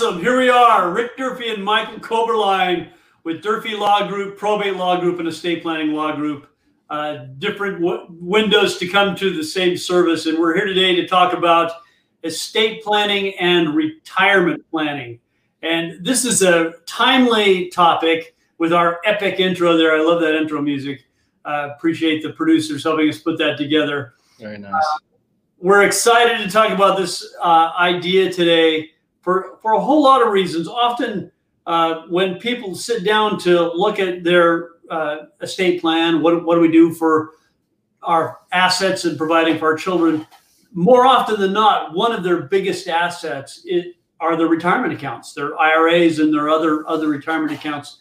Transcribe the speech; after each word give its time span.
Awesome. 0.00 0.18
Here 0.18 0.38
we 0.38 0.48
are, 0.48 0.90
Rick 0.92 1.18
Durfee 1.18 1.52
and 1.52 1.62
Michael 1.62 1.98
Koberlein 1.98 2.88
with 3.22 3.42
Durfee 3.42 3.76
Law 3.76 4.08
Group, 4.08 4.38
Probate 4.38 4.76
Law 4.76 4.98
Group, 4.98 5.18
and 5.18 5.28
Estate 5.28 5.60
Planning 5.60 5.92
Law 5.92 6.16
Group. 6.16 6.48
Uh, 6.88 7.26
different 7.36 7.82
windows 8.08 8.78
to 8.78 8.88
come 8.88 9.14
to 9.16 9.30
the 9.30 9.44
same 9.44 9.76
service. 9.76 10.24
And 10.24 10.38
we're 10.38 10.54
here 10.54 10.64
today 10.64 10.94
to 10.94 11.06
talk 11.06 11.34
about 11.34 11.72
estate 12.24 12.82
planning 12.82 13.34
and 13.40 13.74
retirement 13.76 14.64
planning. 14.70 15.20
And 15.60 16.02
this 16.02 16.24
is 16.24 16.40
a 16.40 16.76
timely 16.86 17.68
topic 17.68 18.34
with 18.56 18.72
our 18.72 19.00
epic 19.04 19.38
intro 19.38 19.76
there. 19.76 19.94
I 19.94 20.00
love 20.00 20.22
that 20.22 20.34
intro 20.34 20.62
music. 20.62 21.04
Uh, 21.44 21.72
appreciate 21.76 22.22
the 22.22 22.30
producers 22.30 22.84
helping 22.84 23.06
us 23.10 23.18
put 23.18 23.36
that 23.36 23.58
together. 23.58 24.14
Very 24.38 24.56
nice. 24.56 24.72
Uh, 24.72 24.98
we're 25.58 25.82
excited 25.82 26.42
to 26.42 26.50
talk 26.50 26.70
about 26.70 26.96
this 26.96 27.34
uh, 27.42 27.72
idea 27.78 28.32
today 28.32 28.92
for, 29.20 29.58
for 29.62 29.74
a 29.74 29.80
whole 29.80 30.02
lot 30.02 30.22
of 30.22 30.32
reasons. 30.32 30.68
Often, 30.68 31.30
uh, 31.66 32.02
when 32.08 32.38
people 32.38 32.74
sit 32.74 33.04
down 33.04 33.38
to 33.40 33.72
look 33.72 33.98
at 33.98 34.24
their 34.24 34.70
uh, 34.90 35.26
estate 35.40 35.80
plan, 35.80 36.22
what, 36.22 36.44
what 36.44 36.54
do 36.56 36.60
we 36.60 36.70
do 36.70 36.92
for 36.92 37.30
our 38.02 38.38
assets 38.52 39.04
and 39.04 39.18
providing 39.18 39.58
for 39.58 39.66
our 39.66 39.76
children? 39.76 40.26
More 40.72 41.06
often 41.06 41.38
than 41.38 41.52
not, 41.52 41.94
one 41.94 42.12
of 42.12 42.22
their 42.22 42.42
biggest 42.42 42.88
assets 42.88 43.62
it, 43.64 43.96
are 44.20 44.36
their 44.36 44.46
retirement 44.46 44.92
accounts, 44.92 45.32
their 45.32 45.58
IRAs 45.58 46.18
and 46.18 46.32
their 46.32 46.48
other 46.48 46.86
other 46.88 47.08
retirement 47.08 47.52
accounts. 47.52 47.98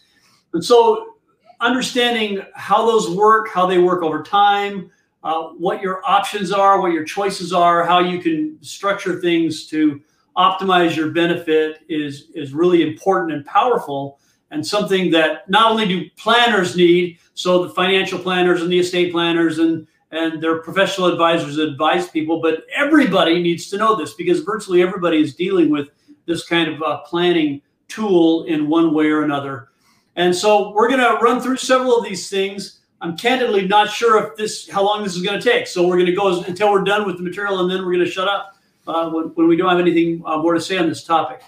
And 0.54 0.64
so, 0.64 1.16
understanding 1.62 2.42
how 2.54 2.86
those 2.86 3.10
work, 3.10 3.50
how 3.50 3.66
they 3.66 3.78
work 3.78 4.04
over 4.04 4.22
time, 4.22 4.92
uh, 5.24 5.50
what 5.50 5.82
your 5.82 6.02
options 6.06 6.52
are, 6.52 6.82
what 6.82 6.92
your 6.92 7.04
choices 7.04 7.54
are, 7.54 7.86
how 7.86 8.00
you 8.00 8.20
can 8.20 8.58
structure 8.62 9.20
things 9.20 9.68
to 9.68 10.02
optimize 10.38 10.96
your 10.96 11.10
benefit 11.12 11.82
is 11.90 12.30
is 12.34 12.54
really 12.54 12.82
important 12.82 13.32
and 13.32 13.46
powerful 13.46 14.20
and 14.52 14.66
something 14.66 15.12
that 15.12 15.50
not 15.50 15.72
only 15.72 15.88
do 15.88 16.10
planners 16.18 16.76
need 16.76 17.18
so 17.34 17.64
the 17.64 17.74
financial 17.74 18.20
planners 18.20 18.62
and 18.62 18.72
the 18.72 18.80
estate 18.80 19.12
planners 19.12 19.60
and 19.60 19.88
and 20.12 20.42
their 20.42 20.62
professional 20.62 21.08
advisors 21.08 21.58
advise 21.58 22.10
people 22.10 22.42
but 22.42 22.64
everybody 22.76 23.42
needs 23.42 23.70
to 23.70 23.78
know 23.78 23.96
this 23.96 24.14
because 24.14 24.42
virtually 24.42 24.82
everybody 24.82 25.22
is 25.22 25.36
dealing 25.36 25.70
with 25.70 25.90
this 26.30 26.46
kind 26.46 26.72
of 26.72 26.82
uh, 26.82 27.00
planning 27.00 27.62
tool 27.90 28.46
in 28.46 28.70
one 28.70 28.94
way 28.94 29.08
or 29.08 29.24
another. 29.24 29.70
And 30.16 30.34
so 30.34 30.72
we're 30.72 30.88
going 30.88 31.00
to 31.00 31.18
run 31.22 31.42
through 31.42 31.58
several 31.58 31.98
of 31.98 32.06
these 32.06 32.30
things. 32.30 32.82
I'm 33.02 33.18
candidly 33.18 33.68
not 33.68 33.90
sure 33.90 34.24
if 34.24 34.38
this 34.38 34.70
how 34.70 34.84
long 34.84 35.04
this 35.04 35.16
is 35.16 35.22
going 35.22 35.40
to 35.40 35.44
take. 35.44 35.68
So 35.68 35.88
we're 35.88 35.96
going 35.96 36.06
to 36.06 36.14
go 36.14 36.42
until 36.44 36.72
we're 36.72 36.84
done 36.84 37.06
with 37.06 37.18
the 37.18 37.24
material 37.24 37.60
and 37.60 37.72
then 37.72 37.80
we're 37.80 37.94
going 37.94 38.06
to 38.06 38.12
shut 38.12 38.28
up 38.28 38.56
uh, 38.90 39.10
when, 39.10 39.26
when 39.36 39.48
we 39.48 39.56
don't 39.56 39.70
have 39.70 39.80
anything 39.80 40.22
uh, 40.26 40.38
more 40.38 40.54
to 40.54 40.62
say 40.62 40.78
on 40.78 40.90
this 40.90 41.04
topic. 41.04 41.42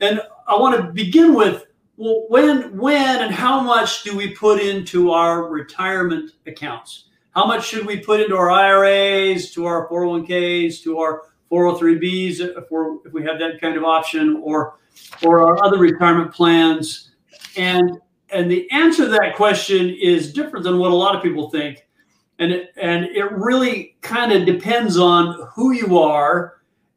And 0.00 0.20
I 0.46 0.56
want 0.56 0.76
to 0.76 0.92
begin 0.92 1.34
with 1.34 1.66
well, 1.96 2.24
when, 2.28 2.76
when, 2.76 3.22
and 3.22 3.32
how 3.32 3.60
much 3.60 4.02
do 4.02 4.16
we 4.16 4.34
put 4.34 4.60
into 4.60 5.12
our 5.12 5.48
retirement 5.48 6.32
accounts? 6.46 7.04
How 7.30 7.46
much 7.46 7.66
should 7.66 7.86
we 7.86 7.98
put 7.98 8.20
into 8.20 8.36
our 8.36 8.50
IRAs, 8.50 9.52
to 9.52 9.66
our 9.66 9.88
401ks, 9.88 10.82
to 10.82 10.98
our 10.98 11.22
403bs, 11.50 12.40
if, 12.40 12.70
we're, 12.70 12.96
if 13.04 13.12
we 13.12 13.22
have 13.24 13.38
that 13.38 13.60
kind 13.60 13.76
of 13.76 13.84
option, 13.84 14.40
or 14.42 14.78
or 15.22 15.46
our 15.46 15.64
other 15.64 15.78
retirement 15.78 16.32
plans? 16.32 17.10
And 17.56 17.98
and 18.30 18.50
the 18.50 18.68
answer 18.72 19.04
to 19.04 19.10
that 19.10 19.34
question 19.36 19.90
is 19.90 20.32
different 20.32 20.64
than 20.64 20.78
what 20.78 20.90
a 20.90 20.94
lot 20.94 21.14
of 21.14 21.22
people 21.22 21.50
think, 21.50 21.86
and 22.40 22.50
it, 22.50 22.70
and 22.76 23.04
it 23.04 23.30
really 23.30 23.96
kind 24.00 24.32
of 24.32 24.46
depends 24.46 24.96
on 24.96 25.48
who 25.54 25.72
you 25.72 25.98
are 25.98 26.54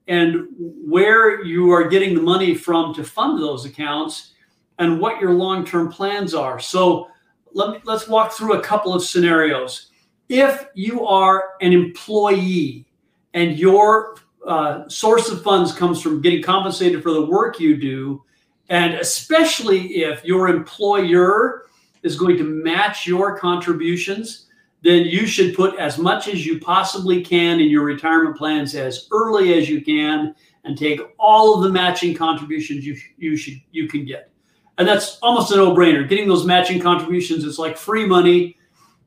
and 0.08 0.48
where 0.58 1.44
you 1.44 1.72
are 1.72 1.88
getting 1.88 2.16
the 2.16 2.22
money 2.22 2.56
from 2.56 2.94
to 2.94 3.04
fund 3.04 3.40
those 3.40 3.66
accounts 3.66 4.34
and 4.80 5.00
what 5.00 5.20
your 5.20 5.34
long-term 5.34 5.92
plans 5.92 6.34
are. 6.34 6.60
So 6.60 7.10
let 7.54 7.72
me, 7.72 7.80
let's 7.84 8.08
walk 8.08 8.32
through 8.32 8.54
a 8.54 8.62
couple 8.62 8.94
of 8.94 9.04
scenarios. 9.04 9.92
If 10.30 10.68
you 10.76 11.06
are 11.06 11.54
an 11.62 11.74
employee 11.74 12.86
and 13.34 13.58
your 13.58 14.18
uh, 14.46 14.88
source 14.88 15.30
of 15.30 15.42
funds 15.42 15.74
comes 15.74 16.02
from 16.02 16.22
getting 16.22 16.42
compensated 16.42 17.04
for 17.04 17.12
the 17.12 17.26
work 17.26 17.60
you 17.60 17.76
do, 17.76 18.24
and 18.70 18.94
especially 18.96 20.04
if 20.04 20.24
your 20.24 20.50
employer 20.50 21.66
is 22.04 22.16
going 22.16 22.38
to 22.38 22.44
match 22.44 23.08
your 23.08 23.38
contributions, 23.38 24.47
then 24.82 25.06
you 25.06 25.26
should 25.26 25.56
put 25.56 25.78
as 25.80 25.98
much 25.98 26.28
as 26.28 26.46
you 26.46 26.60
possibly 26.60 27.24
can 27.24 27.60
in 27.60 27.70
your 27.70 27.84
retirement 27.84 28.38
plans 28.38 28.76
as 28.76 29.08
early 29.12 29.58
as 29.58 29.70
you 29.70 29.82
can 29.82 30.36
and 30.64 30.78
take 30.78 31.00
all 31.18 31.56
of 31.56 31.64
the 31.64 31.70
matching 31.70 32.14
contributions 32.14 32.86
you, 32.86 32.96
you 33.18 33.36
should 33.36 33.60
you 33.72 33.88
can 33.88 34.06
get. 34.06 34.32
And 34.78 34.88
that's 34.88 35.18
almost 35.20 35.52
a 35.52 35.56
no-brainer. 35.56 36.08
Getting 36.08 36.28
those 36.28 36.46
matching 36.46 36.80
contributions 36.80 37.44
is 37.44 37.58
like 37.58 37.78
free 37.78 38.06
money. 38.06 38.58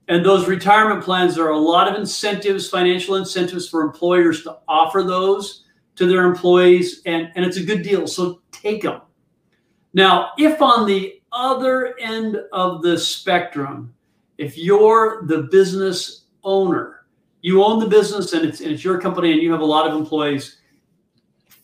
And 0.08 0.26
those 0.26 0.48
retirement 0.48 1.04
plans, 1.04 1.36
there 1.36 1.44
are 1.44 1.50
a 1.50 1.58
lot 1.58 1.86
of 1.86 1.94
incentives, 1.94 2.68
financial 2.68 3.14
incentives 3.14 3.68
for 3.68 3.82
employers 3.82 4.42
to 4.42 4.58
offer 4.66 5.04
those 5.04 5.64
to 5.94 6.06
their 6.06 6.24
employees, 6.24 7.02
and, 7.06 7.30
and 7.36 7.44
it's 7.44 7.58
a 7.58 7.62
good 7.62 7.82
deal. 7.82 8.06
So 8.06 8.40
take 8.50 8.82
them. 8.82 9.02
Now, 9.92 10.30
if 10.38 10.62
on 10.62 10.86
the 10.86 11.20
other 11.30 11.96
end 11.98 12.38
of 12.52 12.82
the 12.82 12.98
spectrum, 12.98 13.94
if 14.40 14.56
you're 14.56 15.26
the 15.26 15.42
business 15.42 16.24
owner, 16.42 17.04
you 17.42 17.62
own 17.62 17.78
the 17.78 17.86
business 17.86 18.32
and 18.32 18.46
it's, 18.46 18.60
and 18.60 18.72
it's 18.72 18.82
your 18.82 18.98
company 18.98 19.32
and 19.32 19.42
you 19.42 19.52
have 19.52 19.60
a 19.60 19.64
lot 19.64 19.86
of 19.86 19.94
employees, 19.94 20.60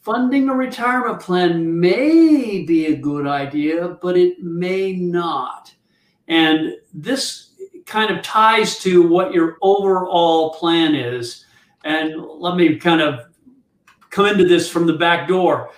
funding 0.02 0.50
a 0.50 0.54
retirement 0.54 1.18
plan 1.18 1.80
may 1.80 2.64
be 2.64 2.86
a 2.86 2.96
good 2.96 3.26
idea, 3.26 3.96
but 4.02 4.14
it 4.18 4.42
may 4.42 4.92
not. 4.92 5.74
And 6.28 6.74
this 6.92 7.54
kind 7.86 8.14
of 8.14 8.22
ties 8.22 8.78
to 8.80 9.08
what 9.08 9.32
your 9.32 9.56
overall 9.62 10.52
plan 10.52 10.94
is. 10.94 11.46
And 11.84 12.20
let 12.20 12.56
me 12.56 12.76
kind 12.76 13.00
of 13.00 13.20
come 14.10 14.26
into 14.26 14.44
this 14.44 14.68
from 14.68 14.86
the 14.86 14.92
back 14.92 15.28
door. 15.28 15.70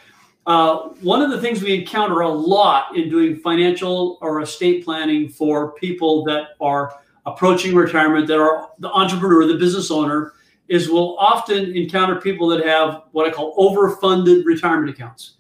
Uh, 0.49 0.89
one 1.03 1.21
of 1.21 1.31
the 1.31 1.39
things 1.39 1.63
we 1.63 1.75
encounter 1.75 2.21
a 2.21 2.29
lot 2.29 2.97
in 2.97 3.11
doing 3.11 3.37
financial 3.37 4.17
or 4.23 4.41
estate 4.41 4.83
planning 4.83 5.29
for 5.29 5.73
people 5.75 6.25
that 6.25 6.57
are 6.59 6.99
approaching 7.27 7.75
retirement, 7.75 8.27
that 8.27 8.39
are 8.41 8.71
the 8.79 8.89
entrepreneur, 8.89 9.47
the 9.47 9.59
business 9.59 9.91
owner, 9.91 10.33
is 10.69 10.89
we'll 10.89 11.19
often 11.19 11.77
encounter 11.77 12.19
people 12.19 12.49
that 12.49 12.65
have 12.65 13.03
what 13.13 13.29
I 13.29 13.31
call 13.31 13.55
overfunded 13.59 14.47
retirement 14.47 14.89
accounts. 14.89 15.35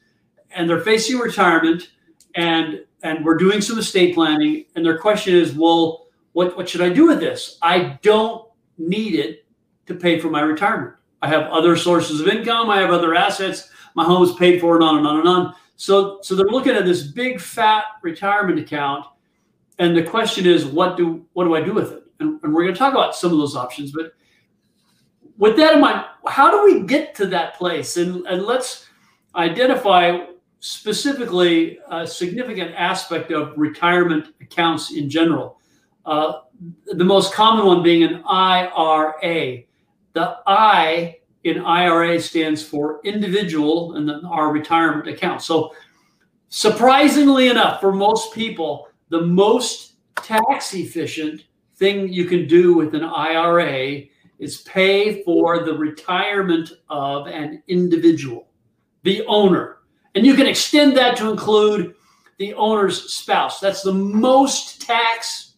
And 0.50 0.68
they're 0.68 0.80
facing 0.80 1.16
retirement 1.16 1.88
and 2.34 2.84
and 3.02 3.24
we're 3.24 3.38
doing 3.38 3.62
some 3.62 3.78
estate 3.78 4.14
planning. 4.14 4.66
And 4.74 4.84
their 4.84 4.98
question 4.98 5.34
is, 5.34 5.54
well, 5.54 6.08
what, 6.32 6.54
what 6.56 6.68
should 6.68 6.82
I 6.82 6.90
do 6.90 7.06
with 7.06 7.20
this? 7.20 7.56
I 7.62 7.98
don't 8.02 8.46
need 8.76 9.14
it 9.14 9.46
to 9.86 9.94
pay 9.94 10.18
for 10.18 10.28
my 10.28 10.42
retirement. 10.42 10.96
I 11.22 11.28
have 11.28 11.44
other 11.50 11.76
sources 11.76 12.20
of 12.20 12.28
income, 12.28 12.68
I 12.68 12.80
have 12.80 12.90
other 12.90 13.14
assets 13.14 13.70
my 13.98 14.04
home 14.04 14.22
is 14.22 14.32
paid 14.36 14.60
for, 14.60 14.76
and 14.76 14.84
on 14.84 14.98
and 14.98 15.06
on 15.06 15.18
and 15.18 15.28
on. 15.28 15.54
So, 15.74 16.20
so 16.22 16.34
they're 16.34 16.46
looking 16.46 16.74
at 16.74 16.84
this 16.84 17.02
big 17.02 17.40
fat 17.40 17.84
retirement 18.02 18.58
account, 18.58 19.04
and 19.78 19.96
the 19.96 20.04
question 20.04 20.46
is, 20.46 20.64
what 20.64 20.96
do 20.96 21.26
what 21.32 21.44
do 21.44 21.54
I 21.54 21.60
do 21.60 21.74
with 21.74 21.92
it? 21.92 22.04
And, 22.20 22.40
and 22.42 22.54
we're 22.54 22.62
going 22.62 22.74
to 22.74 22.78
talk 22.78 22.92
about 22.92 23.16
some 23.16 23.32
of 23.32 23.38
those 23.38 23.56
options. 23.56 23.92
But 23.92 24.12
with 25.36 25.56
that 25.56 25.74
in 25.74 25.80
mind, 25.80 26.04
how 26.26 26.50
do 26.50 26.64
we 26.64 26.86
get 26.86 27.14
to 27.16 27.26
that 27.26 27.54
place? 27.54 27.96
And, 27.96 28.26
and 28.26 28.42
let's 28.42 28.86
identify 29.34 30.26
specifically 30.60 31.78
a 31.90 32.06
significant 32.06 32.74
aspect 32.74 33.30
of 33.30 33.52
retirement 33.56 34.34
accounts 34.40 34.92
in 34.92 35.08
general. 35.08 35.60
Uh, 36.04 36.40
the 36.86 37.04
most 37.04 37.32
common 37.32 37.66
one 37.66 37.82
being 37.82 38.02
an 38.02 38.22
IRA. 38.26 39.62
The 40.14 40.38
I 40.46 41.18
in 41.48 41.64
IRA 41.64 42.20
stands 42.20 42.62
for 42.62 43.00
individual 43.04 43.94
and 43.94 44.08
then 44.08 44.24
our 44.24 44.52
retirement 44.52 45.08
account. 45.08 45.42
So 45.42 45.74
surprisingly 46.48 47.48
enough, 47.48 47.80
for 47.80 47.92
most 47.92 48.32
people, 48.32 48.88
the 49.08 49.22
most 49.22 49.94
tax 50.16 50.74
efficient 50.74 51.44
thing 51.76 52.12
you 52.12 52.24
can 52.24 52.46
do 52.46 52.74
with 52.74 52.94
an 52.94 53.04
IRA 53.04 54.02
is 54.38 54.62
pay 54.62 55.22
for 55.22 55.64
the 55.64 55.74
retirement 55.74 56.72
of 56.88 57.26
an 57.26 57.62
individual, 57.68 58.48
the 59.02 59.24
owner. 59.26 59.78
And 60.14 60.24
you 60.24 60.34
can 60.34 60.46
extend 60.46 60.96
that 60.96 61.16
to 61.18 61.30
include 61.30 61.94
the 62.38 62.54
owner's 62.54 63.12
spouse. 63.12 63.60
That's 63.60 63.82
the 63.82 63.92
most 63.92 64.80
tax 64.82 65.54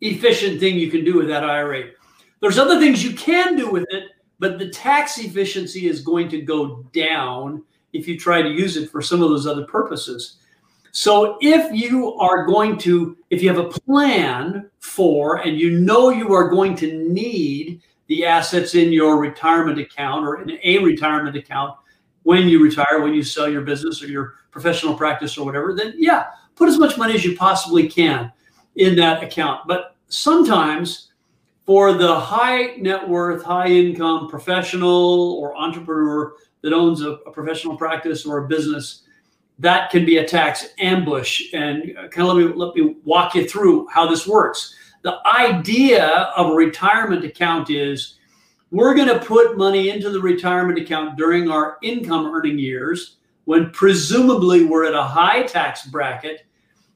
efficient 0.00 0.60
thing 0.60 0.76
you 0.76 0.90
can 0.90 1.04
do 1.04 1.16
with 1.16 1.28
that 1.28 1.44
IRA. 1.44 1.90
There's 2.40 2.58
other 2.58 2.78
things 2.78 3.04
you 3.04 3.14
can 3.14 3.56
do 3.56 3.70
with 3.70 3.86
it, 3.90 4.04
but 4.40 4.58
the 4.58 4.70
tax 4.70 5.18
efficiency 5.18 5.86
is 5.86 6.00
going 6.00 6.28
to 6.30 6.40
go 6.40 6.82
down 6.92 7.62
if 7.92 8.08
you 8.08 8.18
try 8.18 8.42
to 8.42 8.48
use 8.48 8.76
it 8.76 8.90
for 8.90 9.02
some 9.02 9.22
of 9.22 9.28
those 9.28 9.46
other 9.46 9.64
purposes. 9.64 10.38
So 10.92 11.38
if 11.40 11.72
you 11.72 12.14
are 12.14 12.46
going 12.46 12.78
to, 12.78 13.16
if 13.28 13.42
you 13.42 13.48
have 13.48 13.64
a 13.64 13.68
plan 13.68 14.68
for, 14.80 15.36
and 15.36 15.58
you 15.58 15.78
know 15.78 16.08
you 16.08 16.32
are 16.32 16.48
going 16.48 16.74
to 16.76 17.08
need 17.08 17.80
the 18.08 18.24
assets 18.24 18.74
in 18.74 18.92
your 18.92 19.18
retirement 19.18 19.78
account 19.78 20.26
or 20.26 20.42
in 20.42 20.58
a 20.64 20.78
retirement 20.78 21.36
account, 21.36 21.76
when 22.24 22.48
you 22.48 22.62
retire, 22.62 23.00
when 23.00 23.14
you 23.14 23.22
sell 23.22 23.48
your 23.48 23.62
business 23.62 24.02
or 24.02 24.08
your 24.08 24.34
professional 24.50 24.94
practice 24.94 25.38
or 25.38 25.44
whatever, 25.44 25.74
then 25.74 25.94
yeah, 25.96 26.26
put 26.56 26.68
as 26.68 26.78
much 26.78 26.98
money 26.98 27.14
as 27.14 27.24
you 27.24 27.36
possibly 27.36 27.88
can 27.88 28.32
in 28.76 28.96
that 28.96 29.22
account. 29.22 29.66
But 29.68 29.96
sometimes 30.08 31.09
for 31.70 31.92
the 31.92 32.18
high 32.18 32.74
net 32.78 33.08
worth, 33.08 33.44
high 33.44 33.68
income 33.68 34.26
professional 34.26 35.38
or 35.40 35.56
entrepreneur 35.56 36.32
that 36.62 36.72
owns 36.72 37.00
a, 37.00 37.10
a 37.10 37.30
professional 37.30 37.76
practice 37.76 38.26
or 38.26 38.38
a 38.38 38.48
business, 38.48 39.04
that 39.60 39.88
can 39.88 40.04
be 40.04 40.16
a 40.16 40.26
tax 40.26 40.66
ambush. 40.80 41.40
And 41.52 41.96
uh, 41.96 42.08
kind 42.08 42.28
of 42.28 42.36
let 42.36 42.44
me 42.44 42.52
let 42.56 42.74
me 42.74 42.96
walk 43.04 43.36
you 43.36 43.48
through 43.48 43.86
how 43.86 44.10
this 44.10 44.26
works. 44.26 44.74
The 45.02 45.18
idea 45.24 46.08
of 46.36 46.50
a 46.50 46.54
retirement 46.54 47.24
account 47.24 47.70
is 47.70 48.18
we're 48.72 48.96
going 48.96 49.06
to 49.06 49.24
put 49.24 49.56
money 49.56 49.90
into 49.90 50.10
the 50.10 50.20
retirement 50.20 50.76
account 50.76 51.16
during 51.16 51.48
our 51.48 51.78
income 51.84 52.26
earning 52.34 52.58
years 52.58 53.18
when 53.44 53.70
presumably 53.70 54.64
we're 54.64 54.86
at 54.86 54.94
a 54.94 55.04
high 55.04 55.44
tax 55.44 55.86
bracket. 55.86 56.46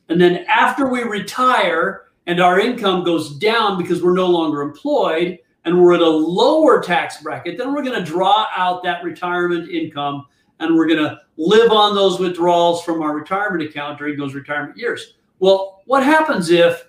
And 0.09 0.21
then 0.21 0.45
after 0.49 0.89
we 0.89 1.05
retire 1.05 2.04
and 2.27 2.41
our 2.41 2.59
income 2.59 3.05
goes 3.05 3.37
down 3.37 3.77
because 3.77 4.03
we're 4.03 4.15
no 4.15 4.27
longer 4.27 4.63
employed 4.63 5.39
and 5.65 5.81
we're 5.81 5.95
at 5.95 6.01
a 6.01 6.09
lower 6.09 6.83
tax 6.83 7.23
bracket, 7.23 7.59
then 7.59 7.73
we're 7.75 7.83
going 7.83 7.99
to 7.99 8.05
draw 8.05 8.47
out 8.57 8.83
that 8.83 9.03
retirement 9.03 9.71
income 9.71 10.27
and 10.61 10.75
we're 10.75 10.87
going 10.87 11.03
to 11.03 11.21
live 11.37 11.71
on 11.71 11.95
those 11.95 12.19
withdrawals 12.19 12.83
from 12.85 13.03
our 13.03 13.15
retirement 13.15 13.63
account 13.69 13.99
during 13.99 14.17
those 14.17 14.35
retirement 14.35 14.77
years. 14.77 15.15
Well, 15.41 15.83
what 15.87 16.03
happens 16.03 16.51
if 16.51 16.87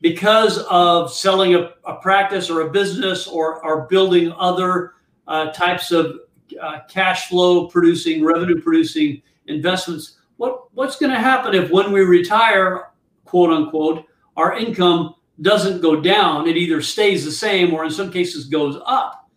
because 0.00 0.58
of 0.70 1.12
selling 1.12 1.54
a, 1.54 1.70
a 1.84 1.96
practice 1.96 2.50
or 2.50 2.62
a 2.62 2.70
business 2.70 3.26
or, 3.26 3.64
or 3.64 3.86
building 3.86 4.32
other 4.32 4.94
uh, 5.26 5.50
types 5.52 5.90
of 5.90 6.20
uh, 6.60 6.80
cash 6.88 7.28
flow 7.28 7.68
producing, 7.68 8.24
revenue 8.24 8.60
producing 8.60 9.22
investments, 9.46 10.18
what, 10.36 10.72
what's 10.74 10.96
going 10.96 11.12
to 11.12 11.18
happen 11.18 11.54
if 11.54 11.70
when 11.70 11.90
we 11.92 12.02
retire, 12.02 12.90
quote 13.24 13.50
unquote, 13.50 14.04
our 14.36 14.56
income 14.56 15.14
doesn't 15.42 15.80
go 15.82 16.00
down? 16.00 16.46
It 16.46 16.56
either 16.56 16.80
stays 16.82 17.24
the 17.24 17.32
same 17.32 17.74
or 17.74 17.84
in 17.84 17.90
some 17.90 18.10
cases 18.10 18.46
goes 18.46 18.80
up. 18.86 19.28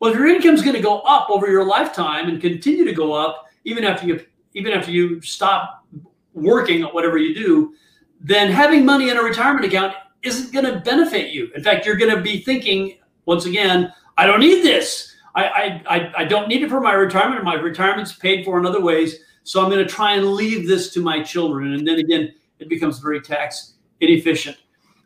Well, 0.00 0.12
if 0.12 0.18
your 0.18 0.28
income 0.28 0.54
is 0.54 0.62
going 0.62 0.76
to 0.76 0.82
go 0.82 1.00
up 1.00 1.30
over 1.30 1.50
your 1.50 1.64
lifetime 1.64 2.28
and 2.28 2.40
continue 2.40 2.84
to 2.84 2.92
go 2.92 3.12
up, 3.12 3.46
even 3.64 3.84
after 3.84 4.06
you 4.06 4.24
even 4.54 4.72
after 4.72 4.90
you 4.90 5.20
stop 5.20 5.84
working 6.32 6.82
at 6.82 6.94
whatever 6.94 7.18
you 7.18 7.34
do, 7.34 7.74
then 8.20 8.50
having 8.50 8.84
money 8.84 9.10
in 9.10 9.16
a 9.16 9.22
retirement 9.22 9.66
account 9.66 9.94
isn't 10.22 10.52
going 10.52 10.64
to 10.64 10.80
benefit 10.80 11.30
you. 11.30 11.50
In 11.56 11.62
fact, 11.62 11.84
you're 11.84 11.96
going 11.96 12.14
to 12.14 12.22
be 12.22 12.40
thinking 12.40 12.98
once 13.26 13.46
again, 13.46 13.92
I 14.16 14.26
don't 14.26 14.40
need 14.40 14.62
this. 14.62 15.14
I, 15.34 15.82
I, 15.86 16.12
I 16.18 16.24
don't 16.24 16.48
need 16.48 16.62
it 16.62 16.70
for 16.70 16.80
my 16.80 16.92
retirement. 16.92 17.42
My 17.42 17.54
retirement's 17.54 18.12
paid 18.12 18.44
for 18.44 18.58
in 18.58 18.66
other 18.66 18.80
ways. 18.80 19.18
So 19.42 19.62
I'm 19.62 19.70
going 19.70 19.84
to 19.84 19.92
try 19.92 20.14
and 20.14 20.34
leave 20.34 20.68
this 20.68 20.92
to 20.94 21.00
my 21.00 21.22
children. 21.22 21.74
And 21.74 21.86
then 21.86 21.98
again, 21.98 22.32
it 22.60 22.68
becomes 22.68 23.00
very 23.00 23.20
tax 23.20 23.73
inefficient. 24.00 24.56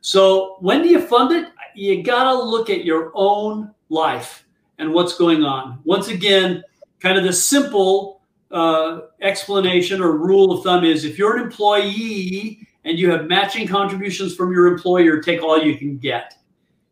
So 0.00 0.56
when 0.60 0.82
do 0.82 0.88
you 0.88 1.00
fund 1.00 1.32
it? 1.32 1.50
You 1.74 2.02
got 2.02 2.24
to 2.24 2.34
look 2.34 2.70
at 2.70 2.84
your 2.84 3.12
own 3.14 3.72
life 3.88 4.46
and 4.78 4.92
what's 4.92 5.16
going 5.16 5.44
on. 5.44 5.80
Once 5.84 6.08
again, 6.08 6.62
kind 7.00 7.18
of 7.18 7.24
the 7.24 7.32
simple 7.32 8.22
uh, 8.50 9.00
explanation 9.20 10.00
or 10.00 10.16
rule 10.16 10.52
of 10.52 10.64
thumb 10.64 10.84
is 10.84 11.04
if 11.04 11.18
you're 11.18 11.36
an 11.36 11.42
employee 11.42 12.66
and 12.84 12.98
you 12.98 13.10
have 13.10 13.26
matching 13.26 13.66
contributions 13.66 14.34
from 14.34 14.52
your 14.52 14.66
employer, 14.66 15.20
take 15.20 15.42
all 15.42 15.60
you 15.60 15.76
can 15.76 15.98
get. 15.98 16.34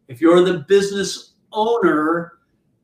If 0.09 0.21
you're 0.21 0.43
the 0.43 0.59
business 0.69 1.33
owner, 1.53 2.39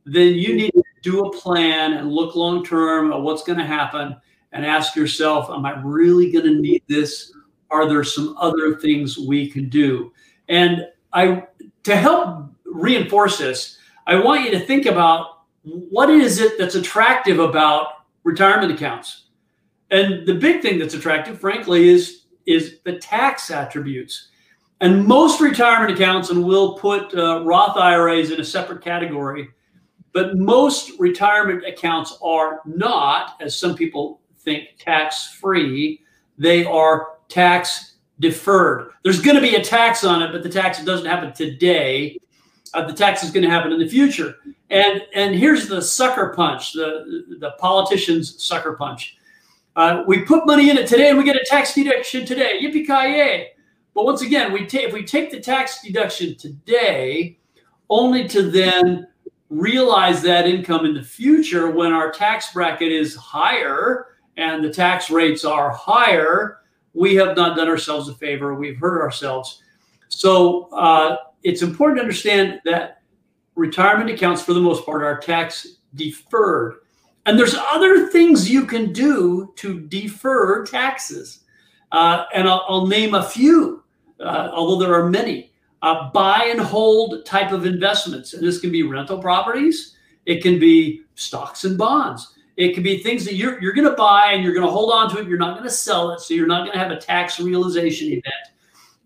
then 0.04 0.34
you 0.34 0.54
need 0.54 0.72
to 0.72 0.82
do 1.02 1.24
a 1.24 1.32
plan 1.32 1.94
and 1.94 2.10
look 2.10 2.34
long 2.34 2.64
term 2.64 3.12
at 3.12 3.20
what's 3.20 3.44
going 3.44 3.58
to 3.58 3.66
happen 3.66 4.16
and 4.52 4.66
ask 4.66 4.96
yourself, 4.96 5.50
Am 5.50 5.64
I 5.64 5.80
really 5.82 6.32
going 6.32 6.46
to 6.46 6.60
need 6.60 6.82
this? 6.88 7.32
Are 7.72 7.88
there 7.88 8.04
some 8.04 8.36
other 8.38 8.76
things 8.76 9.18
we 9.18 9.50
can 9.50 9.68
do? 9.68 10.12
And 10.48 10.86
I, 11.12 11.44
to 11.84 11.96
help 11.96 12.50
reinforce 12.64 13.38
this, 13.38 13.78
I 14.06 14.16
want 14.16 14.44
you 14.44 14.50
to 14.52 14.60
think 14.60 14.86
about 14.86 15.44
what 15.62 16.10
is 16.10 16.40
it 16.40 16.58
that's 16.58 16.74
attractive 16.74 17.38
about 17.38 18.04
retirement 18.24 18.72
accounts. 18.72 19.26
And 19.90 20.26
the 20.26 20.34
big 20.34 20.62
thing 20.62 20.78
that's 20.78 20.94
attractive, 20.94 21.40
frankly, 21.40 21.88
is 21.88 22.22
is 22.46 22.78
the 22.84 22.98
tax 22.98 23.50
attributes. 23.50 24.28
And 24.80 25.06
most 25.06 25.40
retirement 25.40 25.92
accounts, 25.92 26.30
and 26.30 26.44
we'll 26.44 26.74
put 26.74 27.14
uh, 27.14 27.44
Roth 27.44 27.76
IRAs 27.76 28.32
in 28.32 28.40
a 28.40 28.44
separate 28.44 28.82
category, 28.82 29.48
but 30.12 30.36
most 30.36 30.98
retirement 30.98 31.64
accounts 31.64 32.18
are 32.20 32.60
not, 32.66 33.36
as 33.40 33.56
some 33.56 33.76
people 33.76 34.20
think, 34.38 34.70
tax 34.78 35.34
free. 35.34 36.00
They 36.36 36.64
are 36.64 37.18
tax 37.32 37.96
deferred. 38.20 38.90
There's 39.02 39.20
going 39.20 39.36
to 39.36 39.42
be 39.42 39.56
a 39.56 39.64
tax 39.64 40.04
on 40.04 40.22
it, 40.22 40.32
but 40.32 40.42
the 40.42 40.48
tax 40.48 40.82
doesn't 40.84 41.06
happen 41.06 41.32
today. 41.32 42.18
Uh, 42.74 42.86
the 42.86 42.92
tax 42.92 43.22
is 43.22 43.30
going 43.30 43.42
to 43.42 43.50
happen 43.50 43.72
in 43.72 43.78
the 43.78 43.88
future. 43.88 44.36
And 44.70 45.02
and 45.14 45.34
here's 45.34 45.68
the 45.68 45.82
sucker 45.82 46.32
punch, 46.34 46.72
the 46.72 47.36
the 47.38 47.52
politician's 47.58 48.42
sucker 48.42 48.74
punch. 48.74 49.16
Uh, 49.76 50.02
we 50.06 50.22
put 50.22 50.46
money 50.46 50.70
in 50.70 50.76
it 50.78 50.86
today 50.86 51.08
and 51.08 51.18
we 51.18 51.24
get 51.24 51.36
a 51.36 51.44
tax 51.46 51.74
deduction 51.74 52.24
today. 52.24 52.58
Yippee 52.62 52.86
ki 52.86 53.16
yay! 53.16 53.48
But 53.94 54.04
once 54.04 54.22
again, 54.22 54.52
we 54.52 54.66
take 54.66 54.88
if 54.88 54.92
we 54.92 55.04
take 55.04 55.30
the 55.30 55.40
tax 55.40 55.82
deduction 55.82 56.36
today, 56.36 57.38
only 57.90 58.26
to 58.28 58.42
then 58.50 59.08
realize 59.50 60.22
that 60.22 60.46
income 60.46 60.86
in 60.86 60.94
the 60.94 61.02
future 61.02 61.70
when 61.70 61.92
our 61.92 62.10
tax 62.10 62.52
bracket 62.54 62.90
is 62.90 63.14
higher 63.14 64.06
and 64.38 64.64
the 64.64 64.72
tax 64.72 65.10
rates 65.10 65.44
are 65.44 65.70
higher, 65.70 66.61
we 66.94 67.14
have 67.16 67.36
not 67.36 67.56
done 67.56 67.68
ourselves 67.68 68.08
a 68.08 68.14
favor. 68.14 68.54
We've 68.54 68.78
hurt 68.78 69.02
ourselves. 69.02 69.62
So 70.08 70.68
uh, 70.72 71.16
it's 71.42 71.62
important 71.62 71.98
to 71.98 72.02
understand 72.02 72.60
that 72.64 73.02
retirement 73.54 74.10
accounts, 74.10 74.42
for 74.42 74.52
the 74.52 74.60
most 74.60 74.84
part, 74.84 75.02
are 75.02 75.18
tax 75.18 75.78
deferred. 75.94 76.76
And 77.26 77.38
there's 77.38 77.54
other 77.54 78.08
things 78.08 78.50
you 78.50 78.66
can 78.66 78.92
do 78.92 79.52
to 79.56 79.80
defer 79.80 80.64
taxes. 80.66 81.44
Uh, 81.92 82.24
and 82.34 82.48
I'll, 82.48 82.64
I'll, 82.68 82.86
name 82.86 83.14
a 83.14 83.22
few, 83.22 83.84
uh, 84.20 84.50
although 84.52 84.84
there 84.84 84.94
are 84.94 85.08
many. 85.08 85.52
Uh, 85.82 86.10
buy 86.10 86.48
and 86.50 86.60
hold 86.60 87.24
type 87.26 87.52
of 87.52 87.66
investments. 87.66 88.34
And 88.34 88.42
this 88.42 88.60
can 88.60 88.72
be 88.72 88.82
rental 88.82 89.18
properties, 89.18 89.96
it 90.24 90.42
can 90.42 90.58
be 90.58 91.02
stocks 91.14 91.64
and 91.64 91.76
bonds. 91.76 92.34
It 92.62 92.74
can 92.74 92.82
be 92.82 92.98
things 92.98 93.24
that 93.24 93.34
you're, 93.34 93.60
you're 93.60 93.72
going 93.72 93.88
to 93.88 93.96
buy 93.96 94.32
and 94.32 94.44
you're 94.44 94.54
going 94.54 94.66
to 94.66 94.70
hold 94.70 94.92
on 94.92 95.10
to 95.10 95.18
it. 95.18 95.26
You're 95.26 95.38
not 95.38 95.54
going 95.54 95.68
to 95.68 95.74
sell 95.74 96.10
it. 96.12 96.20
So 96.20 96.34
you're 96.34 96.46
not 96.46 96.64
going 96.64 96.72
to 96.72 96.78
have 96.78 96.90
a 96.90 96.96
tax 96.96 97.40
realization 97.40 98.08
event. 98.08 98.34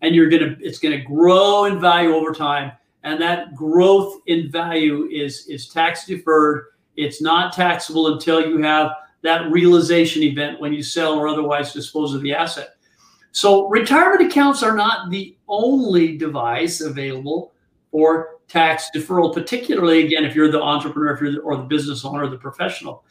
And 0.01 0.13
you're 0.13 0.29
going 0.29 0.43
to, 0.43 0.57
it's 0.63 0.77
going 0.77 0.97
to 0.97 1.03
grow 1.03 1.65
in 1.65 1.79
value 1.79 2.13
over 2.13 2.33
time. 2.33 2.71
And 3.03 3.19
that 3.21 3.55
growth 3.55 4.21
in 4.27 4.51
value 4.51 5.07
is, 5.07 5.47
is 5.47 5.69
tax 5.69 6.05
deferred 6.05 6.65
it's 6.97 7.21
not 7.21 7.53
taxable 7.53 8.13
until 8.13 8.41
you 8.41 8.61
have 8.63 8.91
that 9.21 9.49
realization 9.51 10.23
event 10.23 10.59
when 10.59 10.73
you 10.73 10.83
sell 10.83 11.13
or 11.13 11.27
otherwise 11.27 11.71
dispose 11.71 12.13
of 12.13 12.21
the 12.21 12.33
asset. 12.33 12.69
So 13.31 13.69
retirement 13.69 14.29
accounts 14.29 14.63
are 14.63 14.75
not 14.75 15.11
the 15.11 15.37
only 15.47 16.17
device 16.17 16.81
available 16.81 17.53
for 17.91 18.39
tax 18.47 18.89
deferral, 18.95 19.33
particularly 19.33 20.05
again 20.05 20.25
if 20.25 20.35
you're 20.35 20.51
the 20.51 20.61
entrepreneur, 20.61 21.13
if 21.13 21.21
you're 21.21 21.31
the, 21.33 21.39
or 21.39 21.55
the 21.55 21.63
business 21.63 22.03
owner, 22.03 22.27
the 22.27 22.37
professional. 22.37 23.03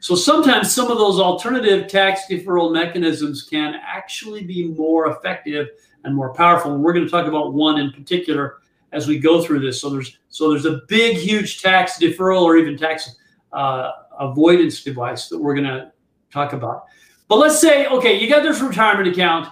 So 0.00 0.14
sometimes 0.14 0.72
some 0.72 0.90
of 0.90 0.98
those 0.98 1.18
alternative 1.18 1.88
tax 1.88 2.22
deferral 2.30 2.72
mechanisms 2.72 3.42
can 3.42 3.74
actually 3.84 4.44
be 4.44 4.68
more 4.68 5.10
effective 5.10 5.68
and 6.04 6.14
more 6.14 6.32
powerful. 6.32 6.74
And 6.74 6.82
we're 6.82 6.92
going 6.92 7.04
to 7.04 7.10
talk 7.10 7.26
about 7.26 7.52
one 7.52 7.80
in 7.80 7.90
particular 7.90 8.58
as 8.92 9.06
we 9.06 9.18
go 9.18 9.42
through 9.42 9.60
this. 9.60 9.80
So 9.80 9.90
there's 9.90 10.18
so 10.28 10.50
there's 10.50 10.66
a 10.66 10.80
big, 10.88 11.16
huge 11.16 11.62
tax 11.62 11.98
deferral 11.98 12.42
or 12.42 12.56
even 12.56 12.76
tax 12.76 13.16
uh, 13.52 13.90
avoidance 14.18 14.82
device 14.82 15.28
that 15.28 15.38
we're 15.38 15.54
going 15.54 15.66
to 15.66 15.92
talk 16.32 16.52
about. 16.52 16.84
But 17.28 17.36
let's 17.36 17.60
say, 17.60 17.86
okay, 17.86 18.18
you 18.18 18.28
got 18.28 18.42
this 18.42 18.60
retirement 18.60 19.08
account, 19.08 19.48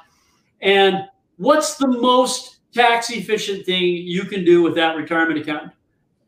and 0.61 1.05
what's 1.37 1.77
the 1.77 1.89
most 1.89 2.61
tax 2.73 3.11
efficient 3.11 3.67
thing 3.67 3.85
you 3.85 4.25
can 4.25 4.45
do 4.45 4.63
with 4.63 4.75
that 4.77 4.97
retirement 4.97 5.41
account? 5.41 5.73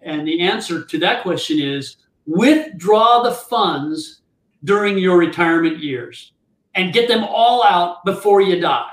And 0.03 0.27
the 0.27 0.41
answer 0.41 0.85
to 0.85 0.99
that 0.99 1.23
question 1.23 1.59
is 1.59 1.97
withdraw 2.29 3.23
the 3.23 3.33
funds 3.33 4.21
during 4.65 4.99
your 4.99 5.17
retirement 5.17 5.79
years 5.79 6.33
and 6.75 6.93
get 6.93 7.09
them 7.09 7.25
all 7.25 7.65
out 7.65 8.05
before 8.05 8.43
you 8.43 8.61
die. 8.61 8.93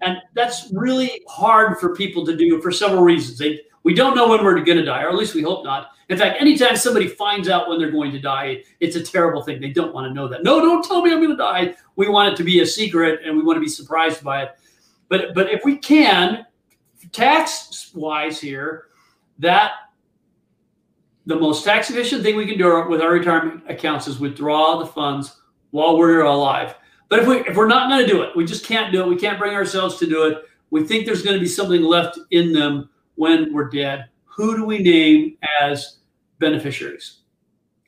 And 0.00 0.18
that's 0.34 0.70
really 0.72 1.20
hard 1.28 1.78
for 1.78 1.96
people 1.96 2.24
to 2.24 2.36
do 2.36 2.62
for 2.62 2.70
several 2.70 3.02
reasons. 3.02 3.36
They, 3.36 3.60
we 3.82 3.94
don't 3.94 4.14
know 4.14 4.28
when 4.28 4.44
we're 4.44 4.62
going 4.62 4.78
to 4.78 4.84
die, 4.84 5.02
or 5.02 5.08
at 5.08 5.16
least 5.16 5.34
we 5.34 5.42
hope 5.42 5.64
not. 5.64 5.88
In 6.08 6.16
fact, 6.16 6.40
anytime 6.40 6.76
somebody 6.76 7.08
finds 7.08 7.48
out 7.48 7.68
when 7.68 7.80
they're 7.80 7.90
going 7.90 8.12
to 8.12 8.20
die, 8.20 8.62
it's 8.78 8.94
a 8.94 9.02
terrible 9.02 9.42
thing. 9.42 9.60
They 9.60 9.70
don't 9.70 9.92
want 9.92 10.06
to 10.06 10.14
know 10.14 10.28
that. 10.28 10.44
No, 10.44 10.60
don't 10.60 10.84
tell 10.84 11.02
me 11.02 11.10
I'm 11.10 11.18
going 11.18 11.30
to 11.30 11.36
die. 11.36 11.74
We 11.96 12.08
want 12.08 12.32
it 12.32 12.36
to 12.36 12.44
be 12.44 12.60
a 12.60 12.66
secret 12.66 13.22
and 13.24 13.36
we 13.36 13.42
want 13.42 13.56
to 13.56 13.60
be 13.60 13.68
surprised 13.68 14.22
by 14.22 14.44
it. 14.44 14.50
But 15.08 15.34
but 15.34 15.50
if 15.50 15.64
we 15.64 15.78
can, 15.78 16.46
tax 17.12 17.90
wise 17.94 18.40
here, 18.40 18.86
that 19.40 19.72
the 21.28 21.36
most 21.36 21.62
tax 21.62 21.90
efficient 21.90 22.22
thing 22.22 22.36
we 22.36 22.46
can 22.46 22.56
do 22.56 22.88
with 22.88 23.02
our 23.02 23.12
retirement 23.12 23.62
accounts 23.68 24.08
is 24.08 24.18
withdraw 24.18 24.78
the 24.78 24.86
funds 24.86 25.36
while 25.72 25.98
we're 25.98 26.22
alive. 26.22 26.74
But 27.10 27.18
if 27.18 27.28
we 27.28 27.36
if 27.40 27.54
we're 27.54 27.68
not 27.68 27.90
going 27.90 28.04
to 28.04 28.10
do 28.10 28.22
it, 28.22 28.34
we 28.34 28.46
just 28.46 28.64
can't 28.64 28.90
do 28.90 29.02
it. 29.02 29.08
We 29.08 29.16
can't 29.16 29.38
bring 29.38 29.54
ourselves 29.54 29.98
to 29.98 30.06
do 30.06 30.26
it. 30.26 30.44
We 30.70 30.84
think 30.84 31.04
there's 31.04 31.22
going 31.22 31.36
to 31.36 31.40
be 31.40 31.48
something 31.48 31.82
left 31.82 32.18
in 32.30 32.54
them 32.54 32.88
when 33.16 33.52
we're 33.52 33.68
dead. 33.68 34.06
Who 34.24 34.56
do 34.56 34.64
we 34.64 34.78
name 34.78 35.36
as 35.60 35.98
beneficiaries? 36.38 37.18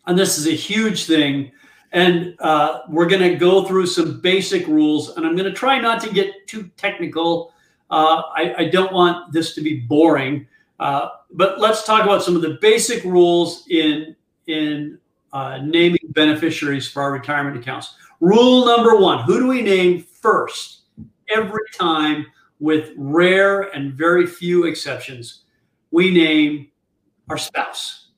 And 0.06 0.18
this 0.18 0.36
is 0.36 0.46
a 0.46 0.54
huge 0.54 1.06
thing. 1.06 1.50
And 1.92 2.36
uh, 2.40 2.80
we're 2.90 3.08
going 3.08 3.22
to 3.22 3.36
go 3.36 3.64
through 3.64 3.86
some 3.86 4.20
basic 4.20 4.66
rules. 4.66 5.16
And 5.16 5.26
I'm 5.26 5.34
going 5.34 5.50
to 5.50 5.56
try 5.56 5.80
not 5.80 6.02
to 6.02 6.12
get 6.12 6.46
too 6.46 6.70
technical. 6.76 7.54
Uh, 7.90 8.22
I, 8.34 8.54
I, 8.58 8.64
don't 8.66 8.92
want 8.92 9.32
this 9.32 9.54
to 9.56 9.60
be 9.60 9.80
boring. 9.80 10.46
Uh, 10.78 11.08
but 11.32 11.60
let's 11.60 11.84
talk 11.84 12.04
about 12.04 12.22
some 12.22 12.36
of 12.36 12.42
the 12.42 12.58
basic 12.60 13.04
rules 13.04 13.66
in, 13.68 14.16
in 14.46 14.98
uh, 15.32 15.58
naming 15.62 15.98
beneficiaries 16.10 16.88
for 16.90 17.02
our 17.02 17.12
retirement 17.12 17.56
accounts. 17.56 17.94
Rule 18.20 18.66
number 18.66 18.96
one 18.96 19.24
who 19.24 19.38
do 19.38 19.46
we 19.46 19.62
name 19.62 20.02
first 20.02 20.82
every 21.34 21.64
time, 21.74 22.26
with 22.58 22.92
rare 22.96 23.74
and 23.74 23.94
very 23.94 24.26
few 24.26 24.66
exceptions? 24.66 25.44
We 25.90 26.12
name 26.12 26.70
our 27.28 27.38
spouse. 27.38 28.08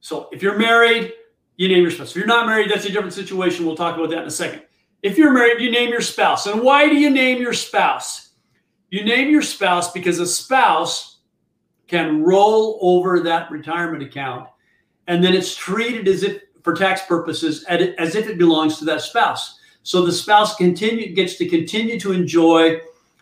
So 0.00 0.28
if 0.32 0.42
you're 0.42 0.58
married, 0.58 1.12
you 1.56 1.68
name 1.68 1.82
your 1.82 1.90
spouse. 1.90 2.10
If 2.10 2.16
you're 2.16 2.26
not 2.26 2.46
married, 2.46 2.70
that's 2.70 2.86
a 2.86 2.90
different 2.90 3.12
situation. 3.12 3.66
We'll 3.66 3.76
talk 3.76 3.96
about 3.96 4.10
that 4.10 4.22
in 4.22 4.28
a 4.28 4.30
second. 4.30 4.62
If 5.02 5.18
you're 5.18 5.32
married, 5.32 5.60
you 5.60 5.70
name 5.70 5.90
your 5.90 6.00
spouse. 6.00 6.46
And 6.46 6.62
why 6.62 6.88
do 6.88 6.96
you 6.96 7.10
name 7.10 7.40
your 7.40 7.52
spouse? 7.52 8.30
You 8.90 9.04
name 9.04 9.30
your 9.30 9.42
spouse 9.42 9.92
because 9.92 10.20
a 10.20 10.26
spouse 10.26 11.15
can 11.88 12.22
roll 12.22 12.78
over 12.80 13.20
that 13.20 13.50
retirement 13.50 14.02
account 14.02 14.48
and 15.06 15.22
then 15.22 15.34
it's 15.34 15.54
treated 15.54 16.08
as 16.08 16.22
if 16.22 16.42
for 16.62 16.74
tax 16.74 17.02
purposes 17.06 17.64
as 17.64 18.14
if 18.14 18.28
it 18.28 18.38
belongs 18.38 18.78
to 18.78 18.84
that 18.84 19.00
spouse. 19.00 19.58
So 19.82 20.04
the 20.04 20.12
spouse 20.12 20.56
continue 20.56 21.14
gets 21.14 21.36
to 21.36 21.48
continue 21.48 21.98
to 22.00 22.12
enjoy 22.12 22.80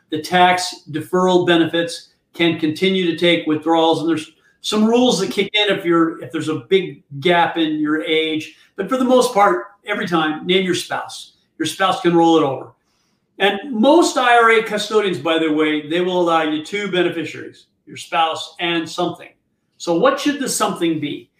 the 0.08 0.22
tax 0.22 0.84
deferral 0.90 1.46
benefits, 1.46 2.14
can 2.32 2.58
continue 2.58 3.04
to 3.10 3.18
take 3.18 3.46
withdrawals, 3.46 4.00
and 4.00 4.08
there's 4.08 4.32
some 4.62 4.86
rules 4.86 5.20
that 5.20 5.30
kick 5.30 5.50
in 5.52 5.76
if 5.76 5.84
you're 5.84 6.22
if 6.22 6.32
there's 6.32 6.48
a 6.48 6.60
big 6.70 7.02
gap 7.20 7.58
in 7.58 7.78
your 7.80 8.02
age. 8.02 8.56
But 8.76 8.88
for 8.88 8.96
the 8.96 9.04
most 9.04 9.34
part, 9.34 9.66
every 9.84 10.06
time 10.06 10.46
name 10.46 10.64
your 10.64 10.74
spouse. 10.74 11.32
Your 11.58 11.66
spouse 11.66 12.00
can 12.00 12.16
roll 12.16 12.38
it 12.38 12.42
over. 12.42 12.72
And 13.38 13.72
most 13.72 14.16
IRA 14.16 14.62
custodians, 14.64 15.18
by 15.18 15.38
the 15.38 15.52
way, 15.52 15.88
they 15.88 16.00
will 16.00 16.20
allow 16.20 16.42
you 16.42 16.64
two 16.64 16.90
beneficiaries, 16.90 17.66
your 17.86 17.96
spouse 17.96 18.54
and 18.60 18.88
something. 18.88 19.30
So 19.76 19.98
what 19.98 20.18
should 20.18 20.40
the 20.40 20.48
something 20.48 21.00
be? 21.00 21.30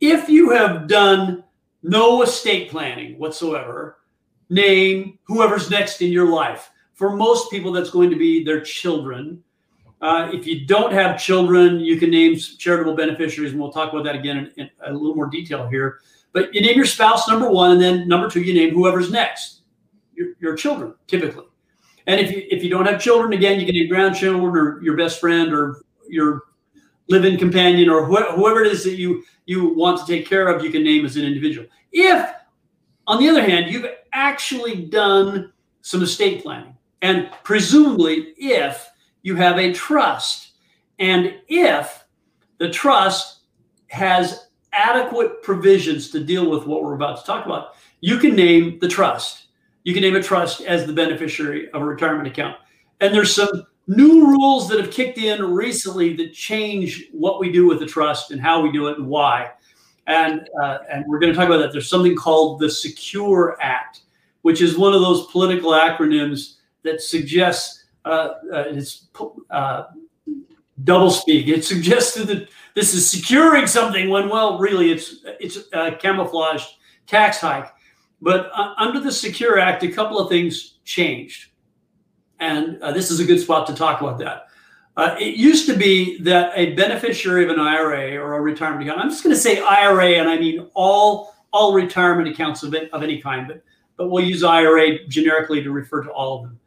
If 0.00 0.28
you 0.28 0.50
have 0.50 0.86
done 0.86 1.44
no 1.82 2.22
estate 2.22 2.70
planning 2.70 3.18
whatsoever, 3.18 3.98
name 4.50 5.18
whoever's 5.24 5.70
next 5.70 6.02
in 6.02 6.12
your 6.12 6.30
life. 6.30 6.70
For 6.94 7.14
most 7.14 7.50
people, 7.50 7.72
that's 7.72 7.90
going 7.90 8.10
to 8.10 8.16
be 8.16 8.42
their 8.42 8.60
children. 8.60 9.42
Uh, 10.00 10.30
if 10.32 10.46
you 10.46 10.66
don't 10.66 10.92
have 10.92 11.20
children, 11.20 11.80
you 11.80 11.96
can 11.96 12.10
name 12.10 12.36
charitable 12.36 12.94
beneficiaries, 12.94 13.52
and 13.52 13.60
we'll 13.60 13.72
talk 13.72 13.92
about 13.92 14.04
that 14.04 14.14
again 14.14 14.38
in, 14.38 14.64
in, 14.64 14.70
a 14.84 14.92
little 14.92 15.14
more 15.14 15.26
detail 15.26 15.68
here. 15.68 16.00
But 16.32 16.54
you 16.54 16.60
name 16.60 16.76
your 16.76 16.86
spouse 16.86 17.28
number 17.28 17.50
one, 17.50 17.72
and 17.72 17.80
then 17.80 18.06
number 18.06 18.28
two, 18.28 18.42
you 18.42 18.54
name 18.54 18.74
whoever's 18.74 19.10
next, 19.10 19.62
your, 20.14 20.28
your 20.40 20.56
children, 20.56 20.94
typically. 21.06 21.47
And 22.08 22.18
if 22.18 22.32
you 22.32 22.42
if 22.50 22.64
you 22.64 22.70
don't 22.70 22.86
have 22.86 23.00
children, 23.00 23.34
again, 23.34 23.60
you 23.60 23.66
can 23.66 23.74
name 23.74 23.88
grandchildren 23.88 24.42
or 24.42 24.82
your 24.82 24.96
best 24.96 25.20
friend 25.20 25.52
or 25.52 25.82
your 26.08 26.44
live-in 27.08 27.36
companion 27.36 27.90
or 27.90 28.06
wh- 28.06 28.34
whoever 28.34 28.64
it 28.64 28.72
is 28.72 28.82
that 28.84 28.96
you 28.96 29.22
you 29.44 29.74
want 29.74 30.00
to 30.00 30.06
take 30.06 30.26
care 30.26 30.48
of, 30.48 30.64
you 30.64 30.70
can 30.70 30.82
name 30.82 31.04
as 31.04 31.16
an 31.16 31.24
individual. 31.24 31.66
If, 31.92 32.30
on 33.06 33.18
the 33.18 33.28
other 33.28 33.42
hand, 33.42 33.70
you've 33.70 33.86
actually 34.12 34.86
done 34.86 35.52
some 35.82 36.02
estate 36.02 36.42
planning, 36.42 36.76
and 37.02 37.30
presumably 37.44 38.34
if 38.38 38.90
you 39.22 39.36
have 39.36 39.58
a 39.58 39.72
trust, 39.72 40.52
and 40.98 41.34
if 41.48 42.04
the 42.56 42.70
trust 42.70 43.40
has 43.88 44.48
adequate 44.72 45.42
provisions 45.42 46.10
to 46.10 46.24
deal 46.24 46.50
with 46.50 46.66
what 46.66 46.82
we're 46.82 46.94
about 46.94 47.18
to 47.18 47.24
talk 47.24 47.44
about, 47.44 47.74
you 48.00 48.18
can 48.18 48.34
name 48.34 48.78
the 48.78 48.88
trust. 48.88 49.47
You 49.88 49.94
can 49.94 50.02
name 50.02 50.16
a 50.16 50.22
trust 50.22 50.60
as 50.60 50.84
the 50.84 50.92
beneficiary 50.92 51.70
of 51.70 51.80
a 51.80 51.84
retirement 51.86 52.28
account. 52.28 52.58
And 53.00 53.14
there's 53.14 53.34
some 53.34 53.48
new 53.86 54.26
rules 54.26 54.68
that 54.68 54.78
have 54.78 54.90
kicked 54.90 55.16
in 55.16 55.42
recently 55.42 56.14
that 56.16 56.34
change 56.34 57.08
what 57.10 57.40
we 57.40 57.50
do 57.50 57.66
with 57.66 57.78
the 57.78 57.86
trust 57.86 58.30
and 58.30 58.38
how 58.38 58.60
we 58.60 58.70
do 58.70 58.88
it 58.88 58.98
and 58.98 59.06
why. 59.06 59.50
And, 60.06 60.46
uh, 60.62 60.80
and 60.92 61.06
we're 61.08 61.18
going 61.18 61.32
to 61.32 61.38
talk 61.38 61.46
about 61.48 61.56
that. 61.60 61.72
There's 61.72 61.88
something 61.88 62.14
called 62.14 62.60
the 62.60 62.68
Secure 62.68 63.56
Act, 63.62 64.02
which 64.42 64.60
is 64.60 64.76
one 64.76 64.92
of 64.92 65.00
those 65.00 65.26
political 65.28 65.70
acronyms 65.70 66.56
that 66.82 67.00
suggests 67.00 67.86
uh, 68.04 68.34
uh, 68.52 68.64
it's 68.66 69.06
uh, 69.48 69.84
double 70.84 71.10
speak. 71.10 71.48
It 71.48 71.64
suggests 71.64 72.14
that 72.14 72.50
this 72.74 72.92
is 72.92 73.10
securing 73.10 73.66
something 73.66 74.10
when, 74.10 74.28
well, 74.28 74.58
really, 74.58 74.92
it's 74.92 75.24
it's 75.40 75.60
a 75.72 75.92
camouflaged 75.92 76.68
tax 77.06 77.38
hike. 77.38 77.72
But 78.20 78.50
uh, 78.54 78.74
under 78.78 79.00
the 79.00 79.12
Secure 79.12 79.58
Act, 79.58 79.82
a 79.82 79.88
couple 79.88 80.18
of 80.18 80.28
things 80.28 80.78
changed. 80.84 81.50
And 82.40 82.80
uh, 82.82 82.92
this 82.92 83.10
is 83.10 83.20
a 83.20 83.24
good 83.24 83.40
spot 83.40 83.66
to 83.68 83.74
talk 83.74 84.00
about 84.00 84.18
that. 84.18 84.46
Uh, 84.96 85.14
it 85.20 85.36
used 85.36 85.66
to 85.66 85.76
be 85.76 86.20
that 86.22 86.52
a 86.56 86.74
beneficiary 86.74 87.44
of 87.44 87.50
an 87.50 87.60
IRA 87.60 88.16
or 88.16 88.34
a 88.34 88.40
retirement 88.40 88.82
account, 88.82 89.00
I'm 89.00 89.10
just 89.10 89.22
going 89.22 89.34
to 89.34 89.40
say 89.40 89.62
IRA, 89.62 90.14
and 90.14 90.28
I 90.28 90.36
mean 90.36 90.68
all 90.74 91.34
all 91.52 91.72
retirement 91.72 92.28
accounts 92.28 92.62
of, 92.62 92.74
it, 92.74 92.92
of 92.92 93.02
any 93.02 93.20
kind, 93.20 93.46
but, 93.48 93.62
but 93.96 94.08
we'll 94.08 94.24
use 94.24 94.44
IRA 94.44 95.06
generically 95.06 95.62
to 95.62 95.70
refer 95.70 96.02
to 96.02 96.10
all 96.10 96.36
of 96.36 96.42
them. 96.42 96.60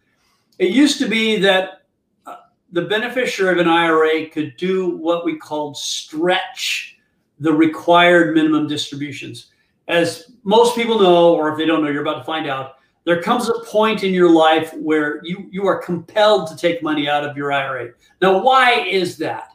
It 0.58 0.72
used 0.72 0.98
to 1.00 1.08
be 1.08 1.38
that 1.40 1.84
uh, 2.26 2.38
the 2.72 2.84
beneficiary 2.84 3.54
of 3.54 3.60
an 3.60 3.68
IRA 3.68 4.28
could 4.30 4.56
do 4.58 4.98
what 4.98 5.24
we 5.26 5.38
called 5.38 5.78
stretch 5.78 6.98
the 7.40 7.54
required 7.54 8.36
minimum 8.36 8.68
distributions. 8.68 9.51
As 9.92 10.32
most 10.44 10.76
people 10.76 11.00
know, 11.00 11.36
or 11.36 11.52
if 11.52 11.58
they 11.58 11.66
don't 11.66 11.84
know, 11.84 11.90
you're 11.90 12.02
about 12.02 12.20
to 12.20 12.24
find 12.24 12.48
out, 12.48 12.78
there 13.04 13.22
comes 13.22 13.50
a 13.50 13.54
point 13.66 14.04
in 14.04 14.14
your 14.14 14.32
life 14.32 14.74
where 14.74 15.22
you, 15.24 15.50
you 15.52 15.68
are 15.68 15.82
compelled 15.82 16.48
to 16.48 16.56
take 16.56 16.82
money 16.82 17.10
out 17.10 17.24
of 17.24 17.36
your 17.36 17.52
IRA. 17.52 17.90
Now, 18.22 18.42
why 18.42 18.82
is 18.82 19.18
that? 19.18 19.50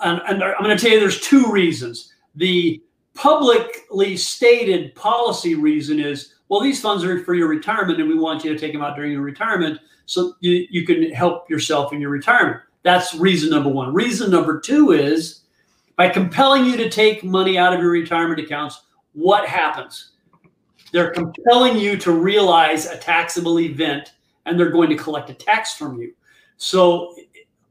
And, 0.00 0.20
and 0.28 0.42
I'm 0.42 0.62
going 0.62 0.76
to 0.76 0.82
tell 0.82 0.92
you 0.92 1.00
there's 1.00 1.20
two 1.20 1.50
reasons. 1.50 2.12
The 2.34 2.82
publicly 3.14 4.16
stated 4.16 4.94
policy 4.94 5.54
reason 5.54 6.00
is 6.00 6.34
well, 6.50 6.60
these 6.60 6.80
funds 6.80 7.04
are 7.04 7.22
for 7.22 7.34
your 7.34 7.46
retirement 7.46 8.00
and 8.00 8.08
we 8.08 8.18
want 8.18 8.44
you 8.44 8.52
to 8.52 8.58
take 8.58 8.72
them 8.72 8.82
out 8.82 8.96
during 8.96 9.12
your 9.12 9.22
retirement 9.22 9.78
so 10.06 10.34
you, 10.40 10.66
you 10.68 10.84
can 10.84 11.12
help 11.12 11.48
yourself 11.48 11.92
in 11.92 12.00
your 12.00 12.10
retirement. 12.10 12.60
That's 12.82 13.14
reason 13.14 13.50
number 13.50 13.68
one. 13.68 13.94
Reason 13.94 14.28
number 14.30 14.58
two 14.58 14.90
is 14.90 15.42
by 15.94 16.08
compelling 16.08 16.64
you 16.64 16.76
to 16.76 16.90
take 16.90 17.22
money 17.22 17.56
out 17.56 17.72
of 17.72 17.78
your 17.78 17.90
retirement 17.90 18.40
accounts, 18.40 18.82
what 19.12 19.48
happens? 19.48 20.12
They're 20.92 21.10
compelling 21.10 21.78
you 21.78 21.96
to 21.98 22.12
realize 22.12 22.86
a 22.86 22.96
taxable 22.96 23.60
event 23.60 24.12
and 24.46 24.58
they're 24.58 24.70
going 24.70 24.90
to 24.90 24.96
collect 24.96 25.30
a 25.30 25.34
tax 25.34 25.74
from 25.74 26.00
you. 26.00 26.12
So, 26.56 27.14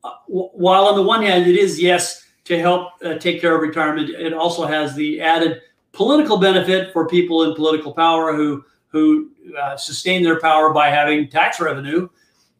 uh, 0.03 0.12
while 0.27 0.86
on 0.86 0.96
the 0.96 1.03
one 1.03 1.22
hand, 1.22 1.46
it 1.48 1.55
is, 1.55 1.81
yes, 1.81 2.25
to 2.46 2.60
help 2.60 2.93
uh, 3.03 3.15
take 3.15 3.41
care 3.41 3.55
of 3.55 3.62
retirement, 3.62 4.10
it 4.10 4.34
also 4.34 4.65
has 4.65 4.96
the 4.96 5.22
added 5.22 5.62
political 5.91 6.38
benefit 6.38 6.93
for 6.93 7.08
people 7.08 7.43
in 7.43 7.53
political 7.55 7.93
power 7.93 8.34
who, 8.34 8.63
who 8.88 9.29
uh, 9.60 9.75
sustain 9.75 10.24
their 10.24 10.39
power 10.39 10.74
by 10.74 10.89
having 10.89 11.29
tax 11.29 11.60
revenue. 11.60 12.08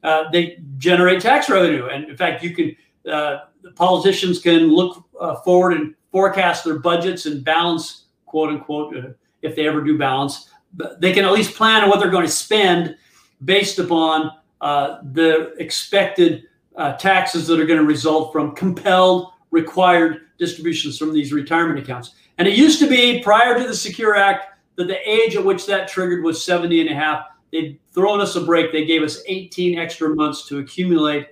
Uh, 0.03 0.29
they 0.31 0.59
generate 0.77 1.21
tax 1.21 1.50
revenue. 1.50 1.88
And 1.88 2.09
in 2.09 2.17
fact, 2.17 2.43
you 2.43 2.55
can, 2.55 2.75
uh, 3.12 3.45
the 3.62 3.71
politicians 3.71 4.39
can 4.39 4.67
look 4.67 5.03
uh, 5.19 5.36
forward 5.38 5.74
and 5.74 5.95
forecast 6.12 6.65
their 6.65 6.79
budgets 6.79 7.25
and 7.25 7.43
balance, 7.43 8.05
quote 8.29 8.50
unquote, 8.50 8.95
if 9.41 9.55
they 9.55 9.67
ever 9.67 9.81
do 9.83 9.98
balance, 9.98 10.51
they 11.00 11.12
can 11.12 11.25
at 11.25 11.31
least 11.31 11.55
plan 11.55 11.83
on 11.83 11.89
what 11.89 12.00
they're 12.00 12.12
going 12.12 12.25
to 12.25 12.31
spend 12.31 12.95
based 13.43 13.79
upon 13.79 14.31
uh, 14.62 15.00
the 15.13 15.53
expected 15.55 16.43
uh, 16.75 16.93
taxes 16.93 17.48
that 17.48 17.59
are 17.59 17.65
going 17.65 17.79
to 17.79 17.86
result 17.86 18.31
from 18.31 18.55
compelled 18.55 19.31
required 19.51 20.27
distributions 20.38 20.98
from 20.98 21.12
these 21.12 21.33
retirement 21.33 21.79
accounts. 21.79 22.13
And 22.38 22.48
it 22.48 22.55
used 22.55 22.79
to 22.79 22.88
be 22.88 23.21
prior 23.24 23.57
to 23.57 23.67
the 23.67 23.75
Secure 23.75 24.15
Act 24.15 24.57
that 24.75 24.88
the 24.88 25.09
age 25.09 25.36
at 25.36 25.43
which 25.43 25.65
that 25.65 25.88
triggered 25.88 26.24
was 26.24 26.43
70 26.43 26.81
and 26.81 26.89
a 26.89 26.95
half. 26.95 27.25
They'd 27.51 27.79
thrown 27.91 28.21
us 28.21 28.36
a 28.36 28.41
break. 28.41 28.71
They 28.71 28.86
gave 28.86 29.01
us 29.01 29.21
18 29.27 29.79
extra 29.79 30.13
months 30.13 30.48
to 30.48 30.59
accumulate 30.59 31.29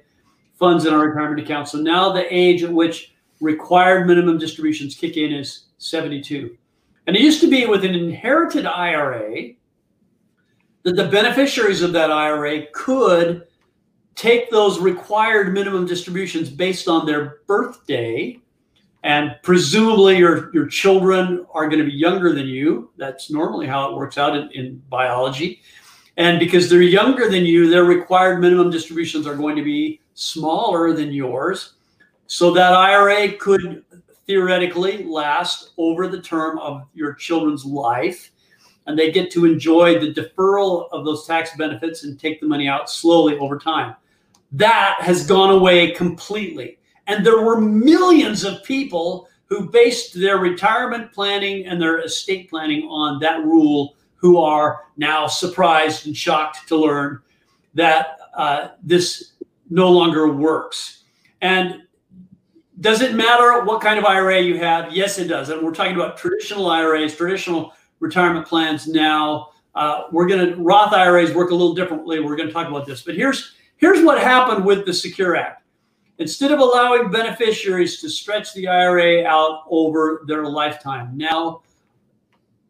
funds 0.55 0.85
in 0.85 0.93
our 0.93 1.07
retirement 1.07 1.39
account. 1.39 1.69
So 1.69 1.77
now 1.77 2.11
the 2.11 2.25
age 2.33 2.63
at 2.63 2.73
which 2.73 3.13
required 3.39 4.07
minimum 4.07 4.39
distributions 4.39 4.95
kick 4.95 5.15
in 5.15 5.31
is 5.31 5.65
72. 5.77 6.57
And 7.07 7.15
it 7.15 7.21
used 7.21 7.41
to 7.41 7.49
be 7.49 7.65
with 7.65 7.85
an 7.85 7.95
inherited 7.95 8.65
IRA 8.65 9.53
that 10.83 10.95
the 10.95 11.07
beneficiaries 11.07 11.81
of 11.81 11.93
that 11.93 12.11
IRA 12.11 12.67
could 12.73 13.47
take 14.15 14.51
those 14.51 14.79
required 14.79 15.53
minimum 15.53 15.85
distributions 15.85 16.49
based 16.49 16.87
on 16.87 17.05
their 17.05 17.37
birthday 17.47 18.39
and 19.03 19.35
presumably 19.41 20.17
your 20.17 20.53
your 20.53 20.67
children 20.67 21.45
are 21.53 21.69
going 21.69 21.79
to 21.79 21.89
be 21.89 21.95
younger 21.95 22.33
than 22.33 22.47
you. 22.47 22.91
That's 22.97 23.31
normally 23.31 23.67
how 23.67 23.89
it 23.89 23.95
works 23.95 24.17
out 24.17 24.35
in, 24.35 24.49
in 24.51 24.81
biology. 24.89 25.61
And 26.17 26.39
because 26.39 26.69
they're 26.69 26.81
younger 26.81 27.29
than 27.29 27.45
you, 27.45 27.69
their 27.69 27.85
required 27.85 28.41
minimum 28.41 28.69
distributions 28.71 29.27
are 29.27 29.35
going 29.35 29.55
to 29.55 29.63
be 29.63 30.01
smaller 30.15 30.93
than 30.93 31.13
yours. 31.13 31.75
So 32.25 32.51
that 32.51 32.73
IRA 32.73 33.33
could 33.33 33.85
theoretically 34.27 35.03
last 35.03 35.71
over 35.77 36.07
the 36.07 36.21
term 36.21 36.59
of 36.59 36.83
your 36.93 37.13
children's 37.13 37.65
life. 37.65 38.31
And 38.85 38.97
they 38.97 39.11
get 39.11 39.31
to 39.31 39.45
enjoy 39.45 39.99
the 39.99 40.13
deferral 40.13 40.87
of 40.91 41.03
those 41.03 41.25
tax 41.25 41.55
benefits 41.57 42.03
and 42.03 42.19
take 42.19 42.39
the 42.39 42.47
money 42.47 42.67
out 42.67 42.89
slowly 42.89 43.37
over 43.37 43.57
time. 43.57 43.95
That 44.51 44.97
has 44.99 45.27
gone 45.27 45.49
away 45.49 45.91
completely. 45.91 46.79
And 47.07 47.25
there 47.25 47.41
were 47.41 47.59
millions 47.59 48.43
of 48.43 48.63
people 48.63 49.27
who 49.45 49.69
based 49.69 50.13
their 50.13 50.37
retirement 50.37 51.11
planning 51.13 51.65
and 51.65 51.81
their 51.81 51.99
estate 51.99 52.49
planning 52.49 52.83
on 52.83 53.19
that 53.19 53.43
rule 53.43 53.95
who 54.15 54.37
are 54.37 54.83
now 54.97 55.27
surprised 55.27 56.05
and 56.07 56.15
shocked 56.15 56.67
to 56.67 56.75
learn 56.75 57.21
that 57.73 58.17
uh, 58.35 58.69
this 58.83 59.33
no 59.69 59.89
longer 59.89 60.31
works. 60.31 61.03
And 61.41 61.83
does 62.79 63.01
it 63.01 63.15
matter 63.15 63.63
what 63.63 63.81
kind 63.81 63.97
of 63.97 64.05
IRA 64.05 64.41
you 64.41 64.57
have? 64.57 64.93
Yes, 64.93 65.17
it 65.17 65.27
does. 65.27 65.49
And 65.49 65.61
we're 65.61 65.73
talking 65.73 65.95
about 65.95 66.17
traditional 66.17 66.69
IRAs, 66.69 67.15
traditional 67.15 67.73
retirement 67.99 68.45
plans 68.45 68.87
now. 68.87 69.49
Uh, 69.73 70.03
we're 70.11 70.27
going 70.27 70.47
to 70.47 70.55
Roth 70.61 70.93
IRAs 70.93 71.33
work 71.33 71.51
a 71.51 71.55
little 71.55 71.73
differently. 71.73 72.19
We're 72.19 72.35
going 72.35 72.47
to 72.47 72.53
talk 72.53 72.67
about 72.67 72.85
this. 72.85 73.01
But 73.01 73.15
here's 73.15 73.55
here's 73.77 74.03
what 74.03 74.21
happened 74.21 74.65
with 74.65 74.85
the 74.85 74.93
Secure 74.93 75.35
Act. 75.35 75.63
Instead 76.19 76.51
of 76.51 76.59
allowing 76.59 77.11
beneficiaries 77.11 78.01
to 78.01 78.09
stretch 78.09 78.53
the 78.53 78.67
IRA 78.67 79.23
out 79.25 79.63
over 79.69 80.23
their 80.27 80.45
lifetime, 80.45 81.15
now 81.15 81.61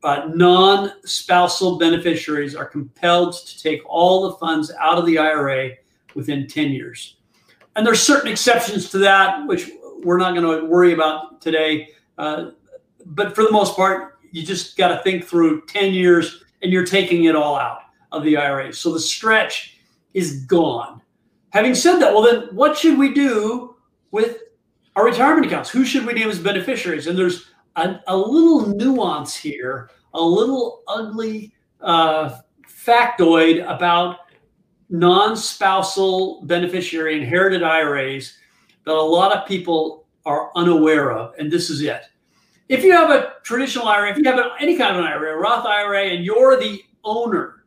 uh, 0.04 0.30
non 0.34 0.92
spousal 1.06 1.78
beneficiaries 1.78 2.56
are 2.56 2.66
compelled 2.66 3.34
to 3.46 3.62
take 3.62 3.82
all 3.86 4.30
the 4.30 4.36
funds 4.38 4.72
out 4.80 4.98
of 4.98 5.06
the 5.06 5.18
IRA 5.18 5.72
within 6.14 6.48
10 6.48 6.72
years. 6.72 7.18
And 7.76 7.86
there's 7.86 8.02
certain 8.02 8.32
exceptions 8.32 8.90
to 8.90 8.98
that, 9.00 9.46
which 9.48 9.70
we're 10.04 10.18
not 10.18 10.36
going 10.36 10.60
to 10.60 10.66
worry 10.66 10.94
about 10.94 11.42
today. 11.42 11.90
Uh, 12.18 12.52
but 13.06 13.36
for 13.36 13.44
the 13.44 13.52
most 13.52 13.76
part, 13.76 14.20
you 14.32 14.44
just 14.44 14.78
got 14.78 14.90
to 14.90 15.02
think 15.04 15.26
through 15.26 15.66
10 15.68 15.94
years 15.94 16.44
and 16.62 16.72
you're 16.72 16.86
taking 16.86 17.26
it 17.26 17.36
all 17.36 17.56
out 17.56 17.82
of 18.12 18.24
the 18.24 18.38
IRA. 18.38 18.74
So 18.74 18.94
the 18.94 19.00
stretch 19.00 19.78
is 20.14 20.44
gone. 20.46 21.02
Having 21.50 21.76
said 21.76 22.00
that, 22.00 22.14
well, 22.14 22.24
then 22.24 22.56
what 22.56 22.78
should 22.78 22.98
we 22.98 23.14
do 23.14 23.76
with 24.12 24.40
our 24.96 25.06
retirement 25.06 25.46
accounts? 25.46 25.70
Who 25.70 25.86
should 25.86 26.06
we 26.06 26.14
name 26.14 26.30
as 26.30 26.40
beneficiaries? 26.40 27.08
And 27.08 27.18
there's 27.18 27.52
a, 27.76 28.00
a 28.08 28.18
little 28.18 28.76
nuance 28.76 29.36
here, 29.36 29.90
a 30.14 30.22
little 30.22 30.84
ugly 30.88 31.54
uh, 31.82 32.40
factoid 32.68 33.64
about 33.68 34.18
non-spousal 34.90 36.44
beneficiary 36.46 37.22
inherited 37.22 37.62
IRAs 37.62 38.38
that 38.88 38.96
a 38.96 39.02
lot 39.02 39.36
of 39.36 39.48
people 39.48 40.08
are 40.26 40.52
unaware 40.56 41.12
of, 41.12 41.36
and 41.38 41.52
this 41.52 41.70
is 41.70 41.82
it. 41.82 42.04
If 42.70 42.84
you 42.84 42.92
have 42.94 43.12
a 43.12 43.34
traditional 43.44 43.88
IRA, 43.88 44.12
if 44.12 44.18
you 44.18 44.24
have 44.24 44.40
any 44.60 44.78
kind 44.78 44.96
of 44.96 45.04
an 45.04 45.12
IRA, 45.12 45.34
a 45.34 45.38
Roth 45.38 45.66
IRA, 45.66 46.06
and 46.06 46.26
you're 46.26 46.58
the 46.58 46.82
owner, 47.04 47.66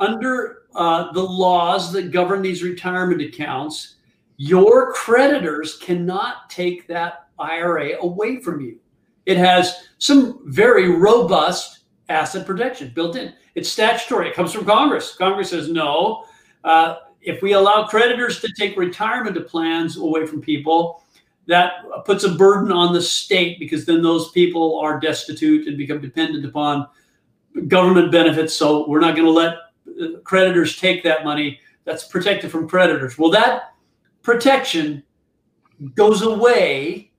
under 0.00 0.62
uh, 0.74 1.12
the 1.12 1.22
laws 1.22 1.92
that 1.92 2.10
govern 2.12 2.40
these 2.42 2.62
retirement 2.62 3.20
accounts, 3.20 3.96
your 4.36 4.92
creditors 4.92 5.76
cannot 5.78 6.48
take 6.48 6.86
that 6.86 7.28
IRA 7.38 8.00
away 8.00 8.40
from 8.40 8.60
you. 8.60 8.78
It 9.26 9.36
has 9.36 9.88
some 9.98 10.40
very 10.44 10.88
robust 10.88 11.80
asset 12.08 12.46
protection 12.46 12.92
built 12.94 13.16
in. 13.16 13.34
It's 13.54 13.68
statutory. 13.68 14.28
It 14.28 14.34
comes 14.34 14.52
from 14.52 14.64
Congress. 14.64 15.16
Congress 15.16 15.50
says 15.50 15.68
no. 15.68 16.24
Uh, 16.64 16.96
if 17.20 17.42
we 17.42 17.52
allow 17.52 17.86
creditors 17.86 18.40
to 18.40 18.52
take 18.52 18.76
retirement 18.76 19.46
plans 19.46 19.96
away 19.96 20.26
from 20.26 20.40
people, 20.40 21.02
that 21.46 21.82
puts 22.04 22.24
a 22.24 22.34
burden 22.34 22.70
on 22.70 22.92
the 22.92 23.00
state 23.00 23.58
because 23.58 23.86
then 23.86 24.02
those 24.02 24.30
people 24.32 24.78
are 24.78 25.00
destitute 25.00 25.66
and 25.66 25.78
become 25.78 26.00
dependent 26.00 26.44
upon 26.44 26.86
government 27.66 28.12
benefits. 28.12 28.54
So 28.54 28.88
we're 28.88 29.00
not 29.00 29.16
going 29.16 29.24
to 29.24 29.30
let 29.30 29.54
uh, 30.00 30.20
creditors 30.24 30.78
take 30.78 31.02
that 31.04 31.24
money. 31.24 31.58
That's 31.84 32.04
protected 32.04 32.50
from 32.50 32.68
creditors. 32.68 33.18
Well, 33.18 33.30
that 33.30 33.74
protection 34.22 35.02
goes 35.94 36.20
away 36.20 37.12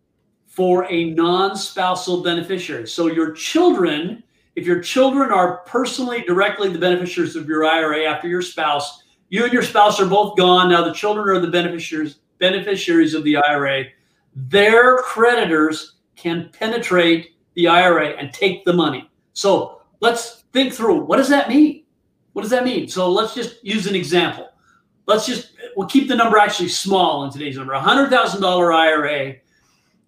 for 0.47 0.85
a 0.91 1.09
non-spousal 1.11 2.21
beneficiary. 2.21 2.87
So 2.87 3.07
your 3.07 3.31
children, 3.31 4.21
if 4.55 4.65
your 4.65 4.81
children 4.81 5.31
are 5.31 5.57
personally 5.59 6.21
directly 6.21 6.69
the 6.69 6.77
beneficiaries 6.77 7.35
of 7.35 7.47
your 7.47 7.65
IRA 7.65 8.03
after 8.03 8.27
your 8.27 8.41
spouse, 8.43 9.03
you 9.29 9.43
and 9.43 9.53
your 9.53 9.61
spouse 9.61 9.99
are 9.99 10.07
both 10.07 10.37
gone. 10.37 10.69
Now 10.69 10.83
the 10.83 10.93
children 10.93 11.27
are 11.29 11.39
the 11.39 11.51
beneficiaries 11.51 12.19
beneficiaries 12.39 13.13
of 13.13 13.23
the 13.23 13.37
IRA. 13.37 13.85
Their 14.35 14.97
creditors 14.99 15.95
can 16.15 16.49
penetrate 16.53 17.31
the 17.55 17.67
IRA 17.67 18.09
and 18.09 18.31
take 18.33 18.63
the 18.63 18.73
money. 18.73 19.09
So 19.33 19.81
let's 19.99 20.45
think 20.53 20.73
through 20.73 21.01
what 21.01 21.17
does 21.17 21.29
that 21.29 21.49
mean? 21.49 21.83
What 22.33 22.43
does 22.43 22.51
that 22.51 22.63
mean? 22.63 22.87
So 22.87 23.11
let's 23.11 23.35
just 23.35 23.63
use 23.63 23.87
an 23.87 23.95
example. 23.95 24.49
Let's 25.05 25.25
just 25.25 25.53
we'll 25.75 25.87
keep 25.87 26.07
the 26.07 26.15
number 26.15 26.37
actually 26.37 26.69
small 26.69 27.25
in 27.25 27.31
today's 27.31 27.57
number. 27.57 27.73
A 27.73 27.79
hundred 27.79 28.09
thousand 28.09 28.41
dollar 28.41 28.71
IRA 28.71 29.35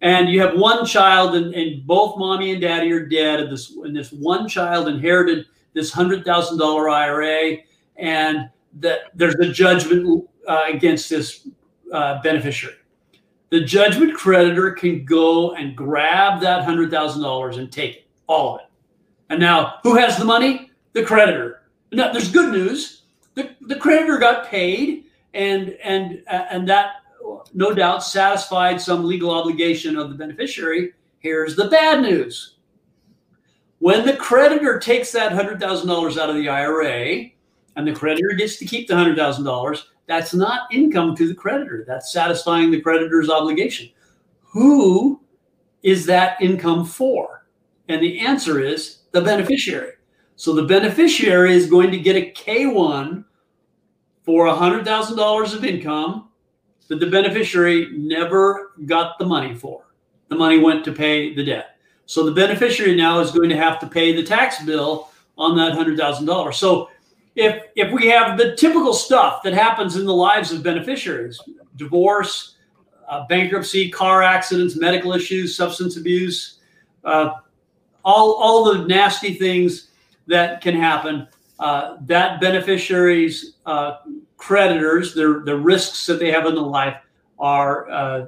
and 0.01 0.29
you 0.29 0.41
have 0.41 0.57
one 0.57 0.85
child 0.85 1.35
and, 1.35 1.53
and 1.53 1.85
both 1.85 2.17
mommy 2.17 2.51
and 2.51 2.61
daddy 2.61 2.91
are 2.91 3.05
dead 3.05 3.39
and 3.39 3.51
this 3.51 3.71
and 3.71 3.95
this 3.95 4.11
one 4.11 4.47
child 4.47 4.87
inherited 4.87 5.45
this 5.73 5.91
hundred 5.91 6.25
thousand 6.25 6.57
dollar 6.57 6.89
ira 6.89 7.57
and 7.97 8.49
that 8.79 9.11
there's 9.13 9.35
a 9.35 9.51
judgment 9.51 10.29
uh, 10.47 10.63
against 10.67 11.09
this 11.09 11.47
uh, 11.91 12.21
beneficiary. 12.21 12.75
The 13.49 13.61
judgment 13.61 14.15
creditor 14.15 14.71
can 14.71 15.03
go 15.03 15.53
and 15.53 15.75
grab 15.75 16.41
that 16.41 16.63
hundred 16.63 16.89
thousand 16.89 17.21
dollars 17.21 17.57
and 17.57 17.71
take 17.71 17.95
it 17.97 18.07
all 18.27 18.55
of 18.55 18.61
it. 18.61 18.67
And 19.29 19.39
now 19.39 19.75
who 19.83 19.95
has 19.95 20.17
the 20.17 20.25
money? 20.25 20.71
The 20.93 21.03
creditor. 21.03 21.63
Now 21.91 22.11
there's 22.11 22.31
good 22.31 22.51
news. 22.51 23.03
The, 23.35 23.55
the 23.61 23.75
creditor 23.75 24.17
got 24.17 24.47
paid 24.47 25.05
and 25.33 25.77
and 25.83 26.23
uh, 26.27 26.45
and 26.49 26.67
that 26.69 26.95
no 27.53 27.73
doubt 27.73 28.03
satisfied 28.03 28.79
some 28.79 29.05
legal 29.05 29.31
obligation 29.31 29.97
of 29.97 30.09
the 30.09 30.15
beneficiary. 30.15 30.93
Here's 31.19 31.55
the 31.55 31.67
bad 31.67 32.01
news. 32.01 32.55
When 33.79 34.05
the 34.05 34.15
creditor 34.15 34.79
takes 34.79 35.11
that 35.13 35.31
$100,000 35.31 36.17
out 36.17 36.29
of 36.29 36.35
the 36.35 36.49
IRA 36.49 37.31
and 37.75 37.87
the 37.87 37.93
creditor 37.93 38.33
gets 38.37 38.57
to 38.57 38.65
keep 38.65 38.87
the 38.87 38.93
$100,000, 38.93 39.83
that's 40.07 40.33
not 40.33 40.73
income 40.73 41.15
to 41.15 41.27
the 41.27 41.35
creditor. 41.35 41.85
That's 41.87 42.11
satisfying 42.11 42.71
the 42.71 42.81
creditor's 42.81 43.29
obligation. 43.29 43.89
Who 44.41 45.21
is 45.83 46.05
that 46.07 46.41
income 46.41 46.85
for? 46.85 47.45
And 47.87 48.01
the 48.01 48.19
answer 48.19 48.59
is 48.59 48.99
the 49.11 49.21
beneficiary. 49.21 49.93
So 50.35 50.53
the 50.53 50.63
beneficiary 50.63 51.53
is 51.53 51.69
going 51.69 51.91
to 51.91 51.99
get 51.99 52.15
a 52.15 52.31
K1 52.31 53.23
for 54.23 54.47
$100,000 54.47 55.55
of 55.55 55.65
income 55.65 56.29
that 56.87 56.99
the 56.99 57.09
beneficiary 57.09 57.89
never 57.97 58.73
got 58.85 59.17
the 59.17 59.25
money 59.25 59.55
for. 59.55 59.85
The 60.27 60.35
money 60.35 60.59
went 60.59 60.83
to 60.85 60.91
pay 60.91 61.33
the 61.33 61.43
debt. 61.43 61.77
So 62.05 62.25
the 62.25 62.33
beneficiary 62.33 62.95
now 62.95 63.19
is 63.19 63.31
going 63.31 63.49
to 63.49 63.55
have 63.55 63.79
to 63.79 63.87
pay 63.87 64.13
the 64.13 64.23
tax 64.23 64.63
bill 64.63 65.09
on 65.37 65.55
that 65.57 65.73
$100,000. 65.73 66.53
So 66.53 66.89
if 67.35 67.63
if 67.75 67.91
we 67.91 68.07
have 68.07 68.37
the 68.37 68.55
typical 68.55 68.93
stuff 68.93 69.41
that 69.43 69.53
happens 69.53 69.95
in 69.95 70.05
the 70.05 70.13
lives 70.13 70.51
of 70.51 70.63
beneficiaries, 70.63 71.39
divorce, 71.75 72.55
uh, 73.07 73.25
bankruptcy, 73.27 73.89
car 73.89 74.21
accidents, 74.21 74.75
medical 74.75 75.13
issues, 75.13 75.55
substance 75.55 75.97
abuse, 75.97 76.59
uh, 77.03 77.31
all 78.03 78.33
all 78.33 78.73
the 78.73 78.85
nasty 78.87 79.33
things 79.33 79.89
that 80.27 80.61
can 80.61 80.75
happen, 80.75 81.27
uh, 81.59 81.97
that 82.01 82.41
beneficiaries 82.41 83.55
uh, 83.65 83.97
creditors, 84.37 85.13
the, 85.13 85.43
the 85.45 85.55
risks 85.55 86.07
that 86.07 86.19
they 86.19 86.31
have 86.31 86.47
in 86.47 86.55
the 86.55 86.61
life, 86.61 86.97
are 87.37 87.89
uh, 87.91 88.25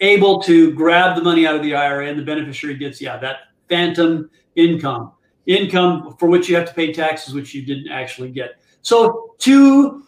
able 0.00 0.40
to 0.40 0.72
grab 0.72 1.16
the 1.16 1.22
money 1.22 1.46
out 1.46 1.56
of 1.56 1.62
the 1.62 1.74
IRA 1.74 2.08
and 2.08 2.18
the 2.18 2.22
beneficiary 2.22 2.76
gets, 2.76 3.00
yeah, 3.00 3.16
that 3.16 3.38
phantom 3.68 4.30
income, 4.54 5.12
income 5.46 6.16
for 6.18 6.28
which 6.28 6.48
you 6.48 6.56
have 6.56 6.68
to 6.68 6.74
pay 6.74 6.92
taxes, 6.92 7.34
which 7.34 7.54
you 7.54 7.64
didn't 7.64 7.90
actually 7.90 8.30
get. 8.30 8.60
So 8.82 9.34
to 9.38 10.04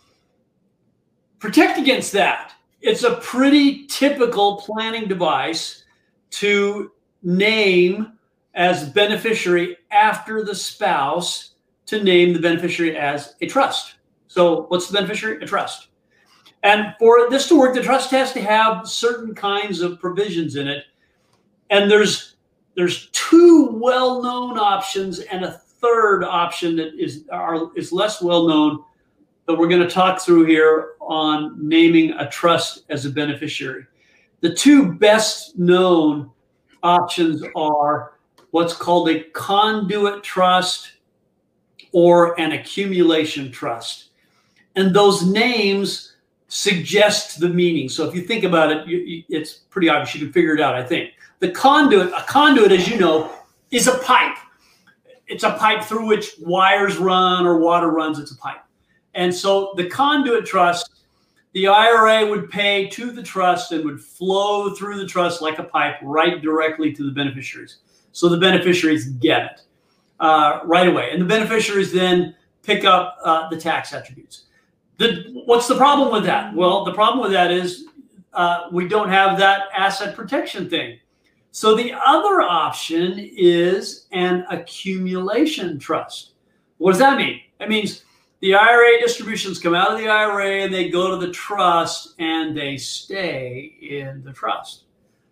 protect 1.38 1.78
against 1.78 2.12
that, 2.12 2.52
it's 2.80 3.02
a 3.02 3.16
pretty 3.16 3.86
typical 3.86 4.58
planning 4.58 5.08
device 5.08 5.84
to 6.30 6.92
name 7.22 8.12
as 8.54 8.88
beneficiary 8.88 9.76
after 9.90 10.44
the 10.44 10.54
spouse 10.54 11.54
to 11.86 12.02
name 12.02 12.32
the 12.32 12.40
beneficiary 12.40 12.96
as 12.96 13.34
a 13.40 13.46
trust. 13.46 13.96
So 14.28 14.62
what's 14.68 14.88
the 14.88 14.94
beneficiary? 14.94 15.42
A 15.42 15.46
trust. 15.46 15.88
And 16.62 16.94
for 16.98 17.30
this 17.30 17.48
to 17.48 17.58
work, 17.58 17.74
the 17.74 17.82
trust 17.82 18.10
has 18.10 18.32
to 18.32 18.40
have 18.40 18.88
certain 18.88 19.34
kinds 19.34 19.80
of 19.80 20.00
provisions 20.00 20.56
in 20.56 20.66
it. 20.66 20.84
And 21.70 21.90
there's 21.90 22.35
there's 22.76 23.08
two 23.12 23.70
well-known 23.72 24.58
options 24.58 25.20
and 25.20 25.44
a 25.44 25.52
third 25.52 26.22
option 26.24 26.76
that 26.76 26.94
is 26.94 27.24
are, 27.30 27.70
is 27.76 27.92
less 27.92 28.22
well 28.22 28.46
known 28.46 28.84
that 29.46 29.54
we're 29.54 29.68
going 29.68 29.82
to 29.82 29.90
talk 29.90 30.20
through 30.20 30.44
here 30.44 30.94
on 31.00 31.56
naming 31.66 32.12
a 32.12 32.28
trust 32.28 32.84
as 32.90 33.06
a 33.06 33.10
beneficiary. 33.10 33.86
The 34.40 34.54
two 34.54 34.92
best 34.92 35.58
known 35.58 36.30
options 36.82 37.42
are 37.54 38.14
what's 38.50 38.74
called 38.74 39.08
a 39.08 39.22
conduit 39.30 40.22
trust 40.22 40.92
or 41.92 42.38
an 42.40 42.52
accumulation 42.52 43.50
trust. 43.50 44.10
And 44.74 44.94
those 44.94 45.24
names 45.24 46.16
suggest 46.48 47.40
the 47.40 47.48
meaning. 47.48 47.88
So 47.88 48.08
if 48.08 48.14
you 48.14 48.22
think 48.22 48.44
about 48.44 48.70
it, 48.70 48.86
you, 48.86 49.22
it's 49.28 49.52
pretty 49.54 49.88
obvious. 49.88 50.14
You 50.14 50.20
can 50.20 50.32
figure 50.32 50.54
it 50.54 50.60
out, 50.60 50.74
I 50.74 50.84
think. 50.84 51.10
The 51.40 51.50
conduit, 51.50 52.12
a 52.12 52.24
conduit, 52.26 52.72
as 52.72 52.88
you 52.88 52.98
know, 52.98 53.32
is 53.70 53.86
a 53.86 53.98
pipe. 53.98 54.36
It's 55.26 55.44
a 55.44 55.52
pipe 55.52 55.82
through 55.82 56.06
which 56.06 56.36
wires 56.40 56.96
run 56.96 57.46
or 57.46 57.58
water 57.58 57.88
runs. 57.88 58.18
It's 58.18 58.32
a 58.32 58.36
pipe. 58.36 58.62
And 59.14 59.34
so 59.34 59.72
the 59.76 59.88
conduit 59.88 60.46
trust, 60.46 60.90
the 61.52 61.66
IRA 61.66 62.26
would 62.26 62.50
pay 62.50 62.86
to 62.90 63.10
the 63.10 63.22
trust 63.22 63.72
and 63.72 63.84
would 63.84 64.00
flow 64.00 64.74
through 64.74 64.98
the 64.98 65.06
trust 65.06 65.42
like 65.42 65.58
a 65.58 65.64
pipe 65.64 65.96
right 66.02 66.40
directly 66.40 66.92
to 66.92 67.02
the 67.02 67.10
beneficiaries. 67.10 67.78
So 68.12 68.28
the 68.28 68.38
beneficiaries 68.38 69.06
get 69.06 69.44
it 69.44 69.60
uh, 70.20 70.60
right 70.64 70.86
away. 70.86 71.10
And 71.12 71.20
the 71.20 71.26
beneficiaries 71.26 71.92
then 71.92 72.34
pick 72.62 72.84
up 72.84 73.18
uh, 73.22 73.48
the 73.48 73.56
tax 73.56 73.92
attributes. 73.92 74.44
The, 74.98 75.42
what's 75.44 75.68
the 75.68 75.76
problem 75.76 76.12
with 76.12 76.24
that? 76.24 76.54
Well, 76.54 76.84
the 76.84 76.94
problem 76.94 77.22
with 77.22 77.32
that 77.32 77.50
is 77.50 77.86
uh, 78.32 78.68
we 78.72 78.88
don't 78.88 79.08
have 79.08 79.38
that 79.38 79.68
asset 79.74 80.14
protection 80.14 80.68
thing. 80.68 80.98
So 81.56 81.74
the 81.74 81.94
other 81.94 82.42
option 82.42 83.14
is 83.18 84.08
an 84.12 84.44
accumulation 84.50 85.78
trust. 85.78 86.32
What 86.76 86.90
does 86.90 86.98
that 86.98 87.16
mean? 87.16 87.40
It 87.58 87.70
means 87.70 88.04
the 88.40 88.54
IRA 88.54 89.00
distributions 89.00 89.58
come 89.58 89.74
out 89.74 89.90
of 89.90 89.98
the 89.98 90.06
IRA 90.06 90.64
and 90.64 90.74
they 90.74 90.90
go 90.90 91.10
to 91.10 91.26
the 91.26 91.32
trust 91.32 92.12
and 92.18 92.54
they 92.54 92.76
stay 92.76 93.74
in 93.80 94.22
the 94.22 94.34
trust. 94.34 94.82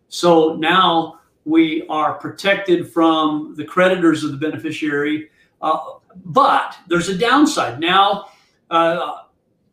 So 0.08 0.54
now 0.54 1.20
we 1.44 1.86
are 1.90 2.14
protected 2.14 2.90
from 2.90 3.54
the 3.54 3.64
creditors 3.66 4.24
of 4.24 4.30
the 4.30 4.38
beneficiary. 4.38 5.28
Uh, 5.60 5.98
but 6.24 6.74
there's 6.88 7.10
a 7.10 7.18
downside. 7.18 7.80
Now, 7.80 8.28
uh, 8.70 9.24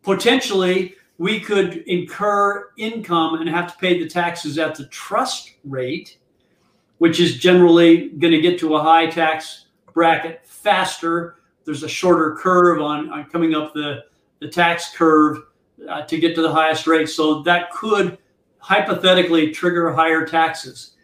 potentially, 0.04 0.96
we 1.18 1.40
could 1.40 1.78
incur 1.88 2.72
income 2.78 3.36
and 3.36 3.48
have 3.48 3.72
to 3.72 3.80
pay 3.80 3.98
the 3.98 4.10
taxes 4.10 4.58
at 4.58 4.76
the 4.76 4.88
trust 4.88 5.54
rate, 5.64 6.18
which 7.02 7.20
is 7.20 7.40
generally 7.40 8.10
going 8.10 8.32
to 8.32 8.40
get 8.40 8.60
to 8.60 8.76
a 8.76 8.82
high 8.82 9.08
tax 9.08 9.66
bracket 9.92 10.46
faster 10.46 11.42
there's 11.66 11.84
a 11.84 11.90
shorter 11.90 12.36
curve 12.36 12.82
on, 12.82 13.10
on 13.10 13.26
coming 13.26 13.56
up 13.56 13.74
the, 13.74 14.04
the 14.40 14.48
tax 14.48 14.96
curve 14.96 15.44
uh, 15.90 16.02
to 16.04 16.20
get 16.20 16.36
to 16.36 16.42
the 16.42 16.52
highest 16.52 16.88
rate. 16.88 17.08
So 17.10 17.42
that 17.44 17.72
could 17.72 18.18
hypothetically 18.60 19.52
trigger 19.52 19.92
higher 19.92 20.26
taxes. 20.26 20.96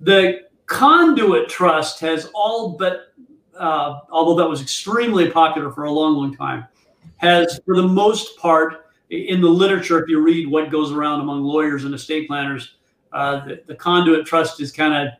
The 0.00 0.46
conduit 0.66 1.48
trust 1.48 2.00
has 2.00 2.30
all 2.34 2.70
but, 2.70 3.12
uh, 3.56 4.00
although 4.10 4.36
that 4.42 4.48
was 4.48 4.60
extremely 4.60 5.30
popular 5.30 5.70
for 5.70 5.84
a 5.84 5.92
long, 5.92 6.16
long 6.16 6.36
time, 6.36 6.66
has 7.16 7.60
for 7.64 7.76
the 7.76 7.86
most 7.86 8.36
part 8.38 8.86
in 9.10 9.40
the 9.40 9.48
literature, 9.48 10.02
if 10.02 10.08
you 10.08 10.20
read 10.20 10.48
what 10.48 10.70
goes 10.70 10.92
around 10.92 11.20
among 11.20 11.42
lawyers 11.42 11.84
and 11.84 11.94
estate 11.94 12.28
planners, 12.28 12.76
uh, 13.12 13.44
the, 13.46 13.62
the, 13.66 13.74
conduit 13.74 14.26
trust 14.26 14.60
is 14.60 14.70
kind 14.70 14.94
of 14.94 15.14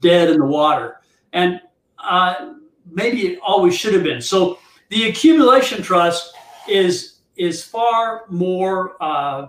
dead 0.00 0.30
in 0.30 0.38
the 0.38 0.46
water. 0.46 1.00
And 1.32 1.60
uh, 1.98 2.54
maybe 2.90 3.26
it 3.28 3.40
always 3.42 3.74
should 3.74 3.94
have 3.94 4.02
been. 4.02 4.20
So 4.20 4.58
the 4.88 5.08
accumulation 5.08 5.82
trust 5.82 6.34
is 6.68 7.14
is 7.36 7.62
far 7.64 8.24
more 8.28 8.96
uh, 9.00 9.48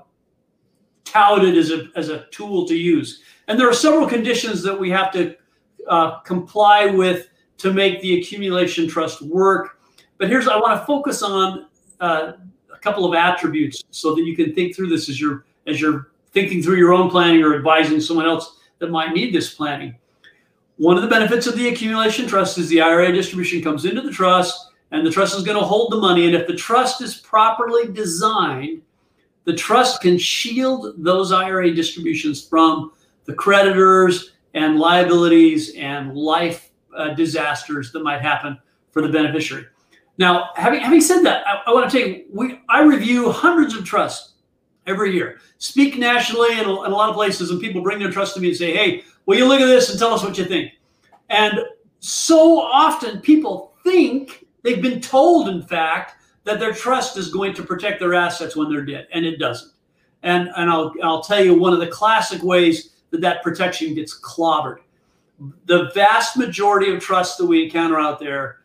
touted 1.05 1.57
as 1.57 1.71
a 1.71 1.89
as 1.95 2.09
a 2.09 2.25
tool 2.31 2.67
to 2.67 2.75
use, 2.75 3.21
and 3.47 3.59
there 3.59 3.69
are 3.69 3.73
several 3.73 4.07
conditions 4.07 4.61
that 4.63 4.79
we 4.79 4.89
have 4.89 5.11
to 5.13 5.35
uh, 5.87 6.19
comply 6.19 6.85
with 6.85 7.27
to 7.57 7.73
make 7.73 8.01
the 8.01 8.19
accumulation 8.19 8.87
trust 8.87 9.21
work. 9.21 9.79
But 10.17 10.29
here's 10.29 10.47
I 10.47 10.57
want 10.57 10.79
to 10.79 10.85
focus 10.85 11.23
on 11.23 11.67
uh, 11.99 12.33
a 12.73 12.77
couple 12.79 13.05
of 13.05 13.13
attributes 13.13 13.83
so 13.91 14.15
that 14.15 14.23
you 14.23 14.35
can 14.35 14.53
think 14.53 14.75
through 14.75 14.89
this 14.89 15.09
as 15.09 15.19
you're 15.19 15.45
as 15.67 15.81
you're 15.81 16.11
thinking 16.31 16.61
through 16.61 16.77
your 16.77 16.93
own 16.93 17.09
planning 17.09 17.43
or 17.43 17.55
advising 17.55 17.99
someone 17.99 18.25
else 18.25 18.59
that 18.79 18.91
might 18.91 19.13
need 19.13 19.33
this 19.33 19.53
planning. 19.53 19.95
One 20.79 20.95
of 20.95 21.03
the 21.03 21.09
benefits 21.09 21.45
of 21.45 21.57
the 21.57 21.67
accumulation 21.67 22.25
trust 22.25 22.57
is 22.57 22.69
the 22.69 22.79
IRA 22.79 23.11
distribution 23.11 23.61
comes 23.61 23.83
into 23.83 23.99
the 23.99 24.11
trust 24.11 24.71
and 24.91 25.05
the 25.05 25.11
trust 25.11 25.35
is 25.35 25.43
going 25.43 25.57
to 25.57 25.63
hold 25.65 25.91
the 25.91 25.97
money. 25.97 26.25
And 26.25 26.33
if 26.33 26.47
the 26.47 26.55
trust 26.55 27.01
is 27.01 27.15
properly 27.15 27.91
designed, 27.91 28.81
the 29.43 29.53
trust 29.53 30.01
can 30.01 30.17
shield 30.17 30.93
those 30.97 31.33
IRA 31.33 31.73
distributions 31.75 32.41
from 32.47 32.93
the 33.25 33.33
creditors 33.33 34.31
and 34.53 34.79
liabilities 34.79 35.75
and 35.75 36.15
life 36.15 36.71
uh, 36.95 37.09
disasters 37.09 37.91
that 37.91 38.01
might 38.01 38.21
happen 38.21 38.57
for 38.91 39.01
the 39.01 39.09
beneficiary. 39.09 39.65
Now, 40.17 40.51
having, 40.55 40.79
having 40.79 41.01
said 41.01 41.23
that, 41.23 41.45
I, 41.45 41.61
I 41.67 41.73
want 41.73 41.91
to 41.91 41.99
tell 41.99 42.07
you, 42.07 42.23
we, 42.31 42.61
I 42.69 42.83
review 42.83 43.33
hundreds 43.33 43.75
of 43.75 43.83
trusts 43.83 44.35
every 44.87 45.13
year, 45.13 45.39
speak 45.57 45.97
nationally 45.97 46.57
in 46.57 46.65
a, 46.65 46.83
in 46.83 46.91
a 46.91 46.95
lot 46.95 47.09
of 47.09 47.15
places, 47.15 47.51
and 47.51 47.59
people 47.59 47.81
bring 47.81 47.99
their 47.99 48.11
trust 48.11 48.33
to 48.35 48.39
me 48.39 48.47
and 48.47 48.57
say, 48.57 48.73
hey, 48.73 49.03
Will 49.29 49.37
you 49.37 49.47
look 49.47 49.61
at 49.61 49.67
this 49.67 49.91
and 49.91 49.99
tell 49.99 50.11
us 50.11 50.23
what 50.23 50.39
you 50.39 50.45
think? 50.45 50.71
And 51.29 51.59
so 51.99 52.59
often 52.59 53.21
people 53.21 53.75
think 53.83 54.47
they've 54.63 54.81
been 54.81 54.99
told, 54.99 55.49
in 55.49 55.61
fact, 55.61 56.15
that 56.45 56.59
their 56.59 56.73
trust 56.73 57.15
is 57.15 57.29
going 57.29 57.53
to 57.53 57.61
protect 57.61 57.99
their 57.99 58.15
assets 58.15 58.55
when 58.55 58.71
they're 58.71 58.83
dead, 58.83 59.07
and 59.13 59.27
it 59.27 59.37
doesn't. 59.37 59.71
And, 60.23 60.49
and 60.55 60.67
I'll, 60.67 60.95
I'll 61.03 61.21
tell 61.21 61.45
you 61.45 61.53
one 61.53 61.73
of 61.73 61.79
the 61.79 61.85
classic 61.85 62.41
ways 62.41 62.93
that 63.11 63.21
that 63.21 63.43
protection 63.43 63.93
gets 63.93 64.19
clobbered. 64.19 64.79
The 65.67 65.91
vast 65.93 66.35
majority 66.35 66.91
of 66.91 66.99
trusts 66.99 67.37
that 67.37 67.45
we 67.45 67.65
encounter 67.65 67.99
out 67.99 68.19
there 68.19 68.61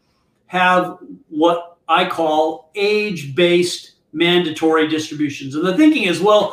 have 0.47 0.97
what 1.29 1.77
I 1.89 2.09
call 2.09 2.71
age 2.75 3.35
based 3.35 3.97
mandatory 4.15 4.89
distributions. 4.89 5.57
And 5.57 5.67
the 5.67 5.77
thinking 5.77 6.05
is, 6.05 6.23
well, 6.23 6.53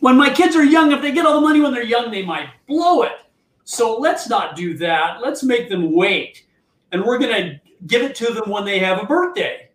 when 0.00 0.18
my 0.18 0.28
kids 0.28 0.54
are 0.56 0.64
young, 0.64 0.92
if 0.92 1.00
they 1.00 1.12
get 1.12 1.24
all 1.24 1.40
the 1.40 1.46
money 1.46 1.62
when 1.62 1.72
they're 1.72 1.82
young, 1.82 2.10
they 2.10 2.22
might 2.22 2.50
blow 2.66 3.00
it. 3.00 3.12
So 3.68 3.98
let's 3.98 4.28
not 4.28 4.54
do 4.54 4.78
that. 4.78 5.20
Let's 5.20 5.42
make 5.42 5.68
them 5.68 5.92
wait. 5.92 6.46
And 6.92 7.04
we're 7.04 7.18
going 7.18 7.34
to 7.34 7.60
give 7.88 8.02
it 8.02 8.14
to 8.14 8.32
them 8.32 8.48
when 8.48 8.64
they 8.64 8.78
have 8.78 9.02
a 9.02 9.06
birthday. 9.06 9.70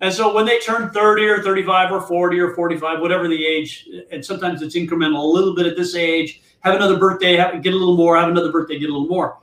And 0.00 0.14
so 0.14 0.32
when 0.32 0.46
they 0.46 0.60
turn 0.60 0.90
30 0.90 1.24
or 1.26 1.42
35 1.42 1.90
or 1.90 2.00
40 2.02 2.38
or 2.38 2.54
45, 2.54 3.00
whatever 3.00 3.26
the 3.26 3.44
age, 3.44 3.88
and 4.12 4.24
sometimes 4.24 4.62
it's 4.62 4.76
incremental, 4.76 5.24
a 5.24 5.26
little 5.26 5.56
bit 5.56 5.66
at 5.66 5.76
this 5.76 5.96
age, 5.96 6.40
have 6.60 6.76
another 6.76 6.96
birthday, 6.98 7.36
have, 7.36 7.60
get 7.62 7.74
a 7.74 7.76
little 7.76 7.96
more, 7.96 8.16
have 8.16 8.28
another 8.28 8.52
birthday, 8.52 8.78
get 8.78 8.88
a 8.88 8.92
little 8.92 9.08
more. 9.08 9.38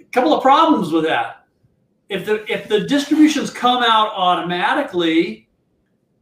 A 0.00 0.04
couple 0.04 0.32
of 0.32 0.42
problems 0.42 0.90
with 0.90 1.04
that. 1.04 1.46
If 2.08 2.24
the 2.24 2.50
if 2.50 2.68
the 2.68 2.80
distributions 2.80 3.50
come 3.50 3.82
out 3.82 4.12
automatically, 4.14 5.48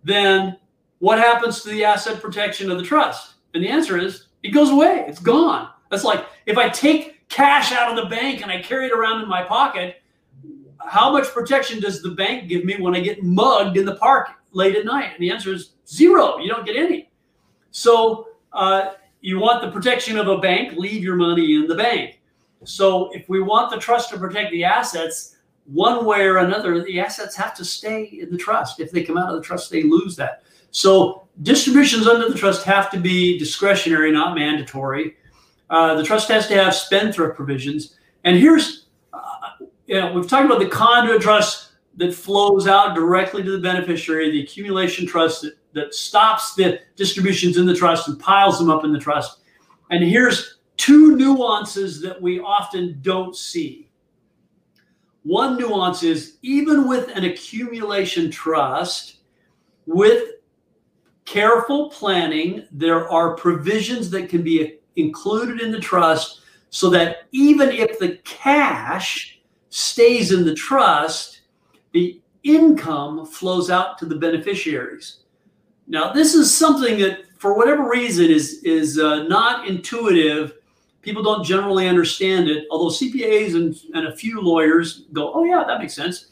then 0.02 0.56
what 0.98 1.18
happens 1.18 1.62
to 1.62 1.68
the 1.68 1.84
asset 1.84 2.20
protection 2.20 2.70
of 2.70 2.78
the 2.78 2.84
trust? 2.84 3.34
And 3.54 3.62
the 3.62 3.68
answer 3.68 3.98
is 3.98 4.26
it 4.42 4.50
goes 4.50 4.70
away. 4.70 5.04
It's 5.06 5.20
gone. 5.20 5.71
That's 5.92 6.04
like 6.04 6.24
if 6.46 6.56
I 6.56 6.70
take 6.70 7.28
cash 7.28 7.70
out 7.70 7.90
of 7.90 8.02
the 8.02 8.08
bank 8.08 8.40
and 8.40 8.50
I 8.50 8.62
carry 8.62 8.86
it 8.86 8.92
around 8.92 9.20
in 9.22 9.28
my 9.28 9.42
pocket, 9.42 9.96
how 10.78 11.12
much 11.12 11.28
protection 11.28 11.80
does 11.80 12.02
the 12.02 12.12
bank 12.12 12.48
give 12.48 12.64
me 12.64 12.80
when 12.80 12.96
I 12.96 13.00
get 13.00 13.22
mugged 13.22 13.76
in 13.76 13.84
the 13.84 13.96
park 13.96 14.30
late 14.52 14.74
at 14.74 14.86
night? 14.86 15.10
And 15.12 15.20
the 15.20 15.30
answer 15.30 15.52
is 15.52 15.74
zero. 15.86 16.38
You 16.38 16.48
don't 16.48 16.64
get 16.64 16.76
any. 16.76 17.10
So 17.72 18.28
uh, 18.54 18.94
you 19.20 19.38
want 19.38 19.60
the 19.60 19.70
protection 19.70 20.16
of 20.16 20.28
a 20.28 20.38
bank, 20.38 20.78
leave 20.78 21.04
your 21.04 21.16
money 21.16 21.56
in 21.56 21.66
the 21.66 21.74
bank. 21.74 22.22
So 22.64 23.10
if 23.12 23.28
we 23.28 23.42
want 23.42 23.70
the 23.70 23.78
trust 23.78 24.08
to 24.10 24.18
protect 24.18 24.50
the 24.50 24.64
assets, 24.64 25.36
one 25.66 26.06
way 26.06 26.22
or 26.22 26.38
another, 26.38 26.82
the 26.82 27.00
assets 27.00 27.36
have 27.36 27.54
to 27.56 27.66
stay 27.66 28.04
in 28.04 28.30
the 28.30 28.38
trust. 28.38 28.80
If 28.80 28.92
they 28.92 29.02
come 29.02 29.18
out 29.18 29.28
of 29.28 29.34
the 29.34 29.42
trust, 29.42 29.70
they 29.70 29.82
lose 29.82 30.16
that. 30.16 30.42
So 30.70 31.28
distributions 31.42 32.06
under 32.06 32.30
the 32.30 32.34
trust 32.34 32.64
have 32.64 32.90
to 32.92 32.98
be 32.98 33.38
discretionary, 33.38 34.10
not 34.10 34.34
mandatory. 34.34 35.16
Uh, 35.72 35.94
the 35.94 36.04
trust 36.04 36.28
has 36.28 36.46
to 36.48 36.54
have 36.54 36.74
spendthrift 36.74 37.34
provisions. 37.34 37.96
And 38.24 38.36
here's, 38.36 38.86
uh, 39.14 39.64
you 39.86 39.98
know, 39.98 40.12
we've 40.12 40.28
talked 40.28 40.44
about 40.44 40.58
the 40.58 40.68
conduit 40.68 41.22
trust 41.22 41.72
that 41.96 42.14
flows 42.14 42.66
out 42.66 42.94
directly 42.94 43.42
to 43.42 43.50
the 43.50 43.58
beneficiary, 43.58 44.30
the 44.30 44.42
accumulation 44.42 45.06
trust 45.06 45.40
that, 45.40 45.54
that 45.72 45.94
stops 45.94 46.54
the 46.54 46.80
distributions 46.94 47.56
in 47.56 47.64
the 47.64 47.74
trust 47.74 48.06
and 48.06 48.20
piles 48.20 48.58
them 48.58 48.68
up 48.68 48.84
in 48.84 48.92
the 48.92 48.98
trust. 48.98 49.40
And 49.90 50.04
here's 50.04 50.58
two 50.76 51.16
nuances 51.16 52.02
that 52.02 52.20
we 52.20 52.38
often 52.38 52.98
don't 53.00 53.34
see. 53.34 53.88
One 55.22 55.56
nuance 55.56 56.02
is 56.02 56.36
even 56.42 56.86
with 56.86 57.08
an 57.16 57.24
accumulation 57.24 58.30
trust, 58.30 59.20
with 59.86 60.32
careful 61.24 61.88
planning, 61.88 62.66
there 62.72 63.08
are 63.10 63.36
provisions 63.36 64.10
that 64.10 64.28
can 64.28 64.42
be 64.42 64.80
included 64.96 65.60
in 65.60 65.70
the 65.70 65.80
trust 65.80 66.40
so 66.70 66.88
that 66.90 67.28
even 67.32 67.70
if 67.70 67.98
the 67.98 68.16
cash 68.24 69.40
stays 69.68 70.32
in 70.32 70.44
the 70.44 70.54
trust, 70.54 71.42
the 71.92 72.20
income 72.44 73.26
flows 73.26 73.70
out 73.70 73.98
to 73.98 74.06
the 74.06 74.16
beneficiaries. 74.16 75.18
Now, 75.86 76.12
this 76.12 76.34
is 76.34 76.54
something 76.54 76.98
that, 77.00 77.24
for 77.38 77.54
whatever 77.54 77.88
reason, 77.88 78.30
is 78.30 78.62
is 78.62 78.98
uh, 78.98 79.24
not 79.24 79.68
intuitive. 79.68 80.54
People 81.02 81.22
don't 81.22 81.44
generally 81.44 81.88
understand 81.88 82.48
it. 82.48 82.66
Although 82.70 82.94
CPAs 82.94 83.54
and, 83.54 83.76
and 83.94 84.06
a 84.06 84.16
few 84.16 84.40
lawyers 84.40 85.04
go, 85.12 85.32
"Oh 85.34 85.44
yeah, 85.44 85.64
that 85.66 85.80
makes 85.80 85.94
sense." 85.94 86.28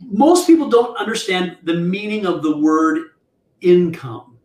Most 0.00 0.46
people 0.46 0.70
don't 0.70 0.96
understand 0.96 1.58
the 1.64 1.74
meaning 1.74 2.24
of 2.24 2.42
the 2.42 2.56
word 2.56 3.10
income. 3.60 4.38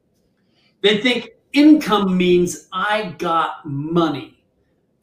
They 0.82 0.98
think 0.98 1.30
income 1.56 2.15
means 2.15 2.68
I 2.72 3.15
got 3.18 3.65
money, 3.65 4.44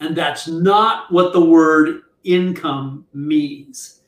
and 0.00 0.14
that's 0.14 0.46
not 0.46 1.10
what 1.10 1.32
the 1.32 1.44
word 1.44 2.02
income 2.22 3.06
means. 3.12 4.02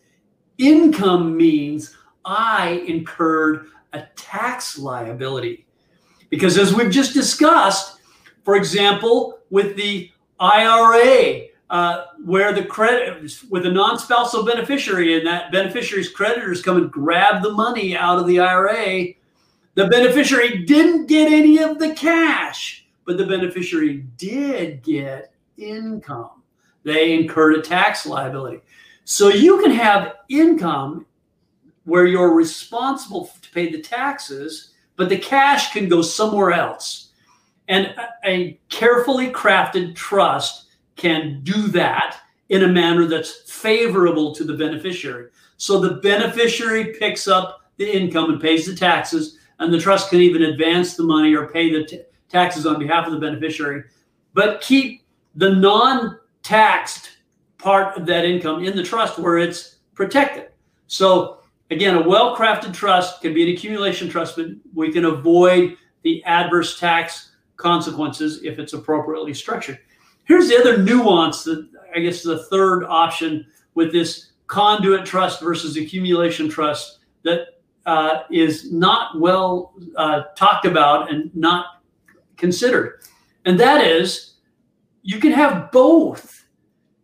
Income 0.58 1.36
means 1.36 1.96
I 2.24 2.84
incurred 2.86 3.66
a 3.92 4.02
tax 4.14 4.78
liability. 4.78 5.66
Because 6.30 6.58
as 6.58 6.74
we've 6.74 6.90
just 6.90 7.14
discussed, 7.14 8.00
for 8.44 8.56
example, 8.56 9.38
with 9.50 9.76
the 9.76 10.10
IRA, 10.38 11.46
uh, 11.70 12.04
where 12.24 12.52
the 12.52 12.64
credit 12.64 13.32
with 13.50 13.66
a 13.66 13.70
non-spousal 13.70 14.44
beneficiary 14.44 15.16
and 15.16 15.26
that 15.26 15.50
beneficiary's 15.50 16.10
creditors 16.10 16.62
come 16.62 16.76
and 16.76 16.90
grab 16.90 17.42
the 17.42 17.52
money 17.52 17.96
out 17.96 18.18
of 18.18 18.26
the 18.26 18.38
IRA, 18.38 19.14
the 19.74 19.88
beneficiary 19.88 20.64
didn't 20.64 21.06
get 21.06 21.32
any 21.32 21.58
of 21.58 21.78
the 21.78 21.94
cash, 21.94 22.86
but 23.04 23.18
the 23.18 23.26
beneficiary 23.26 24.04
did 24.16 24.82
get 24.82 25.32
income. 25.56 26.42
They 26.84 27.14
incurred 27.14 27.56
a 27.56 27.62
tax 27.62 28.06
liability. 28.06 28.60
So 29.04 29.28
you 29.28 29.60
can 29.60 29.70
have 29.70 30.14
income 30.28 31.06
where 31.84 32.06
you're 32.06 32.34
responsible 32.34 33.30
to 33.42 33.50
pay 33.50 33.70
the 33.70 33.82
taxes, 33.82 34.72
but 34.96 35.08
the 35.08 35.18
cash 35.18 35.72
can 35.72 35.88
go 35.88 36.02
somewhere 36.02 36.52
else. 36.52 37.10
And 37.68 37.94
a 38.24 38.58
carefully 38.68 39.30
crafted 39.30 39.94
trust 39.94 40.66
can 40.96 41.40
do 41.42 41.68
that 41.68 42.18
in 42.50 42.62
a 42.62 42.68
manner 42.68 43.06
that's 43.06 43.50
favorable 43.50 44.34
to 44.34 44.44
the 44.44 44.54
beneficiary. 44.54 45.30
So 45.56 45.80
the 45.80 45.94
beneficiary 45.94 46.94
picks 46.98 47.26
up 47.26 47.62
the 47.76 47.90
income 47.90 48.30
and 48.30 48.40
pays 48.40 48.66
the 48.66 48.74
taxes, 48.74 49.38
and 49.64 49.74
the 49.74 49.80
trust 49.80 50.10
can 50.10 50.20
even 50.20 50.42
advance 50.42 50.94
the 50.94 51.02
money 51.02 51.34
or 51.34 51.48
pay 51.48 51.72
the 51.72 51.84
t- 51.84 52.02
taxes 52.28 52.66
on 52.66 52.78
behalf 52.78 53.06
of 53.06 53.12
the 53.12 53.18
beneficiary, 53.18 53.84
but 54.32 54.60
keep 54.60 55.02
the 55.34 55.50
non 55.50 56.18
taxed 56.42 57.10
part 57.58 57.96
of 57.96 58.06
that 58.06 58.24
income 58.24 58.62
in 58.62 58.76
the 58.76 58.82
trust 58.82 59.18
where 59.18 59.38
it's 59.38 59.76
protected. 59.94 60.50
So 60.86 61.38
again, 61.70 61.96
a 61.96 62.08
well-crafted 62.08 62.74
trust 62.74 63.22
can 63.22 63.32
be 63.32 63.42
an 63.42 63.56
accumulation 63.56 64.08
trust, 64.08 64.36
but 64.36 64.46
we 64.74 64.92
can 64.92 65.06
avoid 65.06 65.76
the 66.02 66.22
adverse 66.24 66.78
tax 66.78 67.32
consequences 67.56 68.42
if 68.44 68.58
it's 68.58 68.74
appropriately 68.74 69.32
structured. 69.32 69.78
Here's 70.24 70.48
the 70.48 70.58
other 70.58 70.82
nuance 70.82 71.44
that 71.44 71.68
I 71.94 72.00
guess 72.00 72.22
the 72.22 72.44
third 72.44 72.84
option 72.84 73.46
with 73.74 73.92
this 73.92 74.32
conduit 74.46 75.06
trust 75.06 75.40
versus 75.40 75.76
accumulation 75.76 76.48
trust 76.48 76.98
that 77.22 77.53
uh, 77.86 78.22
is 78.30 78.72
not 78.72 79.20
well 79.20 79.74
uh, 79.96 80.22
talked 80.36 80.66
about 80.66 81.12
and 81.12 81.34
not 81.34 81.82
considered. 82.36 83.00
And 83.44 83.58
that 83.60 83.84
is 83.84 84.34
you 85.02 85.20
can 85.20 85.32
have 85.32 85.70
both 85.70 86.44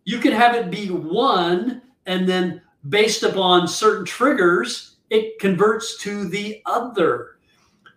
you 0.05 0.19
can 0.19 0.33
have 0.33 0.55
it 0.57 0.71
be 0.71 0.89
one 0.89 1.83
and 2.07 2.29
then 2.29 2.63
based 2.89 3.23
upon 3.23 3.69
certain 3.69 4.05
triggers, 4.05 4.97
it 5.11 5.39
converts 5.39 5.99
to 5.99 6.29
the 6.29 6.63
other. 6.67 7.39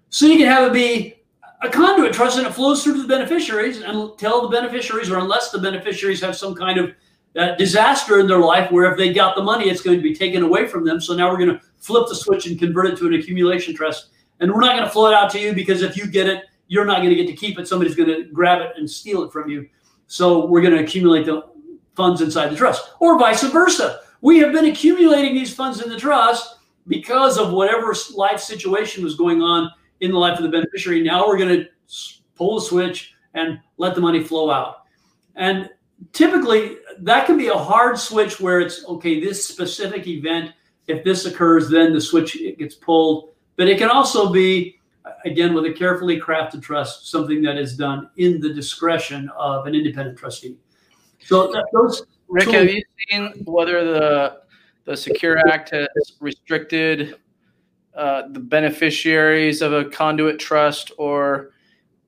So 0.09 0.25
you 0.25 0.37
can 0.37 0.47
have 0.47 0.67
it 0.67 0.73
be 0.73 1.15
a 1.61 1.69
conduit 1.69 2.13
trust 2.13 2.37
and 2.37 2.45
it 2.45 2.53
flows 2.53 2.83
through 2.83 2.95
to 2.95 3.01
the 3.01 3.07
beneficiaries 3.07 3.81
until 3.81 4.41
the 4.43 4.49
beneficiaries, 4.49 5.09
or 5.09 5.17
unless 5.17 5.51
the 5.51 5.59
beneficiaries 5.59 6.21
have 6.21 6.35
some 6.35 6.53
kind 6.53 6.77
of 6.77 6.93
uh, 7.37 7.55
disaster 7.55 8.19
in 8.19 8.27
their 8.27 8.39
life 8.39 8.71
where 8.71 8.91
if 8.91 8.97
they 8.97 9.11
got 9.11 9.35
the 9.35 9.43
money, 9.43 9.69
it's 9.69 9.81
going 9.81 9.97
to 9.97 10.03
be 10.03 10.15
taken 10.15 10.43
away 10.43 10.67
from 10.67 10.85
them. 10.85 11.01
So 11.01 11.15
now 11.15 11.31
we're 11.31 11.37
going 11.37 11.57
to 11.57 11.61
flip 11.79 12.07
the 12.07 12.15
switch 12.15 12.45
and 12.45 12.59
convert 12.59 12.87
it 12.87 12.97
to 12.97 13.07
an 13.07 13.13
accumulation 13.13 13.75
trust. 13.75 14.09
And 14.39 14.51
we're 14.51 14.59
not 14.59 14.75
going 14.75 14.85
to 14.85 14.91
flow 14.91 15.07
it 15.07 15.13
out 15.13 15.31
to 15.31 15.39
you 15.39 15.53
because 15.53 15.81
if 15.81 15.97
you 15.97 16.07
get 16.07 16.27
it, 16.27 16.43
you're 16.67 16.85
not 16.85 16.97
going 16.97 17.09
to 17.09 17.15
get 17.15 17.27
to 17.27 17.35
keep 17.35 17.59
it. 17.59 17.67
Somebody's 17.67 17.95
going 17.95 18.09
to 18.09 18.25
grab 18.25 18.61
it 18.61 18.71
and 18.77 18.89
steal 18.89 19.23
it 19.23 19.31
from 19.31 19.49
you. 19.49 19.67
So 20.07 20.45
we're 20.45 20.61
going 20.61 20.75
to 20.75 20.83
accumulate 20.83 21.25
the 21.25 21.43
funds 21.95 22.21
inside 22.21 22.49
the 22.49 22.55
trust, 22.55 22.89
or 22.99 23.19
vice 23.19 23.43
versa. 23.43 24.01
We 24.21 24.39
have 24.39 24.51
been 24.51 24.65
accumulating 24.65 25.35
these 25.35 25.53
funds 25.53 25.81
in 25.81 25.89
the 25.89 25.99
trust 25.99 26.57
because 26.87 27.37
of 27.37 27.51
whatever 27.51 27.95
life 28.15 28.39
situation 28.39 29.03
was 29.03 29.15
going 29.15 29.41
on 29.41 29.69
in 29.99 30.11
the 30.11 30.17
life 30.17 30.37
of 30.37 30.43
the 30.43 30.49
beneficiary. 30.49 31.03
Now 31.03 31.27
we're 31.27 31.37
going 31.37 31.59
to 31.59 31.67
pull 32.35 32.55
the 32.55 32.65
switch 32.65 33.13
and 33.33 33.59
let 33.77 33.95
the 33.95 34.01
money 34.01 34.23
flow 34.23 34.49
out. 34.49 34.83
And 35.35 35.69
typically, 36.11 36.77
that 36.99 37.25
can 37.25 37.37
be 37.37 37.47
a 37.47 37.57
hard 37.57 37.97
switch 37.97 38.39
where 38.39 38.59
it's 38.59 38.85
okay, 38.85 39.23
this 39.23 39.47
specific 39.47 40.07
event, 40.07 40.51
if 40.87 41.03
this 41.03 41.25
occurs, 41.25 41.69
then 41.69 41.93
the 41.93 42.01
switch 42.01 42.35
it 42.35 42.57
gets 42.57 42.75
pulled. 42.75 43.33
But 43.55 43.67
it 43.67 43.77
can 43.77 43.89
also 43.89 44.31
be, 44.31 44.79
again, 45.25 45.53
with 45.53 45.65
a 45.65 45.71
carefully 45.71 46.19
crafted 46.19 46.61
trust, 46.61 47.09
something 47.09 47.41
that 47.43 47.57
is 47.57 47.77
done 47.77 48.09
in 48.17 48.39
the 48.41 48.53
discretion 48.53 49.29
of 49.37 49.67
an 49.67 49.75
independent 49.75 50.17
trustee. 50.17 50.57
So 51.19 51.53
those. 51.71 52.05
Rick, 52.27 52.49
have 52.49 52.69
you 52.69 52.83
seen 53.09 53.43
whether 53.45 53.83
the 53.85 54.41
the 54.85 54.97
Secure 54.97 55.37
Act 55.47 55.69
has 55.69 55.87
restricted 56.19 57.15
uh, 57.95 58.23
the 58.29 58.39
beneficiaries 58.39 59.61
of 59.61 59.71
a 59.71 59.85
conduit 59.85 60.39
trust 60.39 60.91
or 60.97 61.51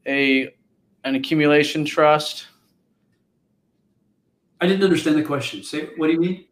a 0.08 0.54
an 1.04 1.16
accumulation 1.16 1.86
trust? 1.86 2.48
I 4.62 4.68
didn't 4.68 4.84
understand 4.84 5.18
the 5.18 5.24
question. 5.24 5.64
Say, 5.64 5.90
what 5.98 6.08
do 6.08 6.14
you 6.14 6.20
mean? 6.20 6.46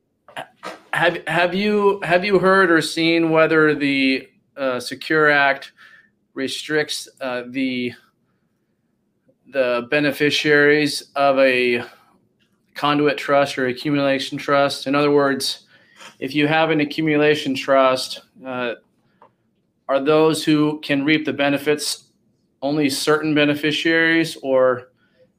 Have 0.93 1.25
Have 1.27 1.53
you 1.53 1.99
have 2.03 2.23
you 2.23 2.39
heard 2.39 2.71
or 2.71 2.81
seen 2.81 3.29
whether 3.29 3.73
the 3.73 4.27
uh, 4.57 4.79
Secure 4.79 5.29
Act 5.29 5.71
restricts 6.33 7.07
uh, 7.21 7.43
the 7.49 7.93
the 9.47 9.87
beneficiaries 9.89 11.11
of 11.15 11.37
a 11.37 11.83
conduit 12.73 13.17
trust 13.17 13.57
or 13.57 13.67
accumulation 13.67 14.37
trust. 14.37 14.87
In 14.87 14.95
other 14.95 15.11
words, 15.11 15.67
if 16.19 16.33
you 16.33 16.47
have 16.47 16.71
an 16.71 16.81
accumulation 16.81 17.55
trust, 17.55 18.21
uh, 18.45 18.73
are 19.87 19.99
those 19.99 20.43
who 20.43 20.79
can 20.81 21.05
reap 21.05 21.25
the 21.25 21.33
benefits 21.33 22.05
only 22.61 22.89
certain 22.89 23.35
beneficiaries, 23.35 24.37
or 24.37 24.91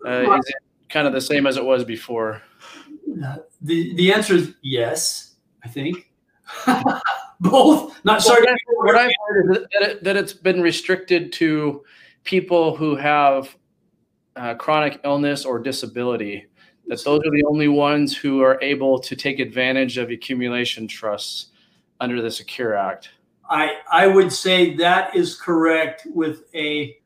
uh, 0.06 0.38
is 0.38 0.48
it 0.48 0.54
kind 0.90 1.06
of 1.06 1.12
the 1.12 1.20
same 1.20 1.46
as 1.46 1.56
it 1.56 1.64
was 1.64 1.84
before? 1.84 2.42
The 3.62 3.94
the 3.94 4.12
answer 4.12 4.34
is 4.34 4.54
yes. 4.62 5.34
I 5.64 5.68
think 5.68 6.10
both. 7.40 8.04
Not 8.04 8.22
sorry. 8.22 8.44
What 8.66 8.96
I've 8.96 9.10
heard 9.28 9.50
is 9.50 9.58
that, 9.72 9.82
it, 9.82 10.04
that 10.04 10.16
it's 10.16 10.32
been 10.32 10.60
restricted 10.60 11.32
to 11.34 11.82
people 12.24 12.76
who 12.76 12.96
have 12.96 13.56
uh, 14.36 14.54
chronic 14.54 15.00
illness 15.04 15.44
or 15.44 15.58
disability 15.58 16.46
that 16.86 17.02
those 17.04 17.20
are 17.20 17.30
the 17.30 17.44
only 17.48 17.68
ones 17.68 18.16
who 18.16 18.42
are 18.42 18.58
able 18.60 18.98
to 18.98 19.16
take 19.16 19.38
advantage 19.38 19.96
of 19.96 20.10
accumulation 20.10 20.86
trusts 20.86 21.46
under 22.00 22.20
the 22.20 22.30
Secure 22.30 22.74
Act. 22.74 23.10
I 23.48 23.76
I 23.90 24.06
would 24.06 24.32
say 24.32 24.74
that 24.76 25.14
is 25.14 25.38
correct 25.40 26.06
with 26.12 26.44
a 26.54 26.96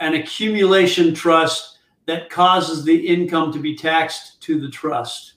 an 0.00 0.14
accumulation 0.14 1.14
trust 1.14 1.75
that 2.06 2.30
causes 2.30 2.84
the 2.84 3.06
income 3.06 3.52
to 3.52 3.58
be 3.58 3.76
taxed 3.76 4.40
to 4.42 4.60
the 4.60 4.70
trust. 4.70 5.34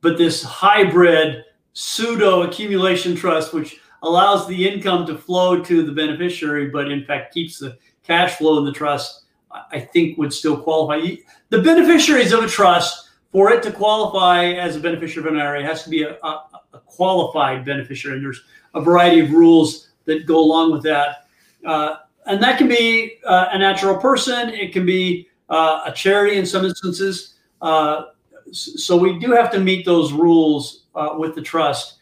But 0.00 0.18
this 0.18 0.42
hybrid 0.42 1.44
pseudo 1.72 2.42
accumulation 2.42 3.14
trust, 3.14 3.52
which 3.52 3.78
allows 4.02 4.46
the 4.46 4.68
income 4.68 5.06
to 5.06 5.16
flow 5.16 5.62
to 5.62 5.82
the 5.82 5.92
beneficiary, 5.92 6.68
but 6.68 6.90
in 6.90 7.04
fact 7.04 7.34
keeps 7.34 7.58
the 7.58 7.78
cash 8.02 8.36
flow 8.36 8.58
in 8.58 8.64
the 8.64 8.72
trust, 8.72 9.24
I 9.70 9.80
think 9.80 10.18
would 10.18 10.32
still 10.32 10.60
qualify. 10.60 11.16
The 11.50 11.62
beneficiaries 11.62 12.32
of 12.32 12.44
a 12.44 12.48
trust, 12.48 13.08
for 13.32 13.50
it 13.50 13.62
to 13.62 13.72
qualify 13.72 14.44
as 14.44 14.76
a 14.76 14.80
beneficiary 14.80 15.28
of 15.28 15.34
an 15.34 15.40
IRA, 15.40 15.64
has 15.64 15.84
to 15.84 15.90
be 15.90 16.02
a, 16.02 16.16
a, 16.22 16.48
a 16.72 16.78
qualified 16.80 17.64
beneficiary. 17.64 18.16
And 18.16 18.24
there's 18.26 18.42
a 18.74 18.80
variety 18.80 19.20
of 19.20 19.30
rules 19.32 19.88
that 20.04 20.26
go 20.26 20.38
along 20.38 20.72
with 20.72 20.82
that. 20.82 21.26
Uh, 21.64 21.96
and 22.26 22.42
that 22.42 22.58
can 22.58 22.68
be 22.68 23.18
uh, 23.24 23.48
a 23.52 23.58
natural 23.58 23.96
person, 23.96 24.50
it 24.50 24.72
can 24.72 24.86
be 24.86 25.28
a 25.48 25.92
charity 25.94 26.36
in 26.36 26.46
some 26.46 26.64
instances. 26.64 27.34
Uh, 27.60 28.06
so 28.52 28.96
we 28.96 29.18
do 29.18 29.32
have 29.32 29.50
to 29.52 29.60
meet 29.60 29.84
those 29.84 30.12
rules 30.12 30.84
uh, 30.94 31.14
with 31.16 31.34
the 31.34 31.42
trust. 31.42 31.98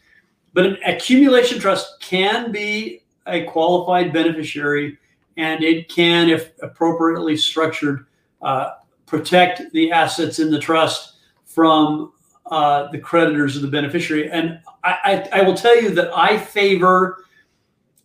But 0.53 0.65
an 0.65 0.77
accumulation 0.85 1.59
trust 1.59 1.99
can 1.99 2.51
be 2.51 3.03
a 3.25 3.43
qualified 3.45 4.13
beneficiary 4.13 4.97
and 5.37 5.63
it 5.63 5.89
can, 5.89 6.29
if 6.29 6.51
appropriately 6.61 7.35
structured, 7.37 8.05
uh, 8.41 8.73
protect 9.05 9.71
the 9.73 9.91
assets 9.91 10.39
in 10.39 10.51
the 10.51 10.59
trust 10.59 11.15
from 11.45 12.13
uh, 12.47 12.91
the 12.91 12.99
creditors 12.99 13.55
of 13.55 13.61
the 13.61 13.67
beneficiary. 13.67 14.29
And 14.29 14.59
I, 14.83 15.25
I, 15.33 15.39
I, 15.39 15.41
will 15.43 15.55
tell 15.55 15.81
you 15.81 15.91
that 15.91 16.11
I 16.15 16.37
favor 16.37 17.25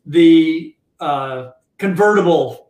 the 0.06 0.74
uh, 1.00 1.50
convertible. 1.76 2.67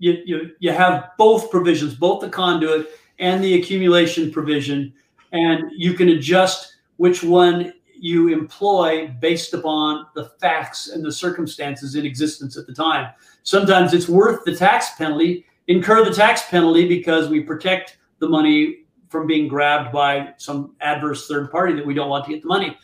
You, 0.00 0.22
you, 0.24 0.50
you 0.58 0.72
have 0.72 1.10
both 1.16 1.50
provisions, 1.50 1.94
both 1.94 2.20
the 2.20 2.28
conduit 2.28 2.88
and 3.20 3.44
the 3.44 3.54
accumulation 3.60 4.32
provision, 4.32 4.92
and 5.32 5.70
you 5.76 5.94
can 5.94 6.08
adjust 6.08 6.74
which 6.96 7.22
one 7.22 7.72
you 7.94 8.28
employ 8.28 9.08
based 9.20 9.52
upon 9.52 10.06
the 10.14 10.24
facts 10.40 10.88
and 10.88 11.04
the 11.04 11.12
circumstances 11.12 11.94
in 11.94 12.06
existence 12.06 12.56
at 12.56 12.66
the 12.66 12.72
time. 12.74 13.12
Sometimes 13.42 13.92
it's 13.92 14.08
worth 14.08 14.42
the 14.44 14.56
tax 14.56 14.94
penalty, 14.96 15.44
incur 15.68 16.04
the 16.04 16.14
tax 16.14 16.42
penalty 16.48 16.88
because 16.88 17.28
we 17.28 17.40
protect 17.40 17.98
the 18.18 18.28
money 18.28 18.86
from 19.10 19.26
being 19.26 19.48
grabbed 19.48 19.92
by 19.92 20.32
some 20.38 20.74
adverse 20.80 21.28
third 21.28 21.50
party 21.50 21.74
that 21.74 21.84
we 21.84 21.92
don't 21.92 22.08
want 22.08 22.24
to 22.24 22.30
get 22.30 22.42
the 22.42 22.48
money. 22.48 22.76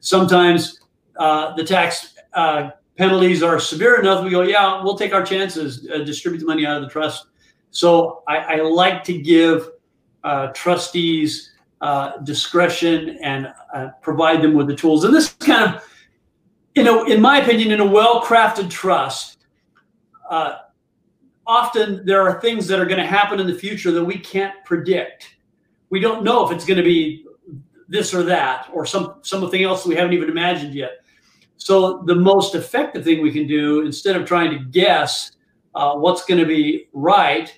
Sometimes 0.00 0.80
uh, 1.16 1.54
the 1.56 1.64
tax 1.64 2.14
uh, 2.34 2.70
penalties 2.98 3.42
are 3.42 3.58
severe 3.60 4.00
enough. 4.00 4.24
We 4.24 4.30
go, 4.30 4.42
yeah, 4.42 4.82
we'll 4.82 4.98
take 4.98 5.14
our 5.14 5.24
chances, 5.24 5.88
uh, 5.88 5.98
distribute 5.98 6.40
the 6.40 6.46
money 6.46 6.66
out 6.66 6.76
of 6.76 6.82
the 6.82 6.90
trust. 6.90 7.26
So 7.70 8.24
I, 8.26 8.36
I 8.36 8.56
like 8.62 9.04
to 9.04 9.16
give 9.16 9.70
uh, 10.24 10.48
trustees 10.48 11.52
uh, 11.80 12.18
discretion 12.18 13.18
and 13.22 13.54
uh, 13.72 13.90
provide 14.02 14.42
them 14.42 14.54
with 14.54 14.66
the 14.66 14.74
tools. 14.74 15.04
And 15.04 15.14
this 15.14 15.28
kind 15.34 15.76
of, 15.76 15.88
you 16.74 16.82
know, 16.82 17.06
in 17.06 17.20
my 17.20 17.38
opinion, 17.40 17.70
in 17.70 17.80
a 17.80 17.86
well-crafted 17.86 18.68
trust, 18.68 19.38
uh, 20.28 20.56
often 21.46 22.04
there 22.04 22.20
are 22.22 22.40
things 22.40 22.66
that 22.66 22.80
are 22.80 22.84
going 22.84 23.00
to 23.00 23.06
happen 23.06 23.38
in 23.38 23.46
the 23.46 23.54
future 23.54 23.92
that 23.92 24.04
we 24.04 24.18
can't 24.18 24.54
predict. 24.64 25.36
We 25.90 26.00
don't 26.00 26.24
know 26.24 26.44
if 26.44 26.52
it's 26.52 26.64
going 26.66 26.78
to 26.78 26.84
be 26.84 27.24
this 27.88 28.12
or 28.12 28.22
that 28.24 28.68
or 28.72 28.84
some 28.84 29.14
something 29.22 29.62
else 29.62 29.86
we 29.86 29.94
haven't 29.94 30.12
even 30.12 30.28
imagined 30.28 30.74
yet. 30.74 30.98
So 31.58 32.02
the 32.06 32.14
most 32.14 32.54
effective 32.54 33.04
thing 33.04 33.20
we 33.20 33.32
can 33.32 33.46
do, 33.46 33.84
instead 33.84 34.16
of 34.16 34.26
trying 34.26 34.50
to 34.50 34.64
guess 34.64 35.32
uh, 35.74 35.94
what's 35.94 36.24
going 36.24 36.40
to 36.40 36.46
be 36.46 36.88
right, 36.92 37.52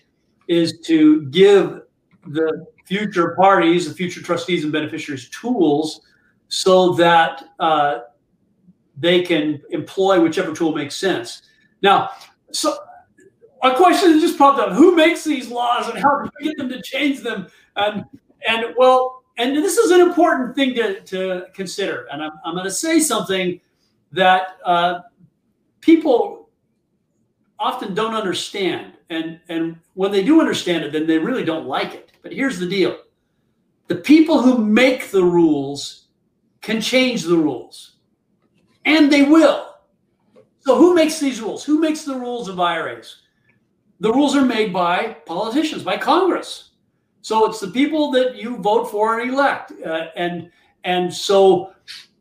is 0.49 0.81
to 0.81 1.23
give 1.27 1.83
the 2.27 2.67
future 2.87 3.37
parties, 3.37 3.87
the 3.87 3.95
future 3.95 4.21
trustees 4.21 4.65
and 4.65 4.73
beneficiaries 4.73 5.29
tools 5.29 6.01
so 6.49 6.95
that 6.95 7.45
uh, 7.61 8.01
they 8.99 9.23
can 9.23 9.63
employ 9.71 10.21
whichever 10.21 10.53
tool 10.53 10.75
makes 10.75 10.97
sense. 10.97 11.43
Now, 11.83 12.11
so 12.53 12.77
a 13.63 13.75
question 13.75 14.19
just 14.19 14.37
popped 14.37 14.59
up: 14.59 14.73
Who 14.73 14.97
makes 14.97 15.25
these 15.25 15.49
laws, 15.49 15.89
and 15.89 15.99
how 15.99 16.23
do 16.23 16.31
we 16.41 16.49
get 16.49 16.57
them 16.57 16.69
to 16.69 16.83
change 16.83 17.21
them? 17.21 17.47
And 17.77 18.05
and 18.49 18.75
well, 18.77 19.23
and 19.39 19.57
this 19.57 19.79
is 19.79 19.91
an 19.91 20.01
important 20.01 20.57
thing 20.57 20.75
to, 20.75 21.01
to 21.01 21.47
consider. 21.55 22.07
And 22.11 22.23
I'm 22.23 22.33
I'm 22.45 22.55
going 22.55 22.65
to 22.65 22.71
say 22.71 23.01
something 23.01 23.61
that 24.13 24.59
uh, 24.65 25.01
people 25.81 26.49
often 27.59 27.95
don't 27.95 28.15
understand, 28.15 28.95
and 29.11 29.41
and 29.49 29.79
when 29.95 30.11
they 30.13 30.25
do 30.25 30.41
understand 30.41 30.85
it, 30.85 30.93
then 30.93 31.07
they 31.07 31.19
really 31.19 31.45
don't 31.45 31.67
like 31.67 31.95
it. 31.95 32.13
But 32.23 32.33
here's 32.33 32.59
the 32.59 32.69
deal 32.69 32.99
the 33.89 33.97
people 33.97 34.41
who 34.41 34.59
make 34.59 35.11
the 35.11 35.25
rules 35.25 36.07
can 36.61 36.81
change 36.81 37.25
the 37.25 37.37
rules, 37.37 37.97
and 38.85 39.13
they 39.13 39.23
will. 39.23 39.71
So, 40.61 40.77
who 40.77 40.95
makes 40.95 41.19
these 41.19 41.41
rules? 41.41 41.65
Who 41.65 41.81
makes 41.81 42.05
the 42.05 42.15
rules 42.15 42.49
of 42.49 42.61
IRAs? 42.61 43.23
The 44.01 44.13
rules 44.13 44.37
are 44.37 44.45
made 44.45 44.73
by 44.73 45.17
politicians, 45.27 45.83
by 45.83 45.97
Congress. 45.97 46.71
So, 47.23 47.47
it's 47.47 47.61
the 47.61 47.69
people 47.69 48.11
that 48.13 48.37
you 48.37 48.57
vote 48.59 48.91
for 48.91 49.19
and 49.19 49.31
elect. 49.31 49.73
Uh, 49.85 50.07
and, 50.17 50.51
and 50.85 51.13
so, 51.13 51.73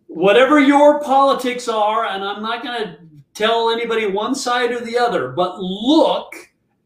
whatever 0.09 0.59
your 0.59 0.99
politics 1.01 1.67
are, 1.67 2.07
and 2.07 2.23
I'm 2.23 2.41
not 2.41 2.63
going 2.63 2.81
to 2.81 2.97
tell 3.33 3.69
anybody 3.69 4.07
one 4.07 4.35
side 4.35 4.71
or 4.71 4.81
the 4.81 4.97
other, 4.97 5.29
but 5.29 5.59
look 5.59 6.33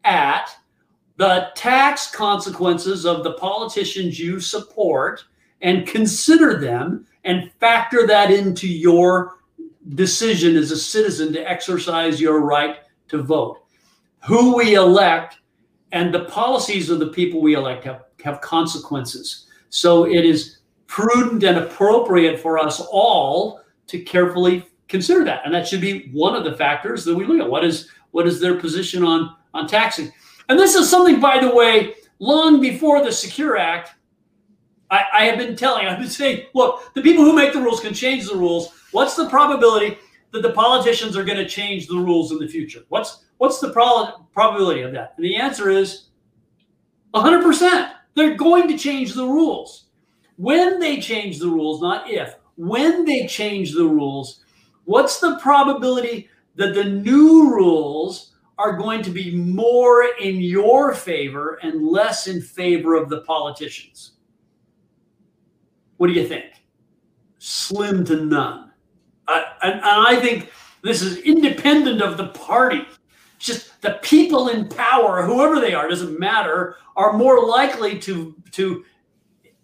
at 0.04 0.50
the 1.16 1.48
tax 1.56 2.10
consequences 2.10 3.06
of 3.06 3.24
the 3.24 3.32
politicians 3.34 4.20
you 4.20 4.38
support 4.40 5.24
and 5.62 5.86
consider 5.86 6.60
them 6.60 7.06
and 7.24 7.50
factor 7.58 8.06
that 8.06 8.30
into 8.30 8.68
your 8.68 9.38
decision 9.94 10.56
as 10.56 10.70
a 10.70 10.76
citizen 10.76 11.32
to 11.32 11.50
exercise 11.50 12.20
your 12.20 12.40
right 12.40 12.78
to 13.08 13.22
vote. 13.22 13.62
Who 14.26 14.56
we 14.56 14.74
elect 14.74 15.38
and 15.92 16.12
the 16.12 16.26
policies 16.26 16.90
of 16.90 16.98
the 16.98 17.08
people 17.08 17.40
we 17.40 17.54
elect 17.54 17.84
have, 17.84 18.04
have 18.22 18.40
consequences. 18.42 19.46
So 19.70 20.04
it 20.04 20.24
is 20.24 20.58
prudent 20.94 21.42
and 21.42 21.58
appropriate 21.58 22.38
for 22.38 22.56
us 22.56 22.78
all 22.92 23.60
to 23.88 23.98
carefully 23.98 24.64
consider 24.86 25.24
that. 25.24 25.40
And 25.44 25.52
that 25.52 25.66
should 25.66 25.80
be 25.80 26.08
one 26.12 26.36
of 26.36 26.44
the 26.44 26.56
factors 26.56 27.04
that 27.04 27.16
we 27.16 27.24
look 27.24 27.40
at. 27.40 27.50
What 27.50 27.64
is 27.64 27.90
what 28.12 28.28
is 28.28 28.40
their 28.40 28.60
position 28.60 29.02
on, 29.02 29.34
on 29.54 29.66
taxing? 29.66 30.12
And 30.48 30.56
this 30.56 30.76
is 30.76 30.88
something, 30.88 31.18
by 31.18 31.40
the 31.40 31.52
way, 31.52 31.94
long 32.20 32.60
before 32.60 33.02
the 33.02 33.10
Secure 33.10 33.58
Act, 33.58 33.90
I, 34.88 35.02
I 35.12 35.24
have 35.24 35.36
been 35.36 35.56
telling, 35.56 35.84
I've 35.88 35.98
been 35.98 36.08
saying, 36.08 36.46
look, 36.54 36.94
the 36.94 37.02
people 37.02 37.24
who 37.24 37.34
make 37.34 37.52
the 37.52 37.60
rules 37.60 37.80
can 37.80 37.92
change 37.92 38.28
the 38.28 38.36
rules. 38.36 38.72
What's 38.92 39.16
the 39.16 39.28
probability 39.28 39.98
that 40.30 40.42
the 40.42 40.52
politicians 40.52 41.16
are 41.16 41.24
going 41.24 41.38
to 41.38 41.48
change 41.48 41.88
the 41.88 41.98
rules 41.98 42.30
in 42.30 42.38
the 42.38 42.46
future? 42.46 42.84
What's 42.88 43.24
what's 43.38 43.58
the 43.58 43.72
pro- 43.72 44.28
probability 44.32 44.82
of 44.82 44.92
that? 44.92 45.14
And 45.16 45.24
the 45.24 45.34
answer 45.34 45.70
is 45.70 46.10
100%. 47.14 47.90
They're 48.14 48.36
going 48.36 48.68
to 48.68 48.78
change 48.78 49.14
the 49.14 49.26
rules. 49.26 49.83
When 50.36 50.80
they 50.80 51.00
change 51.00 51.38
the 51.38 51.48
rules, 51.48 51.80
not 51.80 52.10
if, 52.10 52.34
when 52.56 53.04
they 53.04 53.26
change 53.26 53.72
the 53.72 53.86
rules, 53.86 54.44
what's 54.84 55.20
the 55.20 55.38
probability 55.40 56.28
that 56.56 56.74
the 56.74 56.84
new 56.84 57.54
rules 57.54 58.34
are 58.58 58.76
going 58.76 59.02
to 59.02 59.10
be 59.10 59.34
more 59.34 60.04
in 60.20 60.40
your 60.40 60.94
favor 60.94 61.58
and 61.62 61.86
less 61.86 62.26
in 62.26 62.40
favor 62.40 62.94
of 62.94 63.08
the 63.08 63.20
politicians. 63.22 64.12
What 65.96 66.06
do 66.06 66.12
you 66.12 66.26
think? 66.26 66.44
Slim 67.38 68.04
to 68.06 68.24
none. 68.24 68.70
And, 69.26 69.44
and 69.62 69.80
I 69.82 70.20
think 70.20 70.52
this 70.82 71.02
is 71.02 71.18
independent 71.18 72.00
of 72.00 72.16
the 72.16 72.28
party. 72.28 72.86
It's 73.36 73.46
just 73.46 73.82
the 73.82 73.98
people 74.02 74.48
in 74.48 74.68
power, 74.68 75.22
whoever 75.22 75.60
they 75.60 75.74
are, 75.74 75.88
doesn't 75.88 76.18
matter, 76.18 76.76
are 76.96 77.12
more 77.12 77.46
likely 77.46 77.98
to, 78.00 78.36
to 78.52 78.84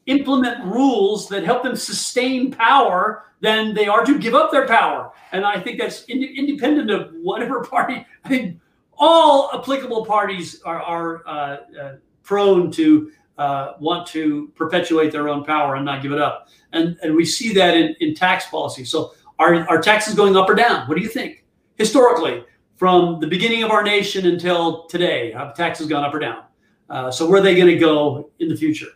implement 0.07 0.65
rules 0.65 1.29
that 1.29 1.45
help 1.45 1.63
them 1.63 1.77
sustain 1.77 2.51
power 2.51 3.25
than 3.41 3.75
they 3.75 3.87
are 3.87 4.05
to 4.05 4.19
give 4.19 4.35
up 4.35 4.51
their 4.51 4.67
power. 4.67 5.13
And 5.33 5.45
I 5.45 5.61
think 5.61 5.79
that's 5.79 6.05
in, 6.05 6.23
independent 6.23 6.91
of 6.91 7.13
whatever 7.23 7.63
party. 7.65 8.05
I 8.25 8.29
think 8.29 8.61
all 8.99 9.51
applicable 9.55 10.05
parties 10.05 10.61
are, 10.63 10.83
are 10.83 11.27
uh, 11.27 11.57
uh, 11.81 11.97
prone 12.23 12.71
to 12.73 13.13
uh, 13.39 13.73
want 13.81 14.07
to 14.09 14.53
perpetuate 14.55 15.11
their 15.11 15.29
own 15.29 15.45
power 15.45 15.77
and 15.77 15.85
not 15.85 16.03
give 16.03 16.13
it 16.13 16.21
up. 16.21 16.49
And, 16.73 16.99
and 17.03 17.17
we 17.17 17.25
see 17.25 17.55
that 17.55 17.75
in, 17.75 17.97
in 18.01 18.15
tax 18.15 18.47
policy. 18.47 18.85
So 18.85 19.15
are, 19.39 19.67
are 19.69 19.81
taxes 19.81 20.15
going 20.15 20.37
up 20.37 20.49
or 20.49 20.55
down? 20.55 20.87
What 20.87 20.97
do 20.97 21.03
you 21.03 21.09
think? 21.09 21.45
Historically, 21.77 22.45
from 22.77 23.21
the 23.21 23.27
beginning 23.27 23.63
of 23.63 23.71
our 23.71 23.83
nation 23.83 24.27
until 24.27 24.87
today, 24.87 25.33
have 25.33 25.55
taxes 25.55 25.87
gone 25.87 26.05
up 26.05 26.13
or 26.13 26.19
down? 26.19 26.45
Uh, 26.91 27.11
so 27.11 27.27
where 27.27 27.41
are 27.41 27.43
they 27.43 27.55
going 27.55 27.67
to 27.67 27.79
go 27.79 28.31
in 28.41 28.49
the 28.49 28.57
future? 28.57 28.89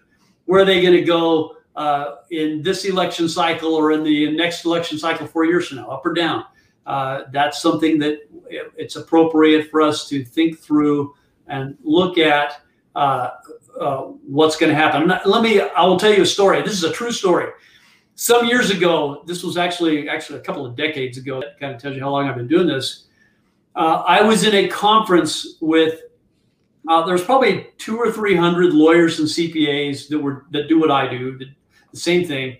Where 0.46 0.62
are 0.62 0.64
they 0.64 0.80
going 0.80 0.94
to 0.94 1.04
go 1.04 1.56
uh, 1.76 2.16
in 2.30 2.62
this 2.62 2.84
election 2.84 3.28
cycle 3.28 3.74
or 3.74 3.92
in 3.92 4.04
the 4.04 4.34
next 4.36 4.64
election 4.64 4.98
cycle 4.98 5.26
four 5.26 5.44
years 5.44 5.68
from 5.68 5.78
now, 5.78 5.90
up 5.90 6.04
or 6.04 6.12
down? 6.12 6.44
Uh, 6.86 7.22
that's 7.32 7.62
something 7.62 7.98
that 7.98 8.28
it's 8.48 8.96
appropriate 8.96 9.70
for 9.70 9.80
us 9.80 10.08
to 10.08 10.24
think 10.24 10.58
through 10.58 11.14
and 11.46 11.76
look 11.82 12.18
at 12.18 12.60
uh, 12.94 13.30
uh, 13.80 14.02
what's 14.26 14.56
going 14.56 14.70
to 14.70 14.76
happen. 14.76 15.08
let 15.24 15.42
me, 15.42 15.60
I 15.60 15.84
will 15.84 15.98
tell 15.98 16.12
you 16.12 16.22
a 16.22 16.26
story. 16.26 16.62
This 16.62 16.74
is 16.74 16.84
a 16.84 16.92
true 16.92 17.12
story. 17.12 17.50
Some 18.16 18.46
years 18.46 18.70
ago, 18.70 19.24
this 19.26 19.42
was 19.42 19.56
actually 19.56 20.08
actually 20.08 20.38
a 20.38 20.42
couple 20.42 20.64
of 20.64 20.76
decades 20.76 21.18
ago. 21.18 21.40
That 21.40 21.58
kind 21.58 21.74
of 21.74 21.82
tells 21.82 21.96
you 21.96 22.02
how 22.02 22.10
long 22.10 22.28
I've 22.28 22.36
been 22.36 22.46
doing 22.46 22.68
this. 22.68 23.06
Uh, 23.74 24.04
I 24.06 24.22
was 24.22 24.44
in 24.44 24.54
a 24.54 24.68
conference 24.68 25.56
with 25.60 26.02
uh, 26.88 27.04
there's 27.06 27.24
probably 27.24 27.68
two 27.78 27.96
or 27.96 28.10
three 28.10 28.36
hundred 28.36 28.74
lawyers 28.74 29.18
and 29.18 29.28
CPAs 29.28 30.08
that 30.08 30.18
were 30.18 30.46
that 30.50 30.68
do 30.68 30.78
what 30.78 30.90
I 30.90 31.08
do, 31.08 31.38
the, 31.38 31.46
the 31.92 31.98
same 31.98 32.26
thing, 32.26 32.56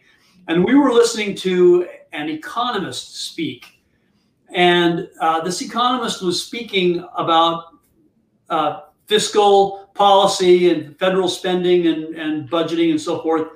and 0.48 0.64
we 0.64 0.74
were 0.74 0.92
listening 0.92 1.34
to 1.36 1.88
an 2.12 2.28
economist 2.28 3.24
speak 3.26 3.74
and 4.54 5.08
uh, 5.20 5.40
this 5.40 5.60
economist 5.60 6.22
was 6.22 6.42
speaking 6.42 7.04
about 7.16 7.64
uh, 8.48 8.82
fiscal 9.06 9.90
policy 9.94 10.70
and 10.70 10.96
federal 10.98 11.28
spending 11.28 11.88
and, 11.88 12.14
and 12.14 12.48
budgeting 12.48 12.90
and 12.90 13.00
so 13.00 13.20
forth. 13.20 13.48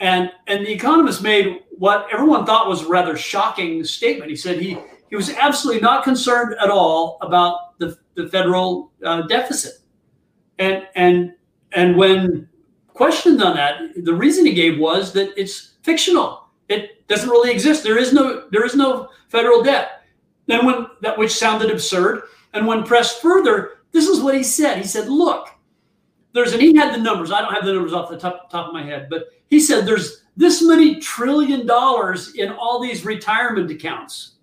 And, 0.00 0.32
and 0.46 0.66
the 0.66 0.72
economist 0.72 1.22
made 1.22 1.60
what 1.70 2.06
everyone 2.10 2.46
thought 2.46 2.66
was 2.66 2.82
a 2.82 2.88
rather 2.88 3.16
shocking 3.16 3.84
statement. 3.84 4.30
He 4.30 4.36
said 4.36 4.58
he, 4.58 4.78
he 5.10 5.16
was 5.16 5.30
absolutely 5.30 5.82
not 5.82 6.02
concerned 6.02 6.56
at 6.60 6.70
all 6.70 7.18
about 7.20 7.78
the 7.78 7.98
the, 8.14 8.28
federal 8.28 8.92
uh, 9.04 9.22
deficit. 9.22 9.81
And 10.58 10.86
and 10.94 11.34
and 11.72 11.96
when 11.96 12.48
questioned 12.88 13.42
on 13.42 13.56
that, 13.56 13.80
the 14.04 14.14
reason 14.14 14.46
he 14.46 14.52
gave 14.52 14.78
was 14.78 15.12
that 15.12 15.32
it's 15.36 15.74
fictional. 15.82 16.48
It 16.68 17.06
doesn't 17.08 17.30
really 17.30 17.50
exist. 17.50 17.82
There 17.82 17.98
is 17.98 18.12
no 18.12 18.48
there 18.50 18.64
is 18.64 18.74
no 18.74 19.08
federal 19.28 19.62
debt. 19.62 20.02
Then 20.46 20.66
when 20.66 20.86
that 21.00 21.18
which 21.18 21.32
sounded 21.32 21.70
absurd, 21.70 22.22
and 22.52 22.66
when 22.66 22.84
pressed 22.84 23.22
further, 23.22 23.78
this 23.92 24.06
is 24.06 24.20
what 24.20 24.34
he 24.34 24.42
said. 24.42 24.78
He 24.78 24.84
said, 24.84 25.08
"Look, 25.08 25.48
there's 26.32 26.52
and 26.52 26.62
he 26.62 26.74
had 26.74 26.94
the 26.94 26.98
numbers. 26.98 27.30
I 27.30 27.40
don't 27.40 27.52
have 27.52 27.64
the 27.64 27.72
numbers 27.72 27.92
off 27.92 28.10
the 28.10 28.18
top, 28.18 28.50
top 28.50 28.68
of 28.68 28.74
my 28.74 28.82
head, 28.82 29.08
but 29.10 29.28
he 29.48 29.60
said 29.60 29.86
there's 29.86 30.24
this 30.36 30.62
many 30.62 30.98
trillion 31.00 31.66
dollars 31.66 32.34
in 32.34 32.50
all 32.52 32.80
these 32.80 33.04
retirement 33.04 33.70
accounts. 33.70 34.36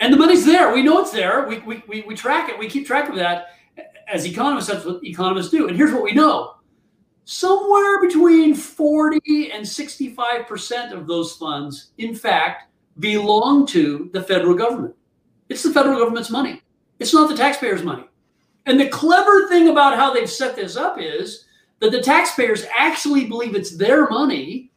And 0.00 0.12
the 0.12 0.16
money's 0.16 0.46
there. 0.46 0.72
We 0.72 0.82
know 0.82 1.00
it's 1.00 1.12
there. 1.12 1.46
We, 1.46 1.58
we, 1.60 1.82
we, 1.86 2.00
we 2.02 2.16
track 2.16 2.48
it. 2.48 2.58
We 2.58 2.68
keep 2.68 2.86
track 2.86 3.08
of 3.08 3.16
that. 3.16 3.48
As 4.10 4.26
economists, 4.26 4.68
that's 4.68 4.84
what 4.84 5.04
economists 5.04 5.50
do. 5.50 5.68
And 5.68 5.76
here's 5.76 5.92
what 5.92 6.02
we 6.02 6.12
know 6.12 6.56
somewhere 7.24 8.00
between 8.00 8.54
40 8.54 9.52
and 9.52 9.64
65% 9.64 10.92
of 10.92 11.06
those 11.06 11.36
funds, 11.36 11.92
in 11.98 12.12
fact, 12.14 12.64
belong 12.98 13.66
to 13.66 14.10
the 14.12 14.22
federal 14.22 14.54
government. 14.54 14.96
It's 15.48 15.62
the 15.62 15.72
federal 15.72 15.98
government's 15.98 16.30
money, 16.30 16.62
it's 16.98 17.14
not 17.14 17.28
the 17.28 17.36
taxpayers' 17.36 17.84
money. 17.84 18.04
And 18.66 18.78
the 18.78 18.88
clever 18.88 19.48
thing 19.48 19.68
about 19.68 19.96
how 19.96 20.12
they've 20.12 20.30
set 20.30 20.56
this 20.56 20.76
up 20.76 20.96
is 21.00 21.46
that 21.80 21.92
the 21.92 22.02
taxpayers 22.02 22.66
actually 22.76 23.24
believe 23.24 23.54
it's 23.54 23.76
their 23.76 24.08
money. 24.08 24.70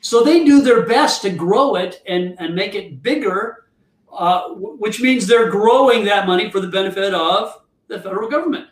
So 0.00 0.22
they 0.22 0.44
do 0.44 0.62
their 0.62 0.86
best 0.86 1.22
to 1.22 1.30
grow 1.30 1.76
it 1.76 2.02
and, 2.06 2.34
and 2.38 2.54
make 2.54 2.74
it 2.74 3.02
bigger, 3.02 3.66
uh, 4.12 4.50
which 4.50 5.00
means 5.00 5.26
they're 5.26 5.50
growing 5.50 6.04
that 6.04 6.26
money 6.26 6.50
for 6.50 6.60
the 6.60 6.68
benefit 6.68 7.14
of 7.14 7.62
the 7.88 8.00
federal 8.00 8.28
government. 8.28 8.68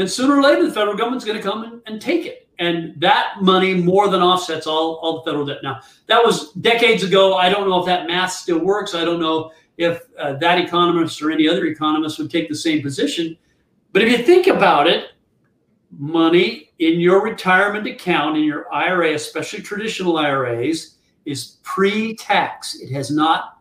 And 0.00 0.10
sooner 0.10 0.36
or 0.36 0.42
later, 0.42 0.66
the 0.66 0.72
federal 0.72 0.96
government's 0.96 1.24
going 1.24 1.36
to 1.36 1.42
come 1.42 1.64
and, 1.64 1.82
and 1.86 2.00
take 2.00 2.26
it. 2.26 2.48
And 2.58 3.00
that 3.00 3.36
money 3.40 3.74
more 3.74 4.08
than 4.08 4.20
offsets 4.20 4.66
all, 4.66 4.96
all 4.96 5.16
the 5.16 5.30
federal 5.30 5.46
debt. 5.46 5.58
Now, 5.62 5.80
that 6.06 6.24
was 6.24 6.52
decades 6.54 7.02
ago. 7.02 7.36
I 7.36 7.48
don't 7.48 7.68
know 7.68 7.80
if 7.80 7.86
that 7.86 8.06
math 8.06 8.32
still 8.32 8.58
works. 8.58 8.94
I 8.94 9.04
don't 9.04 9.20
know 9.20 9.52
if 9.78 10.02
uh, 10.18 10.34
that 10.34 10.58
economist 10.58 11.22
or 11.22 11.30
any 11.30 11.48
other 11.48 11.66
economist 11.66 12.18
would 12.18 12.30
take 12.30 12.48
the 12.48 12.54
same 12.54 12.82
position. 12.82 13.36
But 13.92 14.02
if 14.02 14.10
you 14.10 14.24
think 14.24 14.46
about 14.46 14.86
it, 14.86 15.12
money 15.98 16.72
in 16.78 17.00
your 17.00 17.22
retirement 17.22 17.86
account, 17.86 18.36
in 18.36 18.44
your 18.44 18.72
IRA, 18.72 19.14
especially 19.14 19.62
traditional 19.62 20.18
IRAs, 20.18 20.96
is 21.24 21.58
pre 21.62 22.14
tax. 22.16 22.74
It 22.74 22.92
has 22.92 23.10
not 23.10 23.58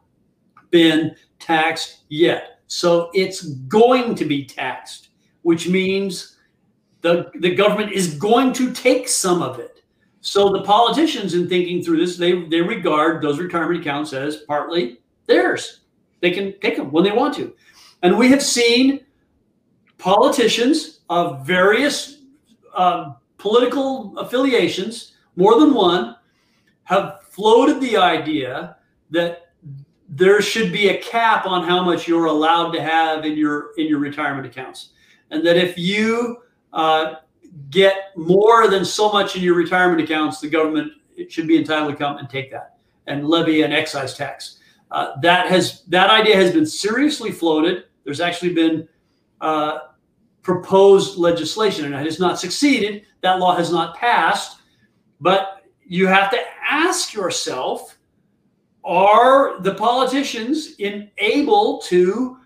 been 0.71 1.15
taxed 1.39 2.03
yet. 2.09 2.59
So 2.67 3.09
it's 3.13 3.41
going 3.41 4.15
to 4.15 4.25
be 4.25 4.45
taxed, 4.45 5.08
which 5.41 5.67
means 5.67 6.37
the, 7.01 7.31
the 7.35 7.55
government 7.55 7.91
is 7.91 8.15
going 8.15 8.53
to 8.53 8.73
take 8.73 9.07
some 9.07 9.41
of 9.41 9.59
it. 9.59 9.83
So 10.21 10.49
the 10.51 10.63
politicians, 10.63 11.33
in 11.33 11.47
thinking 11.47 11.81
through 11.81 11.97
this, 11.97 12.17
they, 12.17 12.43
they 12.47 12.61
regard 12.61 13.21
those 13.21 13.39
retirement 13.39 13.81
accounts 13.81 14.11
as 14.13 14.37
partly 14.37 14.99
theirs. 15.27 15.81
They 16.19 16.31
can 16.31 16.59
take 16.59 16.75
them 16.75 16.91
when 16.91 17.03
they 17.03 17.11
want 17.11 17.35
to. 17.35 17.55
And 18.01 18.17
we 18.17 18.29
have 18.29 18.43
seen 18.43 19.05
politicians 19.97 20.99
of 21.09 21.45
various 21.45 22.21
um, 22.75 23.15
political 23.37 24.17
affiliations, 24.17 25.13
more 25.35 25.59
than 25.59 25.73
one, 25.73 26.15
have 26.83 27.23
floated 27.23 27.79
the 27.81 27.97
idea 27.97 28.77
that 29.11 29.51
there 30.09 30.41
should 30.41 30.71
be 30.73 30.89
a 30.89 30.97
cap 30.97 31.45
on 31.45 31.63
how 31.63 31.83
much 31.83 32.07
you're 32.07 32.25
allowed 32.25 32.71
to 32.71 32.81
have 32.81 33.25
in 33.25 33.37
your 33.37 33.71
in 33.77 33.87
your 33.87 33.99
retirement 33.99 34.45
accounts, 34.45 34.89
and 35.31 35.45
that 35.45 35.57
if 35.57 35.77
you 35.77 36.37
uh, 36.73 37.15
get 37.69 38.15
more 38.15 38.67
than 38.67 38.83
so 38.85 39.11
much 39.11 39.35
in 39.35 39.43
your 39.43 39.55
retirement 39.55 40.01
accounts, 40.01 40.39
the 40.39 40.49
government 40.49 40.91
should 41.29 41.47
be 41.47 41.57
entitled 41.57 41.91
to 41.91 41.97
come 41.97 42.17
and 42.17 42.29
take 42.29 42.51
that 42.51 42.77
and 43.07 43.27
levy 43.27 43.63
an 43.63 43.71
excise 43.71 44.15
tax. 44.15 44.59
Uh, 44.91 45.19
that 45.21 45.47
has 45.47 45.83
that 45.83 46.09
idea 46.09 46.35
has 46.35 46.51
been 46.51 46.65
seriously 46.65 47.31
floated. 47.31 47.85
There's 48.03 48.21
actually 48.21 48.53
been 48.53 48.87
uh, 49.41 49.79
proposed 50.41 51.17
legislation, 51.17 51.85
and 51.85 51.93
it 51.93 52.05
has 52.05 52.19
not 52.19 52.39
succeeded. 52.39 53.03
That 53.21 53.39
law 53.39 53.55
has 53.55 53.71
not 53.71 53.95
passed. 53.95 54.61
But 55.21 55.63
you 55.85 56.07
have 56.07 56.31
to 56.31 56.39
ask 56.67 57.13
yourself 57.13 57.97
are 58.83 59.59
the 59.61 59.75
politicians 59.75 60.75
in, 60.79 61.11
able 61.17 61.79
to 61.79 62.38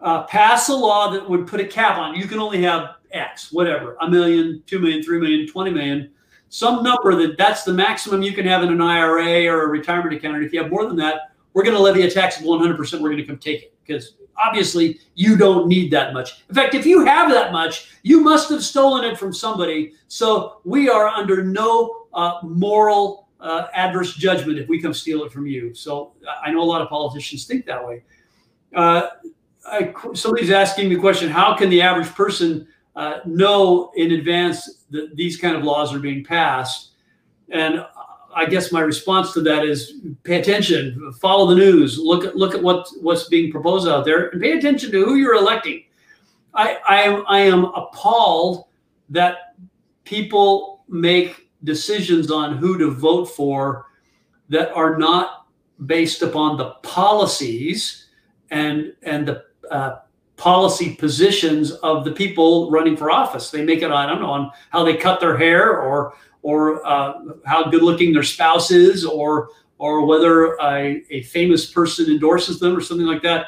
uh, 0.00 0.24
pass 0.24 0.68
a 0.68 0.74
law 0.74 1.10
that 1.10 1.28
would 1.28 1.46
put 1.46 1.60
a 1.60 1.66
cap 1.66 1.98
on 1.98 2.14
you 2.14 2.26
can 2.26 2.38
only 2.38 2.62
have 2.62 2.96
X, 3.14 3.52
whatever, 3.52 3.96
a 4.00 4.10
million, 4.10 4.62
two 4.66 4.80
million, 4.80 5.02
three 5.02 5.18
million, 5.18 5.46
20 5.46 5.70
million, 5.70 6.10
some 6.48 6.82
number 6.82 7.14
that 7.16 7.38
that's 7.38 7.64
the 7.64 7.72
maximum 7.72 8.22
you 8.22 8.32
can 8.32 8.46
have 8.46 8.62
in 8.62 8.70
an 8.70 8.80
IRA 8.80 9.46
or 9.46 9.64
a 9.64 9.68
retirement 9.68 10.14
account. 10.14 10.36
And 10.36 10.44
if 10.44 10.52
you 10.52 10.62
have 10.62 10.70
more 10.70 10.86
than 10.86 10.96
that, 10.96 11.32
we're 11.52 11.62
going 11.62 11.76
to 11.76 11.82
levy 11.82 12.02
a 12.02 12.10
tax 12.10 12.38
of 12.38 12.44
100%. 12.44 12.78
We're 13.00 13.08
going 13.08 13.16
to 13.16 13.24
come 13.24 13.38
take 13.38 13.62
it 13.62 13.74
because 13.84 14.16
obviously 14.36 15.00
you 15.14 15.36
don't 15.36 15.68
need 15.68 15.90
that 15.92 16.12
much. 16.12 16.44
In 16.48 16.54
fact, 16.54 16.74
if 16.74 16.84
you 16.84 17.04
have 17.04 17.30
that 17.30 17.52
much, 17.52 17.92
you 18.02 18.20
must 18.20 18.48
have 18.50 18.62
stolen 18.62 19.04
it 19.04 19.18
from 19.18 19.32
somebody. 19.32 19.94
So 20.08 20.60
we 20.64 20.88
are 20.88 21.08
under 21.08 21.44
no 21.44 22.06
uh, 22.12 22.40
moral 22.42 23.28
uh, 23.40 23.68
adverse 23.74 24.14
judgment 24.14 24.58
if 24.58 24.68
we 24.68 24.80
come 24.80 24.94
steal 24.94 25.24
it 25.24 25.32
from 25.32 25.46
you. 25.46 25.74
So 25.74 26.12
I 26.42 26.50
know 26.50 26.62
a 26.62 26.64
lot 26.64 26.82
of 26.82 26.88
politicians 26.88 27.46
think 27.46 27.66
that 27.66 27.84
way. 27.84 28.04
Uh, 28.74 29.08
I, 29.66 29.92
somebody's 30.14 30.50
asking 30.50 30.90
the 30.90 30.96
question: 30.96 31.28
How 31.28 31.56
can 31.56 31.70
the 31.70 31.82
average 31.82 32.08
person 32.08 32.66
uh, 32.96 33.20
know 33.24 33.90
in 33.96 34.12
advance 34.12 34.84
that 34.90 35.16
these 35.16 35.36
kind 35.36 35.56
of 35.56 35.64
laws 35.64 35.94
are 35.94 35.98
being 35.98 36.24
passed? 36.24 36.90
And 37.50 37.84
I 38.34 38.46
guess 38.46 38.72
my 38.72 38.80
response 38.80 39.32
to 39.34 39.40
that 39.42 39.64
is 39.64 39.94
pay 40.24 40.40
attention, 40.40 41.12
follow 41.20 41.46
the 41.46 41.54
news, 41.54 41.98
look 41.98 42.24
at 42.24 42.36
look 42.36 42.54
at 42.54 42.62
what 42.62 42.88
what's 43.00 43.28
being 43.28 43.50
proposed 43.50 43.88
out 43.88 44.04
there, 44.04 44.28
and 44.28 44.40
pay 44.40 44.58
attention 44.58 44.90
to 44.90 45.04
who 45.04 45.14
you're 45.16 45.36
electing. 45.36 45.84
I 46.54 46.78
I 46.88 47.02
am, 47.02 47.24
I 47.28 47.40
am 47.40 47.64
appalled 47.66 48.64
that 49.10 49.54
people 50.04 50.84
make 50.88 51.48
decisions 51.64 52.30
on 52.30 52.56
who 52.58 52.76
to 52.78 52.90
vote 52.90 53.26
for 53.26 53.86
that 54.48 54.72
are 54.72 54.98
not 54.98 55.46
based 55.86 56.22
upon 56.22 56.56
the 56.56 56.70
policies 56.82 58.06
and 58.50 58.94
and 59.02 59.26
the 59.26 59.44
uh, 59.70 59.96
policy 60.36 60.94
positions 60.96 61.72
of 61.72 62.04
the 62.04 62.12
people 62.12 62.70
running 62.70 62.96
for 62.96 63.10
office. 63.10 63.50
They 63.50 63.64
make 63.64 63.82
it 63.82 63.90
I 63.90 64.06
don't 64.06 64.20
know 64.20 64.30
on 64.30 64.50
how 64.70 64.84
they 64.84 64.96
cut 64.96 65.20
their 65.20 65.36
hair 65.36 65.80
or 65.80 66.14
or 66.42 66.86
uh, 66.86 67.20
how 67.46 67.70
good 67.70 67.82
looking 67.82 68.12
their 68.12 68.22
spouse 68.22 68.70
is, 68.70 69.04
or 69.04 69.48
or 69.78 70.06
whether 70.06 70.54
a, 70.56 71.02
a 71.10 71.22
famous 71.22 71.70
person 71.72 72.06
endorses 72.06 72.60
them 72.60 72.76
or 72.76 72.80
something 72.80 73.06
like 73.06 73.22
that. 73.22 73.46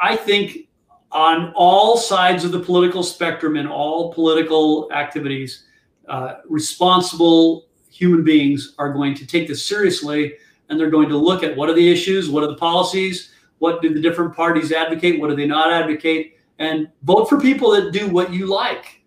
I 0.00 0.16
think 0.16 0.68
on 1.10 1.52
all 1.56 1.96
sides 1.96 2.44
of 2.44 2.52
the 2.52 2.60
political 2.60 3.02
spectrum 3.02 3.56
in 3.56 3.66
all 3.66 4.12
political 4.12 4.90
activities, 4.92 5.64
uh, 6.08 6.34
responsible 6.48 7.66
human 7.90 8.22
beings 8.22 8.74
are 8.78 8.92
going 8.92 9.14
to 9.14 9.26
take 9.26 9.48
this 9.48 9.64
seriously 9.64 10.34
and 10.68 10.78
they're 10.78 10.90
going 10.90 11.08
to 11.08 11.16
look 11.16 11.42
at 11.42 11.56
what 11.56 11.68
are 11.68 11.74
the 11.74 11.90
issues, 11.90 12.30
what 12.30 12.44
are 12.44 12.46
the 12.46 12.56
policies, 12.56 13.32
what 13.60 13.80
do 13.80 13.94
the 13.94 14.00
different 14.00 14.34
parties 14.34 14.72
advocate, 14.72 15.18
what 15.18 15.30
do 15.30 15.36
they 15.36 15.46
not 15.46 15.72
advocate, 15.72 16.36
and 16.58 16.90
vote 17.04 17.28
for 17.30 17.40
people 17.40 17.70
that 17.70 17.92
do 17.92 18.08
what 18.08 18.32
you 18.32 18.46
like 18.46 19.00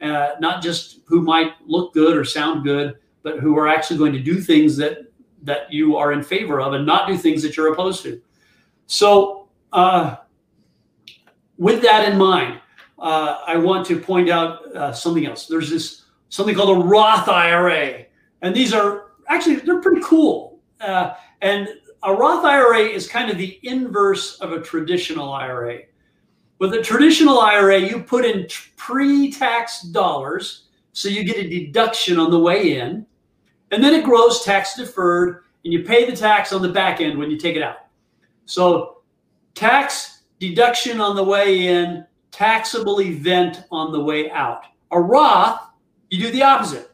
uh, 0.00 0.30
not 0.40 0.62
just 0.62 1.00
who 1.06 1.22
might 1.22 1.52
look 1.66 1.94
good 1.94 2.16
or 2.16 2.24
sound 2.24 2.64
good, 2.64 2.96
but 3.22 3.38
who 3.38 3.56
are 3.58 3.68
actually 3.68 3.98
going 3.98 4.12
to 4.12 4.20
do 4.20 4.40
things 4.40 4.76
that 4.76 4.98
that 5.42 5.72
you 5.72 5.96
are 5.96 6.12
in 6.12 6.22
favor 6.22 6.60
of 6.60 6.72
and 6.72 6.84
not 6.84 7.06
do 7.06 7.16
things 7.16 7.42
that 7.42 7.56
you're 7.56 7.72
opposed 7.72 8.02
to. 8.02 8.20
So, 8.86 9.48
uh, 9.72 10.16
with 11.56 11.82
that 11.82 12.10
in 12.10 12.18
mind, 12.18 12.60
uh, 12.98 13.42
I 13.46 13.56
want 13.56 13.86
to 13.86 14.00
point 14.00 14.28
out 14.28 14.74
uh, 14.74 14.92
something 14.92 15.24
else. 15.24 15.46
There's 15.46 15.70
this 15.70 16.04
something 16.28 16.54
called 16.54 16.78
a 16.78 16.80
Roth 16.80 17.28
IRA, 17.28 18.06
and 18.42 18.54
these 18.54 18.74
are 18.74 19.12
actually 19.28 19.56
they're 19.56 19.80
pretty 19.80 20.02
cool. 20.02 20.60
Uh, 20.80 21.14
and 21.40 21.68
a 22.06 22.14
Roth 22.14 22.44
IRA 22.44 22.82
is 22.82 23.08
kind 23.08 23.30
of 23.30 23.36
the 23.36 23.58
inverse 23.64 24.38
of 24.38 24.52
a 24.52 24.60
traditional 24.60 25.32
IRA. 25.32 25.80
With 26.60 26.72
a 26.72 26.80
traditional 26.80 27.40
IRA, 27.40 27.80
you 27.80 28.00
put 28.00 28.24
in 28.24 28.46
pre-tax 28.76 29.82
dollars, 29.82 30.68
so 30.92 31.08
you 31.08 31.24
get 31.24 31.36
a 31.36 31.48
deduction 31.48 32.18
on 32.18 32.30
the 32.30 32.38
way 32.38 32.78
in, 32.78 33.04
and 33.72 33.82
then 33.82 33.92
it 33.92 34.04
grows 34.04 34.44
tax 34.44 34.76
deferred, 34.76 35.42
and 35.64 35.72
you 35.72 35.82
pay 35.82 36.08
the 36.08 36.16
tax 36.16 36.52
on 36.52 36.62
the 36.62 36.68
back 36.68 37.00
end 37.00 37.18
when 37.18 37.28
you 37.28 37.36
take 37.36 37.56
it 37.56 37.62
out. 37.62 37.88
So 38.44 38.98
tax 39.54 40.22
deduction 40.38 41.00
on 41.00 41.16
the 41.16 41.24
way 41.24 41.66
in, 41.66 42.06
taxable 42.30 43.00
event 43.00 43.64
on 43.72 43.90
the 43.90 44.00
way 44.00 44.30
out. 44.30 44.62
A 44.92 45.00
Roth, 45.00 45.60
you 46.10 46.22
do 46.22 46.30
the 46.30 46.44
opposite. 46.44 46.92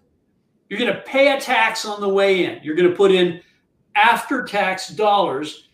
You're 0.71 0.79
going 0.79 0.95
to 0.95 1.03
pay 1.03 1.37
a 1.37 1.41
tax 1.41 1.85
on 1.85 2.01
the 2.01 2.09
way 2.09 2.47
in. 2.47 2.61
You're 2.63 2.77
going 2.77 2.89
to 2.89 2.97
put 2.97 3.13
in 3.13 3.43
after 3.95 4.45
tax 4.45 4.89
dollars. 4.89 5.69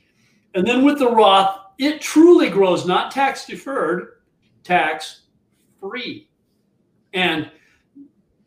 And 0.55 0.67
then 0.67 0.85
with 0.85 0.99
the 0.99 1.11
Roth, 1.11 1.59
it 1.79 2.01
truly 2.01 2.51
grows 2.51 2.87
not 2.87 3.11
tax 3.11 3.47
deferred, 3.47 4.21
tax 4.65 5.23
free. 5.81 6.29
And 7.15 7.51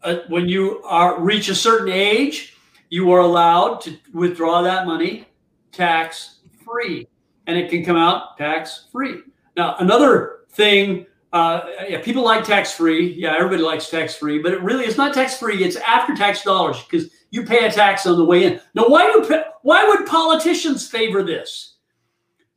uh, 0.03 0.17
when 0.27 0.49
you 0.49 0.81
are 0.83 1.19
reach 1.19 1.49
a 1.49 1.55
certain 1.55 1.91
age, 1.91 2.57
you 2.89 3.11
are 3.11 3.21
allowed 3.21 3.81
to 3.81 3.97
withdraw 4.13 4.61
that 4.61 4.85
money 4.85 5.25
tax 5.71 6.39
free, 6.65 7.07
and 7.47 7.57
it 7.57 7.69
can 7.69 7.85
come 7.85 7.95
out 7.95 8.37
tax 8.37 8.87
free. 8.91 9.21
Now, 9.55 9.75
another 9.79 10.41
thing, 10.51 11.05
uh, 11.31 11.61
yeah, 11.87 12.01
people 12.01 12.23
like 12.23 12.43
tax 12.43 12.73
free. 12.73 13.13
Yeah, 13.13 13.35
everybody 13.35 13.61
likes 13.61 13.89
tax 13.89 14.15
free, 14.15 14.39
but 14.39 14.51
it 14.51 14.61
really 14.61 14.85
is 14.85 14.97
not 14.97 15.13
tax 15.13 15.37
free. 15.37 15.63
It's 15.63 15.77
after 15.77 16.13
tax 16.15 16.43
dollars 16.43 16.83
because 16.83 17.09
you 17.31 17.43
pay 17.43 17.65
a 17.65 17.71
tax 17.71 18.05
on 18.05 18.17
the 18.17 18.25
way 18.25 18.43
in. 18.43 18.59
Now, 18.75 18.87
why 18.87 19.11
do 19.11 19.43
why 19.63 19.87
would 19.87 20.05
politicians 20.05 20.87
favor 20.87 21.23
this? 21.23 21.77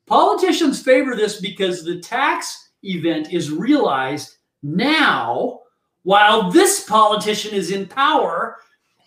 Politicians 0.06 0.82
favor 0.82 1.16
this 1.16 1.40
because 1.40 1.84
the 1.84 2.00
tax 2.00 2.70
event 2.82 3.32
is 3.32 3.50
realized 3.50 4.36
now 4.62 5.60
while 6.02 6.50
this 6.50 6.84
politician 6.84 7.54
is 7.54 7.70
in 7.70 7.86
power, 7.86 8.58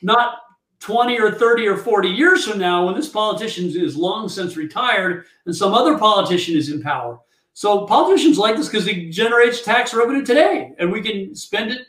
not 0.01 0.39
20 0.79 1.19
or 1.19 1.31
30 1.31 1.67
or 1.67 1.77
40 1.77 2.09
years 2.09 2.45
from 2.45 2.59
now 2.59 2.85
when 2.85 2.95
this 2.95 3.09
politician 3.09 3.65
is 3.65 3.95
long 3.95 4.29
since 4.29 4.57
retired 4.57 5.25
and 5.45 5.55
some 5.55 5.73
other 5.73 5.97
politician 5.97 6.55
is 6.55 6.71
in 6.71 6.81
power. 6.81 7.19
So 7.53 7.85
politicians 7.85 8.37
like 8.37 8.55
this 8.55 8.69
because 8.69 8.87
it 8.87 9.09
generates 9.11 9.61
tax 9.61 9.93
revenue 9.93 10.23
today 10.23 10.73
and 10.79 10.91
we 10.91 11.01
can 11.01 11.35
spend 11.35 11.71
it 11.71 11.81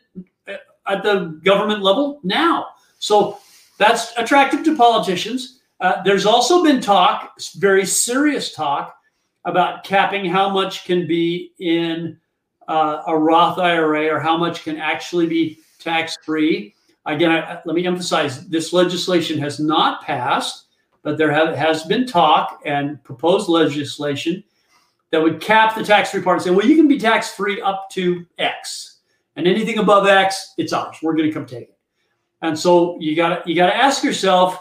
eh, 0.47 0.57
at 0.87 1.03
the 1.03 1.41
government 1.45 1.83
level 1.83 2.21
now. 2.23 2.69
So 2.99 3.39
that's 3.79 4.13
attractive 4.17 4.65
to 4.65 4.77
politicians. 4.77 5.61
Uh, 5.81 6.03
there's 6.03 6.27
also 6.27 6.63
been 6.63 6.81
talk, 6.81 7.41
very 7.57 7.87
serious 7.87 8.53
talk, 8.53 8.95
about 9.45 9.85
capping 9.85 10.27
how 10.27 10.51
much 10.51 10.85
can 10.85 11.07
be 11.07 11.53
in 11.59 12.19
uh, 12.67 13.03
a 13.07 13.17
Roth 13.17 13.59
IRA 13.59 14.09
or 14.15 14.21
how 14.21 14.37
much 14.37 14.63
can 14.63 14.77
actually 14.77 15.27
be 15.27 15.59
tax 15.79 16.17
free. 16.23 16.75
Again, 17.07 17.31
I, 17.31 17.61
let 17.65 17.75
me 17.75 17.87
emphasize 17.87 18.47
this 18.49 18.73
legislation 18.73 19.39
has 19.39 19.59
not 19.59 20.03
passed, 20.03 20.67
but 21.03 21.17
there 21.17 21.33
have, 21.33 21.55
has 21.55 21.85
been 21.85 22.07
talk 22.07 22.61
and 22.67 23.03
proposed 23.05 23.49
legislation 23.49 24.45
that 25.11 25.23
would 25.23 25.41
cap 25.41 25.75
the 25.75 25.85
tax 25.85 26.11
free 26.11 26.21
part 26.21 26.39
and 26.39 26.45
say, 26.45 26.51
well, 26.51 26.67
you 26.67 26.77
can 26.77 26.89
be 26.89 26.99
tax 26.99 27.33
free 27.33 27.63
up 27.63 27.89
to 27.93 28.27
X, 28.39 28.99
and 29.37 29.47
anything 29.47 29.79
above 29.79 30.07
X, 30.07 30.53
it's 30.59 30.73
ours. 30.73 30.97
We're 31.03 31.15
going 31.15 31.29
to 31.29 31.33
come 31.33 31.47
take 31.47 31.71
it. 31.71 31.78
And 32.43 32.59
so 32.59 32.99
you 33.01 33.17
got 33.17 33.47
you 33.47 33.55
got 33.55 33.67
to 33.67 33.77
ask 33.77 34.05
yourself 34.05 34.59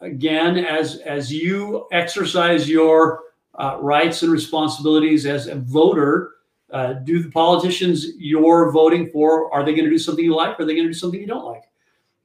again 0.00 0.58
as 0.58 0.98
as 1.00 1.32
you 1.32 1.86
exercise 1.92 2.68
your 2.68 3.20
uh, 3.56 3.78
rights 3.80 4.22
and 4.22 4.32
responsibilities 4.32 5.26
as 5.26 5.46
a 5.48 5.56
voter 5.56 6.34
uh, 6.72 6.92
do 6.92 7.22
the 7.22 7.30
politicians 7.30 8.14
you're 8.16 8.70
voting 8.70 9.10
for 9.10 9.52
are 9.52 9.64
they 9.64 9.72
going 9.72 9.84
to 9.84 9.90
do 9.90 9.98
something 9.98 10.24
you 10.24 10.34
like 10.34 10.58
or 10.58 10.62
are 10.62 10.66
they 10.66 10.74
going 10.74 10.86
to 10.86 10.92
do 10.92 10.98
something 10.98 11.20
you 11.20 11.26
don't 11.26 11.44
like? 11.44 11.64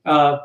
Uh, 0.05 0.37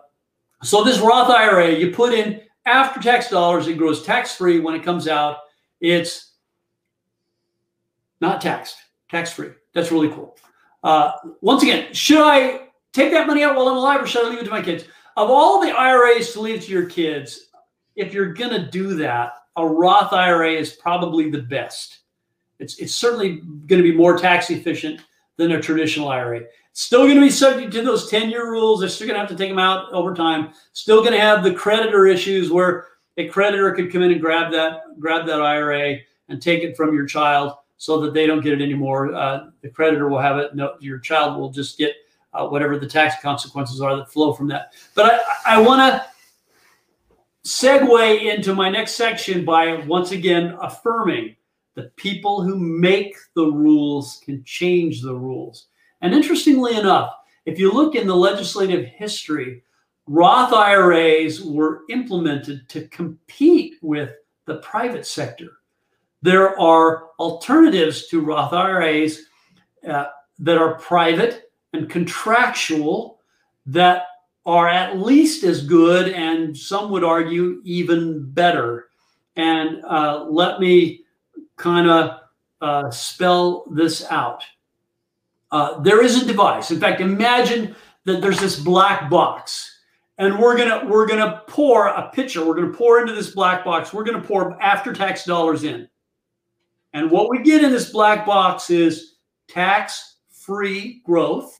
so 0.62 0.82
this 0.82 0.98
roth 1.00 1.30
ira 1.30 1.70
you 1.70 1.90
put 1.90 2.14
in 2.14 2.40
after 2.66 3.00
tax 3.00 3.28
dollars 3.28 3.68
it 3.68 3.76
grows 3.76 4.02
tax 4.02 4.34
free 4.34 4.58
when 4.58 4.74
it 4.74 4.82
comes 4.82 5.06
out 5.06 5.38
it's 5.80 6.32
not 8.20 8.40
taxed 8.40 8.76
tax 9.10 9.32
free 9.32 9.50
that's 9.74 9.92
really 9.92 10.08
cool. 10.08 10.36
Uh, 10.82 11.12
once 11.42 11.62
again 11.62 11.92
should 11.92 12.22
i 12.22 12.69
take 12.92 13.12
that 13.12 13.26
money 13.26 13.42
out 13.42 13.56
while 13.56 13.68
i'm 13.68 13.76
alive 13.76 14.02
or 14.02 14.06
should 14.06 14.26
i 14.26 14.30
leave 14.30 14.40
it 14.40 14.44
to 14.44 14.50
my 14.50 14.62
kids 14.62 14.84
of 15.16 15.30
all 15.30 15.60
the 15.60 15.70
iras 15.70 16.32
to 16.32 16.40
leave 16.40 16.62
to 16.62 16.70
your 16.70 16.86
kids 16.86 17.48
if 17.96 18.12
you're 18.12 18.32
going 18.32 18.50
to 18.50 18.70
do 18.70 18.94
that 18.94 19.32
a 19.56 19.66
roth 19.66 20.12
ira 20.12 20.50
is 20.50 20.72
probably 20.72 21.30
the 21.30 21.42
best 21.42 22.00
it's, 22.60 22.78
it's 22.78 22.94
certainly 22.94 23.36
going 23.66 23.82
to 23.82 23.90
be 23.90 23.96
more 23.96 24.16
tax 24.16 24.50
efficient 24.50 25.00
than 25.40 25.52
a 25.52 25.60
traditional 25.60 26.08
IRA. 26.08 26.40
It's 26.70 26.82
still 26.82 27.04
going 27.04 27.16
to 27.16 27.22
be 27.22 27.30
subject 27.30 27.72
to 27.72 27.82
those 27.82 28.10
10 28.10 28.30
year 28.30 28.50
rules. 28.50 28.80
They're 28.80 28.88
still 28.88 29.08
going 29.08 29.14
to 29.14 29.20
have 29.20 29.30
to 29.30 29.36
take 29.36 29.48
them 29.48 29.58
out 29.58 29.90
over 29.92 30.14
time. 30.14 30.52
Still 30.74 31.00
going 31.00 31.14
to 31.14 31.20
have 31.20 31.42
the 31.42 31.54
creditor 31.54 32.06
issues 32.06 32.50
where 32.50 32.86
a 33.16 33.26
creditor 33.28 33.72
could 33.72 33.90
come 33.90 34.02
in 34.02 34.12
and 34.12 34.20
grab 34.20 34.52
that 34.52 34.82
grab 35.00 35.26
that 35.26 35.40
IRA 35.40 35.96
and 36.28 36.40
take 36.40 36.62
it 36.62 36.76
from 36.76 36.94
your 36.94 37.06
child 37.06 37.54
so 37.78 38.00
that 38.00 38.12
they 38.12 38.26
don't 38.26 38.42
get 38.42 38.52
it 38.52 38.62
anymore. 38.62 39.14
Uh, 39.14 39.46
the 39.62 39.68
creditor 39.68 40.08
will 40.08 40.18
have 40.20 40.36
it. 40.36 40.54
No, 40.54 40.74
your 40.78 40.98
child 40.98 41.40
will 41.40 41.50
just 41.50 41.78
get 41.78 41.94
uh, 42.32 42.46
whatever 42.46 42.78
the 42.78 42.86
tax 42.86 43.20
consequences 43.22 43.80
are 43.80 43.96
that 43.96 44.12
flow 44.12 44.32
from 44.32 44.48
that. 44.48 44.72
But 44.94 45.20
I, 45.46 45.56
I 45.56 45.60
want 45.60 45.80
to 45.80 46.04
segue 47.44 48.34
into 48.34 48.54
my 48.54 48.68
next 48.68 48.92
section 48.92 49.44
by 49.44 49.76
once 49.86 50.12
again 50.12 50.56
affirming 50.60 51.36
the 51.74 51.90
people 51.96 52.42
who 52.42 52.56
make 52.56 53.16
the 53.34 53.46
rules 53.46 54.20
can 54.24 54.44
change 54.44 55.00
the 55.00 55.14
rules. 55.14 55.66
And 56.02 56.14
interestingly 56.14 56.76
enough, 56.76 57.14
if 57.46 57.58
you 57.58 57.72
look 57.72 57.94
in 57.94 58.06
the 58.06 58.16
legislative 58.16 58.86
history, 58.86 59.62
Roth 60.06 60.52
IRAs 60.52 61.42
were 61.42 61.82
implemented 61.88 62.68
to 62.70 62.88
compete 62.88 63.74
with 63.80 64.10
the 64.46 64.56
private 64.56 65.06
sector. 65.06 65.48
There 66.22 66.58
are 66.60 67.08
alternatives 67.18 68.08
to 68.08 68.20
Roth 68.20 68.52
IRAs 68.52 69.22
uh, 69.88 70.06
that 70.40 70.58
are 70.58 70.78
private 70.78 71.49
and 71.72 71.88
contractual 71.88 73.20
that 73.66 74.04
are 74.46 74.68
at 74.68 74.98
least 74.98 75.44
as 75.44 75.64
good 75.64 76.08
and 76.08 76.56
some 76.56 76.90
would 76.90 77.04
argue 77.04 77.60
even 77.64 78.30
better. 78.30 78.88
And 79.36 79.84
uh, 79.84 80.24
let 80.24 80.60
me 80.60 81.04
kind 81.56 81.88
of 81.88 82.20
uh, 82.60 82.90
spell 82.90 83.64
this 83.70 84.04
out. 84.10 84.44
Uh, 85.52 85.80
there 85.80 86.02
is 86.02 86.22
a 86.22 86.26
device. 86.26 86.70
In 86.70 86.80
fact, 86.80 87.00
imagine 87.00 87.74
that 88.04 88.20
there's 88.20 88.40
this 88.40 88.58
black 88.58 89.10
box, 89.10 89.78
and 90.18 90.38
we're 90.38 90.56
gonna 90.56 90.86
we're 90.86 91.06
gonna 91.06 91.42
pour 91.48 91.88
a 91.88 92.10
pitcher. 92.10 92.44
We're 92.44 92.54
gonna 92.54 92.72
pour 92.72 93.00
into 93.00 93.14
this 93.14 93.30
black 93.30 93.64
box. 93.64 93.92
We're 93.92 94.04
gonna 94.04 94.22
pour 94.22 94.60
after-tax 94.62 95.24
dollars 95.24 95.64
in, 95.64 95.88
and 96.92 97.10
what 97.10 97.30
we 97.30 97.42
get 97.42 97.64
in 97.64 97.70
this 97.72 97.90
black 97.90 98.24
box 98.24 98.70
is 98.70 99.16
tax-free 99.48 101.02
growth. 101.04 101.59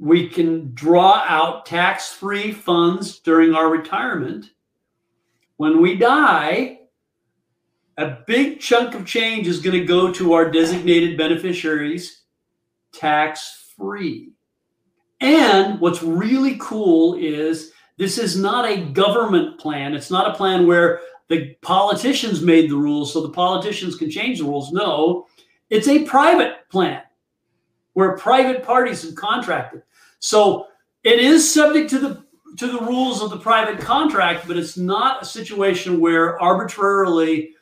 We 0.00 0.28
can 0.28 0.72
draw 0.72 1.22
out 1.28 1.66
tax-free 1.66 2.52
funds 2.52 3.20
during 3.20 3.54
our 3.54 3.68
retirement. 3.68 4.46
When 5.58 5.82
we 5.82 5.96
die, 5.96 6.78
a 7.98 8.16
big 8.26 8.60
chunk 8.60 8.94
of 8.94 9.04
change 9.04 9.46
is 9.46 9.60
going 9.60 9.78
to 9.78 9.84
go 9.84 10.10
to 10.10 10.32
our 10.32 10.50
designated 10.50 11.18
beneficiaries 11.18 12.22
tax 12.92 13.72
free. 13.76 14.32
And 15.20 15.78
what's 15.80 16.02
really 16.02 16.56
cool 16.58 17.14
is 17.14 17.72
this 17.98 18.16
is 18.16 18.38
not 18.38 18.64
a 18.64 18.86
government 18.92 19.60
plan. 19.60 19.92
It's 19.92 20.10
not 20.10 20.30
a 20.30 20.34
plan 20.34 20.66
where 20.66 21.00
the 21.28 21.54
politicians 21.60 22.40
made 22.40 22.70
the 22.70 22.76
rules 22.76 23.12
so 23.12 23.20
the 23.20 23.28
politicians 23.28 23.96
can 23.96 24.10
change 24.10 24.38
the 24.38 24.44
rules. 24.44 24.72
No, 24.72 25.26
it's 25.68 25.88
a 25.88 26.04
private 26.04 26.68
plan 26.70 27.02
where 27.92 28.16
private 28.16 28.64
parties 28.64 29.02
have 29.02 29.14
contracted. 29.14 29.82
So 30.20 30.68
it 31.02 31.18
is 31.18 31.52
subject 31.52 31.90
to 31.90 31.98
the 31.98 32.24
to 32.58 32.66
the 32.66 32.80
rules 32.80 33.22
of 33.22 33.30
the 33.30 33.38
private 33.38 33.80
contract, 33.80 34.46
but 34.46 34.56
it's 34.56 34.76
not 34.76 35.22
a 35.22 35.24
situation 35.24 36.00
where 36.00 36.40
arbitrarily 36.42 37.54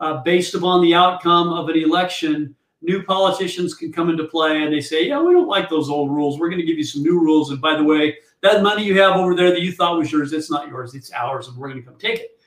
uh, 0.00 0.22
based 0.22 0.54
upon 0.54 0.82
the 0.82 0.94
outcome 0.94 1.52
of 1.52 1.68
an 1.68 1.76
election, 1.76 2.54
new 2.80 3.02
politicians 3.04 3.74
can 3.74 3.92
come 3.92 4.10
into 4.10 4.24
play 4.24 4.62
and 4.62 4.72
they 4.72 4.80
say, 4.80 5.06
yeah, 5.06 5.20
we 5.22 5.32
don't 5.32 5.48
like 5.48 5.70
those 5.70 5.88
old 5.88 6.10
rules. 6.10 6.40
We're 6.40 6.48
going 6.48 6.60
to 6.60 6.66
give 6.66 6.76
you 6.76 6.84
some 6.84 7.02
new 7.02 7.20
rules. 7.20 7.50
And 7.50 7.60
by 7.60 7.76
the 7.76 7.84
way, 7.84 8.16
that 8.40 8.62
money 8.62 8.84
you 8.84 9.00
have 9.00 9.16
over 9.16 9.36
there 9.36 9.50
that 9.50 9.62
you 9.62 9.70
thought 9.70 9.98
was 9.98 10.10
yours, 10.10 10.32
it's 10.32 10.50
not 10.50 10.66
yours, 10.66 10.94
it's 10.94 11.12
ours, 11.12 11.46
and 11.46 11.56
we're 11.56 11.68
going 11.68 11.80
to 11.80 11.86
come 11.86 11.98
take 11.98 12.18
it. 12.18 12.40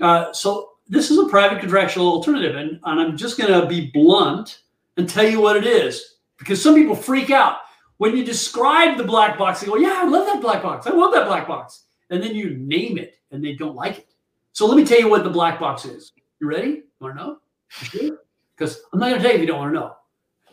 Uh, 0.00 0.32
so 0.32 0.70
this 0.88 1.10
is 1.10 1.18
a 1.18 1.26
private 1.26 1.60
contractual 1.60 2.06
alternative. 2.06 2.56
And, 2.56 2.80
and 2.84 3.00
I'm 3.00 3.16
just 3.16 3.38
going 3.38 3.52
to 3.52 3.66
be 3.66 3.90
blunt 3.92 4.60
and 4.96 5.08
tell 5.08 5.28
you 5.28 5.40
what 5.40 5.56
it 5.56 5.66
is 5.66 6.16
because 6.38 6.62
some 6.62 6.74
people 6.74 6.96
freak 6.96 7.30
out. 7.30 7.58
When 7.98 8.16
you 8.16 8.24
describe 8.24 8.96
the 8.96 9.04
black 9.04 9.38
box, 9.38 9.60
they 9.60 9.66
go, 9.66 9.76
yeah, 9.76 10.00
I 10.02 10.04
love 10.04 10.26
that 10.26 10.42
black 10.42 10.62
box. 10.62 10.86
I 10.86 10.92
want 10.92 11.14
that 11.14 11.26
black 11.26 11.46
box. 11.46 11.84
And 12.10 12.22
then 12.22 12.34
you 12.34 12.56
name 12.56 12.98
it 12.98 13.18
and 13.30 13.44
they 13.44 13.54
don't 13.54 13.74
like 13.74 13.98
it. 13.98 14.08
So 14.52 14.66
let 14.66 14.76
me 14.76 14.84
tell 14.84 14.98
you 14.98 15.08
what 15.08 15.24
the 15.24 15.30
black 15.30 15.58
box 15.58 15.84
is. 15.84 16.12
You 16.40 16.48
ready? 16.48 16.82
Want 17.00 17.16
to 17.16 17.22
know? 17.22 17.38
Sure. 17.68 18.18
Because 18.56 18.82
I'm 18.92 19.00
not 19.00 19.10
going 19.10 19.20
to 19.20 19.22
tell 19.22 19.32
you 19.32 19.36
if 19.36 19.40
you 19.40 19.46
don't 19.46 19.58
want 19.58 19.74
to 19.74 19.80
know. 19.80 19.96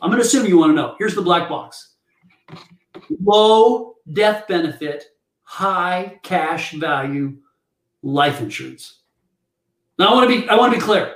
I'm 0.02 0.10
going 0.10 0.22
to 0.22 0.26
assume 0.26 0.48
you 0.48 0.58
want 0.58 0.72
to 0.72 0.76
know. 0.76 0.96
Here's 0.98 1.16
the 1.16 1.22
black 1.22 1.50
box 1.50 1.92
low 3.24 3.96
death 4.14 4.48
benefit, 4.48 5.06
high 5.44 6.20
cash 6.24 6.74
value 6.74 7.38
life 8.02 8.42
insurance. 8.42 9.00
Now 10.00 10.10
I 10.10 10.14
want 10.14 10.30
to 10.30 10.42
be 10.42 10.50
I 10.50 10.56
want 10.56 10.74
to 10.74 10.80
be 10.80 10.84
clear. 10.84 11.16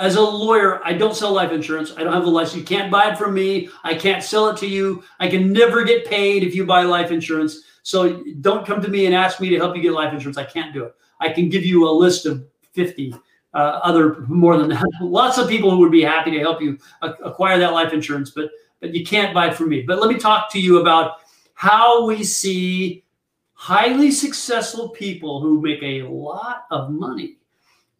As 0.00 0.16
a 0.16 0.20
lawyer, 0.22 0.80
I 0.82 0.94
don't 0.94 1.14
sell 1.14 1.32
life 1.32 1.52
insurance. 1.52 1.92
I 1.96 2.02
don't 2.02 2.12
have 2.12 2.24
the 2.24 2.30
license. 2.30 2.56
You 2.56 2.64
can't 2.64 2.90
buy 2.90 3.10
it 3.10 3.18
from 3.18 3.34
me. 3.34 3.68
I 3.84 3.94
can't 3.94 4.22
sell 4.22 4.48
it 4.48 4.56
to 4.56 4.66
you. 4.66 5.04
I 5.20 5.28
can 5.28 5.52
never 5.52 5.84
get 5.84 6.06
paid 6.06 6.42
if 6.42 6.54
you 6.54 6.64
buy 6.64 6.84
life 6.84 7.10
insurance. 7.10 7.60
So 7.82 8.24
don't 8.40 8.66
come 8.66 8.80
to 8.80 8.88
me 8.88 9.04
and 9.06 9.14
ask 9.14 9.40
me 9.40 9.50
to 9.50 9.56
help 9.56 9.76
you 9.76 9.82
get 9.82 9.92
life 9.92 10.12
insurance. 10.12 10.38
I 10.38 10.44
can't 10.44 10.72
do 10.72 10.84
it. 10.84 10.94
I 11.20 11.28
can 11.28 11.50
give 11.50 11.66
you 11.66 11.86
a 11.86 11.92
list 11.92 12.24
of 12.24 12.46
50 12.72 13.14
uh, 13.52 13.56
other 13.58 14.20
more 14.20 14.56
than 14.56 14.70
that. 14.70 14.84
Lots 15.02 15.36
of 15.36 15.48
people 15.48 15.70
who 15.70 15.78
would 15.78 15.92
be 15.92 16.02
happy 16.02 16.30
to 16.30 16.38
help 16.38 16.62
you 16.62 16.78
acquire 17.02 17.58
that 17.58 17.72
life 17.72 17.92
insurance, 17.92 18.30
but 18.30 18.50
but 18.80 18.94
you 18.94 19.04
can't 19.04 19.34
buy 19.34 19.48
it 19.48 19.54
from 19.54 19.68
me. 19.68 19.82
But 19.82 20.00
let 20.00 20.08
me 20.10 20.18
talk 20.18 20.50
to 20.52 20.60
you 20.60 20.80
about 20.80 21.18
how 21.52 22.06
we 22.06 22.24
see 22.24 23.04
highly 23.52 24.10
successful 24.10 24.88
people 24.88 25.42
who 25.42 25.60
make 25.60 25.82
a 25.82 26.02
lot 26.04 26.64
of 26.70 26.90
money 26.90 27.36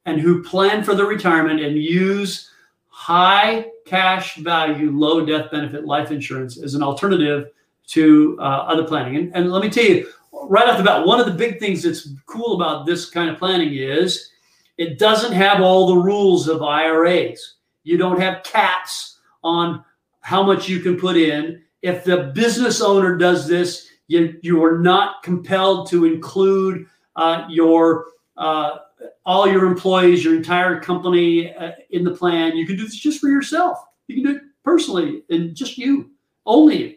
and 0.07 0.21
who 0.21 0.43
plan 0.43 0.83
for 0.83 0.95
their 0.95 1.07
retirement 1.07 1.61
and 1.61 1.77
use 1.77 2.51
high 2.89 3.67
cash 3.87 4.37
value, 4.37 4.91
low 4.91 5.25
death 5.25 5.51
benefit 5.51 5.85
life 5.85 6.11
insurance 6.11 6.63
as 6.63 6.75
an 6.75 6.83
alternative 6.83 7.51
to 7.89 8.37
uh, 8.41 8.43
other 8.43 8.85
planning. 8.85 9.17
And, 9.17 9.35
and 9.35 9.51
let 9.51 9.63
me 9.63 9.71
tell 9.71 9.85
you, 9.85 10.09
right 10.33 10.69
off 10.69 10.79
the 10.79 10.85
bat, 10.85 11.07
one 11.07 11.19
of 11.19 11.27
the 11.27 11.33
big 11.33 11.59
things 11.59 11.83
that's 11.83 12.09
cool 12.27 12.55
about 12.55 12.87
this 12.87 13.11
kind 13.11 13.29
of 13.29 13.39
planning 13.39 13.75
is 13.75 14.31
it 14.79 14.99
doesn't 14.99 15.33
have 15.33 15.61
all 15.61 15.89
the 15.89 16.01
rules 16.01 16.49
of 16.49 16.63
IRAs. 16.63 17.57
You 17.83 17.97
don't 17.97 18.21
have 18.21 18.43
caps 18.43 19.19
on 19.43 19.85
how 20.21 20.43
much 20.43 20.69
you 20.69 20.81
can 20.81 20.99
put 20.99 21.17
in. 21.17 21.63
If 21.83 22.05
the 22.05 22.33
business 22.35 22.81
owner 22.81 23.17
does 23.17 23.49
this, 23.49 23.89
you, 24.07 24.39
you 24.43 24.63
are 24.63 24.79
not 24.79 25.23
compelled 25.23 25.89
to 25.91 26.05
include 26.05 26.87
uh, 27.17 27.47
your 27.49 28.07
uh, 28.37 28.79
all 29.25 29.47
your 29.47 29.67
employees, 29.67 30.25
your 30.25 30.35
entire 30.35 30.81
company 30.81 31.55
uh, 31.55 31.73
in 31.91 32.05
the 32.05 32.11
plan. 32.11 32.57
You 32.57 32.67
can 32.67 32.77
do 32.77 32.85
this 32.85 32.97
just 32.97 33.21
for 33.21 33.29
yourself. 33.29 33.79
You 34.09 34.17
can 34.17 34.25
do 34.25 34.39
it 34.39 34.43
personally 34.65 35.23
and 35.31 35.55
just 35.55 35.79
you, 35.79 36.11
only 36.47 36.83
you. 36.83 36.95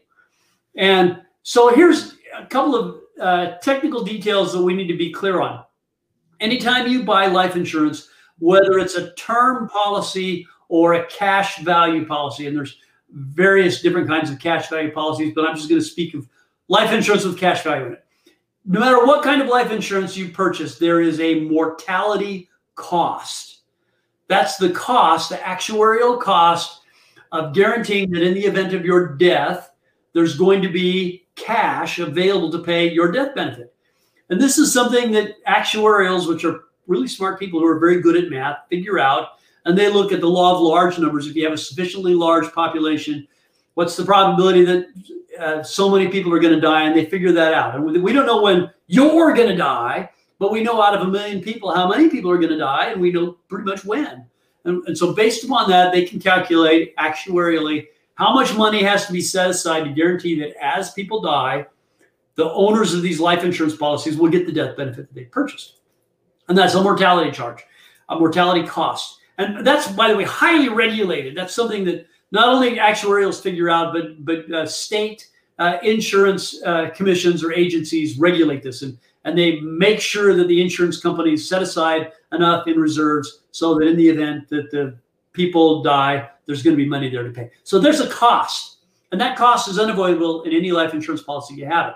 And 0.76 1.22
so 1.44 1.74
here's 1.74 2.16
a 2.36 2.46
couple 2.46 2.76
of 2.76 3.02
uh, 3.20 3.58
technical 3.60 4.04
details 4.04 4.54
that 4.54 4.62
we 4.62 4.74
need 4.74 4.88
to 4.88 4.98
be 4.98 5.12
clear 5.12 5.42
on 5.42 5.64
anytime 6.44 6.88
you 6.88 7.04
buy 7.04 7.28
life 7.28 7.56
insurance, 7.56 8.10
whether 8.38 8.78
it's 8.78 8.96
a 8.96 9.14
term 9.14 9.70
policy 9.70 10.46
or 10.68 10.94
a 10.94 11.06
cash 11.08 11.60
value 11.60 12.06
policy, 12.06 12.46
and 12.46 12.56
there's 12.56 12.78
various 13.10 13.82
different 13.82 14.08
kinds 14.08 14.30
of 14.30 14.40
cash 14.40 14.70
value 14.70 14.92
policies, 14.92 15.34
but 15.34 15.48
I'm 15.48 15.56
just 15.56 15.70
going 15.70 15.82
to 15.82 15.88
speak 15.88 16.14
of 16.14 16.28
life 16.68 16.92
insurance 16.92 17.24
with 17.24 17.40
cash 17.40 17.64
value 17.64 17.88
in 17.88 17.94
it. 17.94 18.03
No 18.66 18.80
matter 18.80 19.06
what 19.06 19.24
kind 19.24 19.42
of 19.42 19.50
life 19.50 19.72
insurance 19.72 20.16
you 20.16 20.30
purchase, 20.30 20.78
there 20.78 21.02
is 21.02 21.20
a 21.20 21.42
mortality 21.42 22.50
cost. 22.76 23.62
That's 24.28 24.58
the 24.58 24.70
cost, 24.70 25.30
the 25.30 25.36
actuarial 25.38 26.20
cost 26.20 26.82
of 27.34 27.54
guaranteeing 27.54 28.12
that 28.12 28.24
in 28.24 28.34
the 28.34 28.46
event 28.46 28.74
of 28.74 28.86
your 28.86 29.16
death, 29.16 29.72
there's 30.14 30.38
going 30.38 30.62
to 30.62 30.70
be 30.70 31.26
cash 31.36 32.00
available 32.00 32.52
to 32.52 32.60
pay 32.60 32.90
your 32.90 33.12
death 33.12 33.36
benefit. 33.36 33.74
And 34.30 34.40
this 34.40 34.58
is 34.58 34.72
something 34.72 35.12
that 35.12 35.44
actuarials, 35.46 36.28
which 36.28 36.46
are 36.46 36.62
really 36.88 37.08
smart 37.08 37.40
people 37.40 37.60
who 37.60 37.68
are 37.68 37.80
very 37.80 38.02
good 38.02 38.16
at 38.16 38.30
math, 38.30 38.60
figure 38.70 39.00
out. 39.00 39.30
And 39.66 39.78
they 39.78 39.90
look 39.90 40.12
at 40.12 40.22
the 40.22 40.28
law 40.28 40.56
of 40.56 40.62
large 40.62 41.00
numbers. 41.00 41.28
If 41.28 41.36
you 41.36 41.44
have 41.44 41.54
a 41.54 41.58
sufficiently 41.58 42.14
large 42.14 42.52
population, 42.54 43.28
what's 43.74 43.96
the 43.96 44.06
probability 44.06 44.64
that 44.66 44.88
uh, 45.40 45.64
so 45.64 45.90
many 45.90 46.08
people 46.08 46.34
are 46.34 46.40
going 46.40 46.54
to 46.54 46.62
die? 46.62 46.84
And 46.84 46.96
they 46.96 47.06
figure 47.06 47.32
that 47.32 47.54
out. 47.54 47.76
And 47.76 48.04
we 48.04 48.14
don't 48.14 48.26
know 48.26 48.42
when 48.42 48.70
you're 48.88 49.34
going 49.34 49.50
to 49.50 49.56
die, 49.56 50.10
but 50.40 50.52
we 50.52 50.64
know 50.64 50.82
out 50.82 50.96
of 50.96 51.08
a 51.08 51.10
million 51.10 51.42
people 51.42 51.74
how 51.74 51.88
many 51.88 52.10
people 52.10 52.30
are 52.30 52.38
going 52.38 52.52
to 52.52 52.58
die, 52.58 52.88
and 52.88 53.02
we 53.02 53.12
know 53.12 53.38
pretty 53.48 53.66
much 53.66 53.86
when. 53.86 54.26
And, 54.66 54.86
and 54.88 54.98
so, 54.98 55.14
based 55.14 55.44
upon 55.44 55.70
that, 55.70 55.92
they 55.92 56.06
can 56.06 56.20
calculate 56.20 56.96
actuarially 56.98 57.88
how 58.16 58.34
much 58.34 58.56
money 58.56 58.84
has 58.84 59.06
to 59.08 59.14
be 59.14 59.22
set 59.22 59.50
aside 59.50 59.84
to 59.84 59.90
guarantee 59.92 60.40
that 60.40 60.54
as 60.64 60.92
people 60.92 61.22
die, 61.22 61.66
the 62.36 62.52
owners 62.52 62.94
of 62.94 63.02
these 63.02 63.20
life 63.20 63.44
insurance 63.44 63.76
policies 63.76 64.18
will 64.18 64.30
get 64.30 64.46
the 64.46 64.52
death 64.52 64.78
benefit 64.78 65.08
that 65.08 65.14
they 65.14 65.26
purchased. 65.26 65.80
And 66.48 66.58
that's 66.58 66.76
a 66.76 66.82
mortality 66.82 67.32
charge, 67.32 67.64
a 68.10 68.18
mortality 68.18 68.66
cost. 68.68 69.20
And 69.38 69.66
that's, 69.66 69.88
by 69.92 70.10
the 70.10 70.18
way, 70.18 70.24
highly 70.24 70.70
regulated. 70.70 71.36
That's 71.36 71.54
something 71.54 71.86
that 71.86 72.06
not 72.34 72.50
only 72.50 72.78
actuarials 72.78 73.40
figure 73.40 73.70
out, 73.70 73.94
but, 73.94 74.26
but 74.26 74.52
uh, 74.52 74.66
state 74.66 75.30
uh, 75.60 75.78
insurance 75.84 76.62
uh, 76.64 76.90
commissions 76.90 77.44
or 77.44 77.54
agencies 77.54 78.18
regulate 78.18 78.64
this. 78.64 78.82
And, 78.82 78.98
and 79.24 79.38
they 79.38 79.60
make 79.62 80.02
sure 80.02 80.36
that 80.36 80.48
the 80.48 80.60
insurance 80.60 81.00
companies 81.00 81.48
set 81.48 81.62
aside 81.62 82.12
enough 82.32 82.68
in 82.68 82.80
reserves 82.80 83.44
so 83.52 83.76
that 83.76 83.88
in 83.88 83.96
the 83.96 84.10
event 84.10 84.50
that 84.50 84.72
the 84.72 84.98
people 85.34 85.84
die, 85.84 86.28
there's 86.48 86.64
going 86.64 86.76
to 86.76 86.84
be 86.84 86.90
money 86.90 87.08
there 87.08 87.24
to 87.24 87.30
pay. 87.30 87.52
So 87.64 87.78
there's 87.78 88.00
a 88.00 88.10
cost. 88.10 88.78
And 89.12 89.22
that 89.22 89.38
cost 89.38 89.70
is 89.70 89.78
unavoidable 89.78 90.42
in 90.42 90.54
any 90.54 90.72
life 90.72 90.96
insurance 90.96 91.22
policy 91.22 91.54
you 91.54 91.68
have 91.68 91.90
it. 91.90 91.96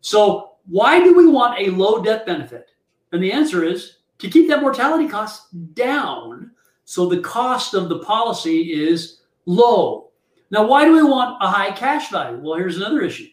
So, 0.00 0.48
why 0.66 1.02
do 1.02 1.14
we 1.14 1.26
want 1.26 1.60
a 1.60 1.70
low 1.70 2.02
death 2.02 2.26
benefit? 2.26 2.70
And 3.12 3.22
the 3.22 3.32
answer 3.32 3.64
is 3.64 3.98
to 4.18 4.28
keep 4.28 4.48
that 4.48 4.60
mortality 4.60 5.08
cost 5.08 5.74
down 5.74 6.50
so 6.84 7.06
the 7.06 7.20
cost 7.20 7.74
of 7.74 7.88
the 7.88 8.00
policy 8.00 8.72
is 8.72 9.21
low. 9.46 10.10
Now, 10.50 10.66
why 10.66 10.84
do 10.84 10.92
we 10.92 11.02
want 11.02 11.42
a 11.42 11.48
high 11.48 11.72
cash 11.72 12.10
value? 12.10 12.38
Well, 12.38 12.58
here's 12.58 12.76
another 12.76 13.00
issue. 13.00 13.28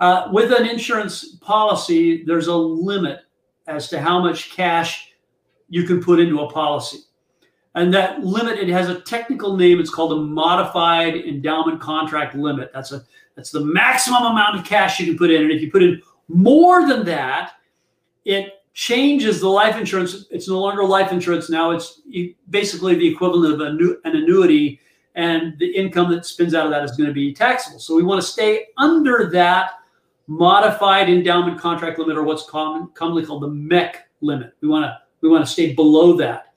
Uh, 0.00 0.28
with 0.32 0.52
an 0.52 0.66
insurance 0.66 1.36
policy, 1.36 2.24
there's 2.24 2.48
a 2.48 2.56
limit 2.56 3.20
as 3.66 3.88
to 3.88 4.00
how 4.00 4.20
much 4.20 4.50
cash 4.50 5.12
you 5.68 5.84
can 5.84 6.02
put 6.02 6.18
into 6.18 6.40
a 6.40 6.50
policy. 6.50 6.98
And 7.74 7.92
that 7.94 8.24
limit, 8.24 8.58
it 8.58 8.68
has 8.68 8.88
a 8.88 9.00
technical 9.00 9.56
name. 9.56 9.80
It's 9.80 9.90
called 9.90 10.12
a 10.12 10.22
modified 10.22 11.14
endowment 11.14 11.80
contract 11.80 12.34
limit. 12.34 12.70
That's 12.74 12.92
a 12.92 13.04
that's 13.34 13.50
the 13.50 13.64
maximum 13.64 14.24
amount 14.24 14.58
of 14.58 14.64
cash 14.66 15.00
you 15.00 15.06
can 15.06 15.16
put 15.16 15.30
in. 15.30 15.42
And 15.42 15.50
if 15.50 15.62
you 15.62 15.70
put 15.70 15.82
in 15.82 16.02
more 16.28 16.86
than 16.86 17.04
that, 17.06 17.52
it 18.24 18.62
changes 18.74 19.40
the 19.40 19.48
life 19.48 19.76
insurance. 19.76 20.26
It's 20.30 20.48
no 20.48 20.60
longer 20.60 20.84
life 20.84 21.12
insurance 21.12 21.48
now. 21.48 21.70
It's 21.70 22.02
basically 22.50 22.94
the 22.94 23.08
equivalent 23.08 23.54
of 23.54 23.60
an 23.60 23.98
annuity, 24.04 24.80
and 25.14 25.58
the 25.58 25.66
income 25.66 26.10
that 26.10 26.24
spins 26.24 26.54
out 26.54 26.64
of 26.64 26.72
that 26.72 26.84
is 26.84 26.92
going 26.92 27.08
to 27.08 27.14
be 27.14 27.34
taxable. 27.34 27.78
So 27.78 27.94
we 27.94 28.02
want 28.02 28.20
to 28.20 28.26
stay 28.26 28.66
under 28.78 29.28
that 29.32 29.72
modified 30.26 31.08
endowment 31.08 31.60
contract 31.60 31.98
limit, 31.98 32.16
or 32.16 32.22
what's 32.22 32.48
common, 32.48 32.88
commonly 32.94 33.24
called 33.24 33.42
the 33.42 33.48
MEC 33.48 33.96
limit. 34.20 34.54
We 34.60 34.68
want 34.68 34.84
to 34.84 34.98
we 35.20 35.28
want 35.28 35.44
to 35.44 35.50
stay 35.50 35.74
below 35.74 36.16
that. 36.16 36.54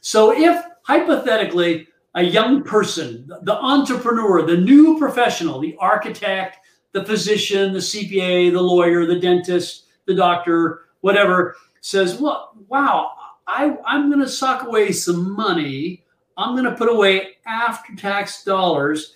So 0.00 0.32
if 0.32 0.64
hypothetically 0.82 1.88
a 2.14 2.22
young 2.22 2.62
person, 2.62 3.30
the 3.42 3.56
entrepreneur, 3.56 4.42
the 4.42 4.56
new 4.56 4.98
professional, 4.98 5.60
the 5.60 5.76
architect, 5.78 6.58
the 6.92 7.04
physician, 7.04 7.72
the 7.72 7.78
CPA, 7.78 8.52
the 8.52 8.60
lawyer, 8.60 9.04
the 9.04 9.20
dentist, 9.20 9.84
the 10.06 10.14
doctor, 10.14 10.86
whatever, 11.02 11.56
says, 11.80 12.18
Well, 12.18 12.52
wow, 12.68 13.12
I, 13.46 13.76
I'm 13.84 14.10
going 14.10 14.24
to 14.24 14.28
sock 14.28 14.66
away 14.66 14.92
some 14.92 15.36
money. 15.36 16.04
I'm 16.36 16.54
going 16.54 16.64
to 16.64 16.76
put 16.76 16.90
away 16.90 17.36
after 17.46 17.94
tax 17.94 18.44
dollars. 18.44 19.14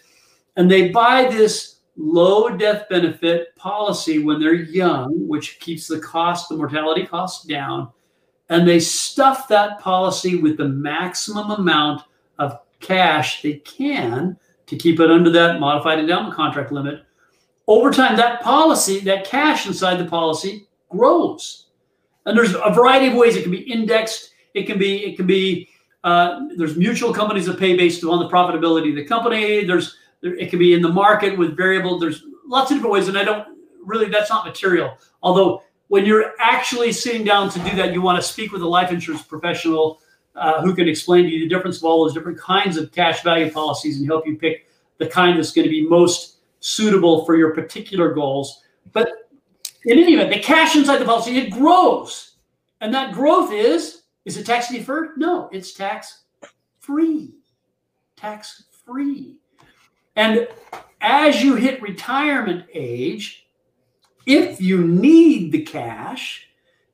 And 0.56 0.70
they 0.70 0.88
buy 0.88 1.24
this 1.24 1.76
low 1.96 2.56
death 2.56 2.88
benefit 2.88 3.54
policy 3.56 4.18
when 4.18 4.40
they're 4.40 4.54
young, 4.54 5.28
which 5.28 5.60
keeps 5.60 5.86
the 5.86 6.00
cost, 6.00 6.48
the 6.48 6.56
mortality 6.56 7.06
cost 7.06 7.48
down 7.48 7.90
and 8.50 8.66
they 8.66 8.80
stuff 8.80 9.48
that 9.48 9.78
policy 9.78 10.36
with 10.36 10.58
the 10.58 10.68
maximum 10.68 11.52
amount 11.52 12.02
of 12.38 12.58
cash 12.80 13.42
they 13.42 13.54
can 13.54 14.36
to 14.66 14.76
keep 14.76 15.00
it 15.00 15.10
under 15.10 15.30
that 15.30 15.60
modified 15.60 16.00
endowment 16.00 16.34
contract 16.34 16.72
limit. 16.72 17.04
Over 17.68 17.92
time, 17.92 18.16
that 18.16 18.42
policy, 18.42 18.98
that 19.00 19.24
cash 19.24 19.66
inside 19.66 19.96
the 19.96 20.04
policy 20.04 20.66
grows. 20.88 21.66
And 22.26 22.36
there's 22.36 22.54
a 22.54 22.72
variety 22.74 23.06
of 23.06 23.14
ways 23.14 23.36
it 23.36 23.42
can 23.42 23.52
be 23.52 23.72
indexed. 23.72 24.30
It 24.54 24.64
can 24.64 24.78
be, 24.78 25.06
it 25.06 25.16
can 25.16 25.26
be, 25.26 25.68
uh, 26.04 26.40
there's 26.56 26.76
mutual 26.76 27.12
companies 27.12 27.46
that 27.46 27.58
pay 27.58 27.76
based 27.76 28.04
on 28.04 28.18
the 28.18 28.28
profitability 28.28 28.90
of 28.90 28.96
the 28.96 29.04
company. 29.04 29.64
There's, 29.64 29.96
there, 30.20 30.34
it 30.34 30.50
can 30.50 30.58
be 30.58 30.72
in 30.72 30.82
the 30.82 30.88
market 30.88 31.36
with 31.36 31.56
variable. 31.56 31.98
There's 31.98 32.24
lots 32.46 32.70
of 32.70 32.76
different 32.76 32.92
ways. 32.92 33.08
And 33.08 33.18
I 33.18 33.24
don't 33.24 33.58
really, 33.84 34.08
that's 34.08 34.30
not 34.30 34.46
material. 34.46 34.96
Although 35.22 35.62
when 35.88 36.06
you're 36.06 36.32
actually 36.38 36.92
sitting 36.92 37.24
down 37.24 37.50
to 37.50 37.58
do 37.60 37.76
that, 37.76 37.92
you 37.92 38.00
want 38.00 38.20
to 38.20 38.22
speak 38.22 38.52
with 38.52 38.62
a 38.62 38.66
life 38.66 38.92
insurance 38.92 39.22
professional 39.22 40.00
uh, 40.36 40.62
who 40.62 40.74
can 40.74 40.88
explain 40.88 41.24
to 41.24 41.30
you 41.30 41.40
the 41.40 41.54
difference 41.54 41.78
of 41.78 41.84
all 41.84 42.04
those 42.04 42.14
different 42.14 42.38
kinds 42.38 42.76
of 42.76 42.92
cash 42.92 43.22
value 43.22 43.50
policies 43.50 43.98
and 43.98 44.06
help 44.06 44.26
you 44.26 44.36
pick 44.36 44.68
the 44.98 45.06
kind 45.06 45.36
that's 45.36 45.52
going 45.52 45.64
to 45.64 45.70
be 45.70 45.86
most 45.86 46.36
suitable 46.60 47.24
for 47.24 47.36
your 47.36 47.54
particular 47.54 48.14
goals. 48.14 48.62
But 48.92 49.08
in 49.84 49.98
any 49.98 50.14
event, 50.14 50.30
the 50.32 50.40
cash 50.40 50.76
inside 50.76 50.98
the 50.98 51.04
policy 51.04 51.36
it 51.38 51.50
grows, 51.50 52.36
and 52.80 52.94
that 52.94 53.12
growth 53.12 53.52
is 53.52 53.99
is 54.30 54.36
it 54.36 54.46
tax 54.46 54.68
deferred? 54.68 55.16
No, 55.16 55.48
it's 55.50 55.72
tax 55.72 56.22
free, 56.78 57.34
tax 58.14 58.62
free. 58.86 59.38
And 60.14 60.46
as 61.00 61.42
you 61.42 61.56
hit 61.56 61.82
retirement 61.82 62.66
age, 62.72 63.48
if 64.26 64.60
you 64.60 64.86
need 64.86 65.50
the 65.50 65.62
cash, 65.62 66.46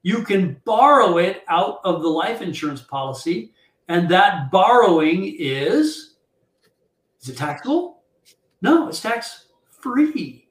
you 0.02 0.22
can 0.22 0.62
borrow 0.64 1.18
it 1.18 1.42
out 1.48 1.80
of 1.84 2.00
the 2.00 2.08
life 2.08 2.40
insurance 2.40 2.80
policy. 2.80 3.52
And 3.88 4.08
that 4.08 4.50
borrowing 4.50 5.36
is, 5.38 6.14
is 7.20 7.28
it 7.28 7.36
taxable? 7.36 8.02
No, 8.62 8.88
it's 8.88 9.02
tax 9.02 9.48
free. 9.68 10.48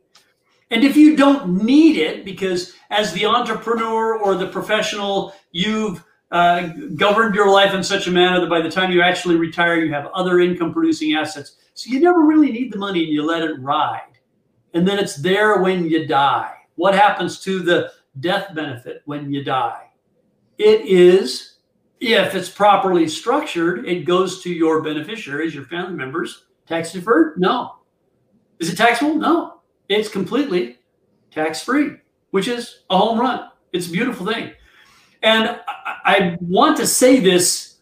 And 0.69 0.83
if 0.83 0.95
you 0.95 1.15
don't 1.15 1.63
need 1.63 1.97
it, 1.97 2.25
because 2.25 2.73
as 2.91 3.11
the 3.11 3.25
entrepreneur 3.25 4.19
or 4.19 4.35
the 4.35 4.47
professional, 4.47 5.33
you've 5.51 6.03
uh, 6.35 6.67
governed 6.97 7.33
your 7.33 7.49
life 7.49 7.73
in 7.73 7.81
such 7.81 8.07
a 8.07 8.11
manner 8.11 8.41
that 8.41 8.49
by 8.49 8.59
the 8.59 8.69
time 8.69 8.91
you 8.91 9.01
actually 9.01 9.37
retire, 9.37 9.77
you 9.77 9.93
have 9.93 10.07
other 10.07 10.41
income 10.41 10.73
producing 10.73 11.15
assets. 11.15 11.55
So 11.75 11.89
you 11.89 12.01
never 12.01 12.19
really 12.25 12.51
need 12.51 12.73
the 12.73 12.77
money 12.77 13.05
and 13.05 13.13
you 13.13 13.25
let 13.25 13.41
it 13.41 13.57
ride. 13.61 14.19
And 14.73 14.85
then 14.85 14.99
it's 14.99 15.15
there 15.15 15.61
when 15.61 15.85
you 15.85 16.05
die. 16.05 16.53
What 16.75 16.93
happens 16.93 17.39
to 17.45 17.59
the 17.59 17.89
death 18.19 18.53
benefit 18.53 19.01
when 19.05 19.31
you 19.31 19.45
die? 19.45 19.83
It 20.57 20.81
is, 20.81 21.59
if 22.01 22.35
it's 22.35 22.49
properly 22.49 23.07
structured, 23.07 23.87
it 23.87 24.03
goes 24.03 24.43
to 24.43 24.49
your 24.51 24.81
beneficiaries, 24.81 25.55
your 25.55 25.63
family 25.63 25.95
members. 25.95 26.47
Tax 26.67 26.91
deferred? 26.91 27.39
No. 27.39 27.77
Is 28.59 28.73
it 28.73 28.75
taxable? 28.75 29.15
No. 29.15 29.61
It's 29.87 30.09
completely 30.09 30.79
tax 31.31 31.63
free, 31.63 31.91
which 32.31 32.49
is 32.49 32.81
a 32.89 32.97
home 32.97 33.21
run. 33.21 33.51
It's 33.71 33.87
a 33.87 33.91
beautiful 33.91 34.25
thing. 34.25 34.51
And 35.25 35.59
I, 36.05 36.37
want 36.39 36.77
to 36.77 36.87
say 36.87 37.19
this. 37.19 37.77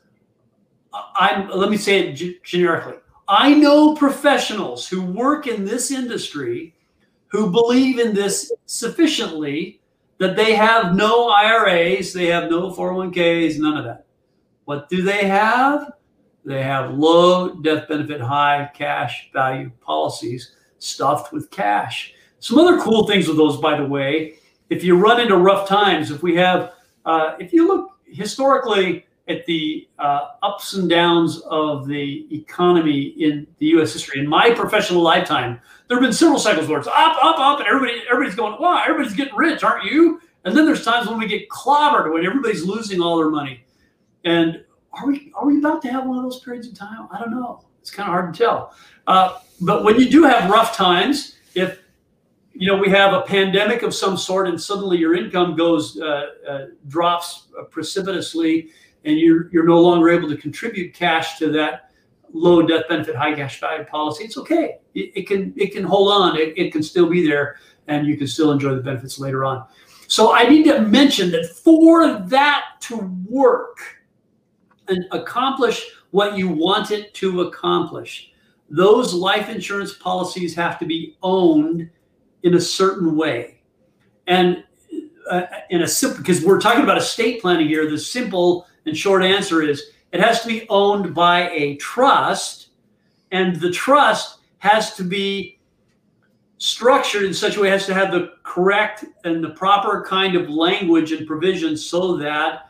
I'm, 0.94 1.50
let 1.50 1.70
me 1.70 1.78
say 1.78 2.08
it 2.08 2.44
generically. 2.44 2.96
I 3.28 3.54
know 3.54 3.96
professionals 3.96 4.88
who 4.88 5.02
work 5.02 5.48
in 5.48 5.66
this 5.66 5.92
industry 5.92 6.76
who 7.28 7.52
believe 7.52 8.00
in 8.00 8.14
this 8.14 8.52
sufficiently 8.66 9.82
that 10.20 10.36
they 10.36 10.56
have 10.56 10.96
no 10.96 11.30
IRAs, 11.30 12.14
they 12.14 12.28
have 12.28 12.50
no 12.50 12.72
401ks, 12.72 13.60
none 13.60 13.78
of 13.78 13.86
that. 13.86 14.06
What 14.66 14.88
do 14.88 15.02
they 15.02 15.28
have? 15.28 15.94
They 16.46 16.62
have 16.62 16.94
low 16.94 17.56
death 17.56 17.88
benefit, 17.88 18.22
high 18.22 18.70
cash 18.74 19.30
value 19.34 19.72
policies 19.82 20.56
stuffed 20.80 21.34
with 21.34 21.50
cash. 21.50 22.14
Some 22.40 22.60
other 22.60 22.80
cool 22.80 23.08
things 23.08 23.28
with 23.28 23.38
those, 23.38 23.58
by 23.58 23.78
the 23.78 23.86
way, 23.86 24.36
if 24.70 24.84
you 24.84 24.98
run 24.98 25.20
into 25.20 25.38
rough 25.38 25.68
times, 25.68 26.12
if 26.12 26.22
we 26.22 26.36
have, 26.36 26.74
uh, 27.06 27.36
if 27.40 27.54
you 27.54 27.68
look 27.68 27.93
historically 28.14 29.06
at 29.28 29.46
the 29.46 29.88
uh, 30.00 30.32
ups 30.42 30.74
and 30.74 30.90
downs 30.90 31.40
of 31.42 31.88
the 31.88 32.28
economy 32.36 33.02
in 33.02 33.48
the 33.60 33.68
U.S. 33.68 33.94
history, 33.94 34.20
in 34.20 34.28
my 34.28 34.52
professional 34.52 35.02
lifetime, 35.02 35.60
there 35.88 35.98
have 35.98 36.04
been 36.04 36.14
several 36.14 36.40
cycles 36.40 36.68
where 36.68 36.80
it's 36.80 36.88
up, 36.88 37.18
up, 37.24 37.40
up, 37.40 37.60
and 37.60 37.68
everybody, 37.68 38.02
everybody's 38.12 38.36
going, 38.36 38.60
wow, 38.60 38.82
everybody's 38.86 39.16
getting 39.16 39.36
rich, 39.36 39.64
aren't 39.64 39.86
you? 39.86 40.22
And 40.46 40.56
then 40.56 40.66
there's 40.66 40.84
times 40.84 41.08
when 41.08 41.20
we 41.20 41.28
get 41.28 41.48
clobbered, 41.50 42.12
when 42.12 42.26
everybody's 42.26 42.64
losing 42.64 43.00
all 43.00 43.18
their 43.18 43.30
money. 43.30 43.64
And 44.26 44.64
are 44.92 45.08
we 45.08 45.32
are 45.36 45.46
we 45.46 45.58
about 45.58 45.82
to 45.84 45.92
have 45.92 46.06
one 46.06 46.18
of 46.18 46.24
those 46.24 46.40
periods 46.40 46.68
of 46.68 46.76
time? 46.76 47.08
I 47.12 47.20
don't 47.20 47.32
know. 47.32 47.64
It's 47.82 47.90
kind 47.92 48.08
of 48.08 48.14
hard 48.14 48.34
to 48.34 48.38
tell. 48.38 48.76
Uh, 49.08 49.40
but 49.62 49.84
when 49.84 50.00
you 50.00 50.10
do 50.10 50.24
have 50.24 50.50
rough 50.50 50.76
times, 50.76 51.36
if 51.56 51.83
you 52.54 52.68
know 52.68 52.78
we 52.78 52.90
have 52.90 53.14
a 53.14 53.22
pandemic 53.22 53.82
of 53.82 53.94
some 53.94 54.18
sort, 54.18 54.48
and 54.48 54.60
suddenly 54.60 54.98
your 54.98 55.16
income 55.16 55.56
goes 55.56 56.00
uh, 56.00 56.28
uh, 56.48 56.66
drops 56.88 57.48
precipitously, 57.72 58.70
and 59.06 59.20
you're 59.20 59.50
you're 59.52 59.66
no 59.66 59.80
longer 59.80 60.10
able 60.10 60.30
to 60.30 60.38
contribute 60.38 60.94
cash 60.94 61.38
to 61.40 61.52
that 61.52 61.90
low 62.34 62.64
death 62.64 62.84
benefit, 62.90 63.16
high 63.16 63.34
cash 63.34 63.60
value 63.60 63.86
policy, 63.86 64.24
it's 64.26 64.38
okay. 64.38 64.80
It, 64.94 65.12
it 65.16 65.28
can 65.28 65.54
it 65.56 65.72
can 65.72 65.84
hold 65.84 66.12
on. 66.12 66.38
It, 66.38 66.58
it 66.58 66.72
can 66.72 66.84
still 66.84 67.08
be 67.10 67.26
there, 67.26 67.58
and 67.88 68.06
you 68.08 68.18
can 68.18 68.28
still 68.28 68.52
enjoy 68.52 68.76
the 68.76 68.82
benefits 68.82 69.20
later 69.20 69.46
on. 69.46 69.66
So 70.08 70.34
I 70.34 70.44
need 70.44 70.64
to 70.66 70.82
mention 70.82 71.32
that 71.32 71.50
for 71.56 72.20
that 72.20 72.66
to 72.82 72.98
work 73.28 73.78
and 74.88 75.06
accomplish 75.12 75.90
what 76.12 76.38
you 76.38 76.50
want 76.50 76.92
it 76.92 77.14
to 77.16 77.42
accomplish, 77.42 78.32
those 78.70 79.14
life 79.14 79.50
insurance 79.50 79.94
policies 79.94 80.54
have 80.56 80.78
to 80.80 80.86
be 80.86 81.18
owned 81.24 81.90
in 82.44 82.56
a 82.56 82.62
certain 82.62 83.16
way. 83.16 83.62
And 84.28 84.64
uh, 85.30 85.44
in 85.70 85.82
a 85.82 85.88
simple, 85.88 86.18
because 86.18 86.44
we're 86.44 86.60
talking 86.60 86.84
about 86.84 86.98
estate 86.98 87.42
planning 87.42 87.68
here, 87.68 87.90
the 87.90 87.98
simple 87.98 88.68
and 88.86 88.96
short 88.96 89.24
answer 89.24 89.62
is 89.62 89.92
it 90.12 90.20
has 90.20 90.42
to 90.42 90.48
be 90.48 90.68
owned 90.70 91.16
by 91.16 91.50
a 91.50 91.78
trust, 91.78 92.68
and 93.32 93.56
the 93.60 93.72
trust 93.72 94.40
has 94.60 94.96
to 94.96 95.04
be 95.04 95.60
structured 96.58 97.24
in 97.24 97.34
such 97.34 97.58
a 97.58 97.60
way 97.60 97.70
has 97.70 97.86
to 97.86 97.94
have 97.94 98.12
the 98.12 98.34
correct 98.44 99.04
and 99.26 99.44
the 99.44 99.50
proper 99.50 100.06
kind 100.08 100.36
of 100.36 100.50
language 100.50 101.12
and 101.12 101.28
provisions 101.28 101.86
so 101.86 102.16
that 102.16 102.70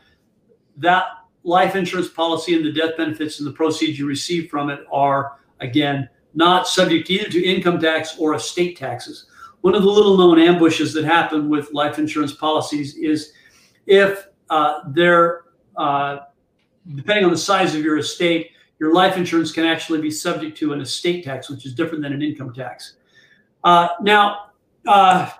that 0.76 1.04
life 1.44 1.76
insurance 1.76 2.08
policy 2.08 2.56
and 2.56 2.64
the 2.64 2.72
death 2.72 2.96
benefits 2.96 3.38
and 3.38 3.46
the 3.46 3.52
proceeds 3.52 3.96
you 3.96 4.06
receive 4.06 4.50
from 4.50 4.68
it 4.68 4.80
are 4.90 5.38
again 5.60 6.08
not 6.34 6.66
subject 6.66 7.08
either 7.08 7.28
to 7.28 7.44
income 7.44 7.78
tax 7.78 8.18
or 8.18 8.34
estate 8.34 8.76
taxes 8.76 9.26
one 9.64 9.74
of 9.74 9.82
the 9.82 9.90
little 9.90 10.16
known 10.18 10.38
ambushes 10.38 10.92
that 10.92 11.04
happen 11.04 11.48
with 11.48 11.72
life 11.72 11.98
insurance 11.98 12.34
policies 12.34 12.96
is 12.96 13.32
if 13.86 14.28
uh, 14.50 14.80
they're 14.88 15.44
uh, 15.76 16.18
depending 16.94 17.24
on 17.24 17.30
the 17.30 17.38
size 17.38 17.74
of 17.74 17.82
your 17.82 17.98
estate 17.98 18.50
your 18.78 18.92
life 18.92 19.16
insurance 19.16 19.52
can 19.52 19.64
actually 19.64 20.00
be 20.00 20.10
subject 20.10 20.56
to 20.58 20.72
an 20.72 20.80
estate 20.80 21.24
tax 21.24 21.48
which 21.48 21.64
is 21.64 21.74
different 21.74 22.02
than 22.02 22.12
an 22.12 22.22
income 22.22 22.52
tax 22.52 22.96
uh, 23.64 23.88
now, 24.02 24.50
uh, 24.86 25.30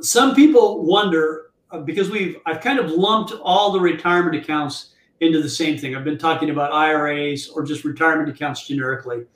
some 0.00 0.34
people 0.34 0.84
wonder 0.84 1.50
uh, 1.72 1.80
because 1.80 2.08
we've 2.08 2.36
I've 2.46 2.60
kind 2.60 2.78
of 2.78 2.90
lumped 2.90 3.32
all 3.42 3.72
the 3.72 3.80
retirement 3.80 4.36
accounts 4.36 4.94
into 5.20 5.42
the 5.42 5.48
same 5.48 5.76
thing. 5.76 5.94
I've 5.94 6.04
been 6.04 6.18
talking 6.18 6.50
about 6.50 6.72
IRAs 6.72 7.48
or 7.48 7.64
just 7.64 7.84
retirement 7.84 8.28
accounts 8.28 8.66
generically. 8.66 9.26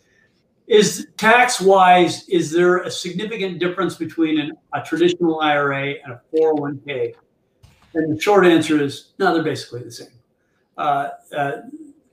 Is 0.67 1.09
tax 1.17 1.61
wise, 1.61 2.29
is 2.29 2.51
there 2.51 2.79
a 2.79 2.91
significant 2.91 3.61
difference 3.61 3.95
between 3.95 4.41
an, 4.41 4.53
a 4.75 4.83
traditional 4.83 5.41
IRA 5.41 5.95
and 6.05 6.13
a 6.13 6.21
401k? 6.35 7.15
And 7.95 8.17
the 8.17 8.21
short 8.21 8.45
answer 8.47 8.83
is 8.83 9.13
no, 9.19 9.33
they're 9.33 9.43
basically 9.43 9.83
the 9.83 9.93
same. 9.93 10.09
Uh, 10.77 11.11
uh, 11.35 11.53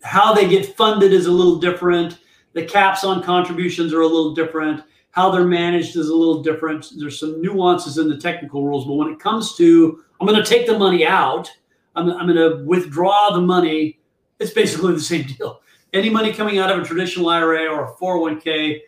how 0.04 0.34
they 0.34 0.47
get 0.47 0.78
funded 0.78 1.14
is 1.14 1.26
a 1.26 1.32
little 1.32 1.58
different. 1.58 2.20
The 2.54 2.64
caps 2.64 3.04
on 3.04 3.24
contributions 3.24 3.93
are 3.93 4.01
a 4.01 4.08
little 4.08 4.34
different 4.34 4.84
how 5.14 5.30
they're 5.30 5.45
managed 5.45 5.95
is 5.95 6.10
a 6.10 6.16
little 6.16 6.41
different. 6.41 6.91
There's 6.97 7.20
some 7.20 7.39
nuances 7.39 7.99
in 7.99 8.10
the 8.10 8.18
technical 8.18 8.66
rules, 8.66 8.86
but 8.86 8.93
when 8.93 9.10
it 9.10 9.20
comes 9.20 9.56
to, 9.58 10.04
I'm 10.20 10.26
going 10.26 10.43
to 10.43 10.49
take 10.49 10.66
the 10.66 10.78
money 10.78 11.06
out, 11.06 11.51
I'm, 11.95 12.10
I'm 12.10 12.26
going 12.26 12.36
to 12.36 12.66
withdraw 12.66 13.30
the 13.32 13.41
money, 13.41 13.99
it's 14.39 14.51
basically 14.51 14.93
the 14.93 14.99
same 14.99 15.28
deal. 15.28 15.62
Any 15.94 16.10
money 16.10 16.34
coming 16.34 16.58
out 16.58 16.72
of 16.72 16.80
a 16.80 16.86
traditional 16.86 17.30
IRA 17.30 17.68
or 17.68 17.86
a 17.86 17.94
401k 17.94 18.80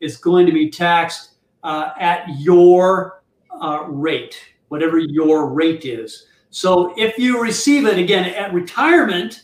is 0.00 0.16
going 0.16 0.46
to 0.46 0.52
be 0.52 0.70
taxed 0.70 1.32
uh, 1.64 1.90
at 1.98 2.24
your 2.38 3.24
uh, 3.60 3.84
rate, 3.88 4.38
whatever 4.68 4.98
your 4.98 5.52
rate 5.52 5.84
is. 5.84 6.26
So 6.50 6.94
if 6.96 7.18
you 7.18 7.42
receive 7.42 7.86
it 7.86 7.98
again 7.98 8.24
at 8.32 8.54
retirement 8.54 9.42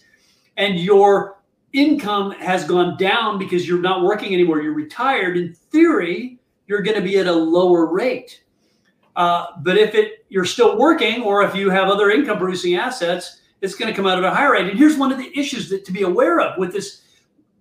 and 0.57 0.79
your 0.79 1.43
income 1.73 2.31
has 2.33 2.65
gone 2.65 2.97
down 2.97 3.39
because 3.39 3.67
you're 3.67 3.81
not 3.81 4.03
working 4.03 4.33
anymore, 4.33 4.63
you're 4.63 4.73
retired, 4.73 5.37
in 5.37 5.55
theory, 5.55 6.39
you're 6.69 6.83
going 6.83 6.97
to 6.97 7.03
be 7.03 7.19
at 7.19 7.27
a 7.27 7.33
lower 7.33 7.87
rate. 7.87 8.45
Uh, 9.17 9.47
but 9.63 9.77
if 9.77 9.95
it 9.95 10.25
you're 10.29 10.45
still 10.45 10.79
working, 10.79 11.23
or 11.23 11.43
if 11.43 11.55
you 11.55 11.69
have 11.69 11.89
other 11.89 12.11
income 12.11 12.39
producing 12.39 12.77
assets, 12.77 13.42
it's 13.63 13.75
going 13.75 13.91
to 13.91 13.97
come 13.97 14.07
out 14.07 14.19
at 14.19 14.25
a 14.25 14.31
higher 14.31 14.53
rate. 14.53 14.69
And 14.69 14.79
here's 14.79 14.99
one 14.99 15.11
of 15.11 15.19
the 15.19 15.31
issues 15.39 15.71
that 15.71 15.85
to 15.87 15.93
be 15.93 16.03
aware 16.03 16.41
of 16.41 16.59
with 16.59 16.73
this: 16.73 17.03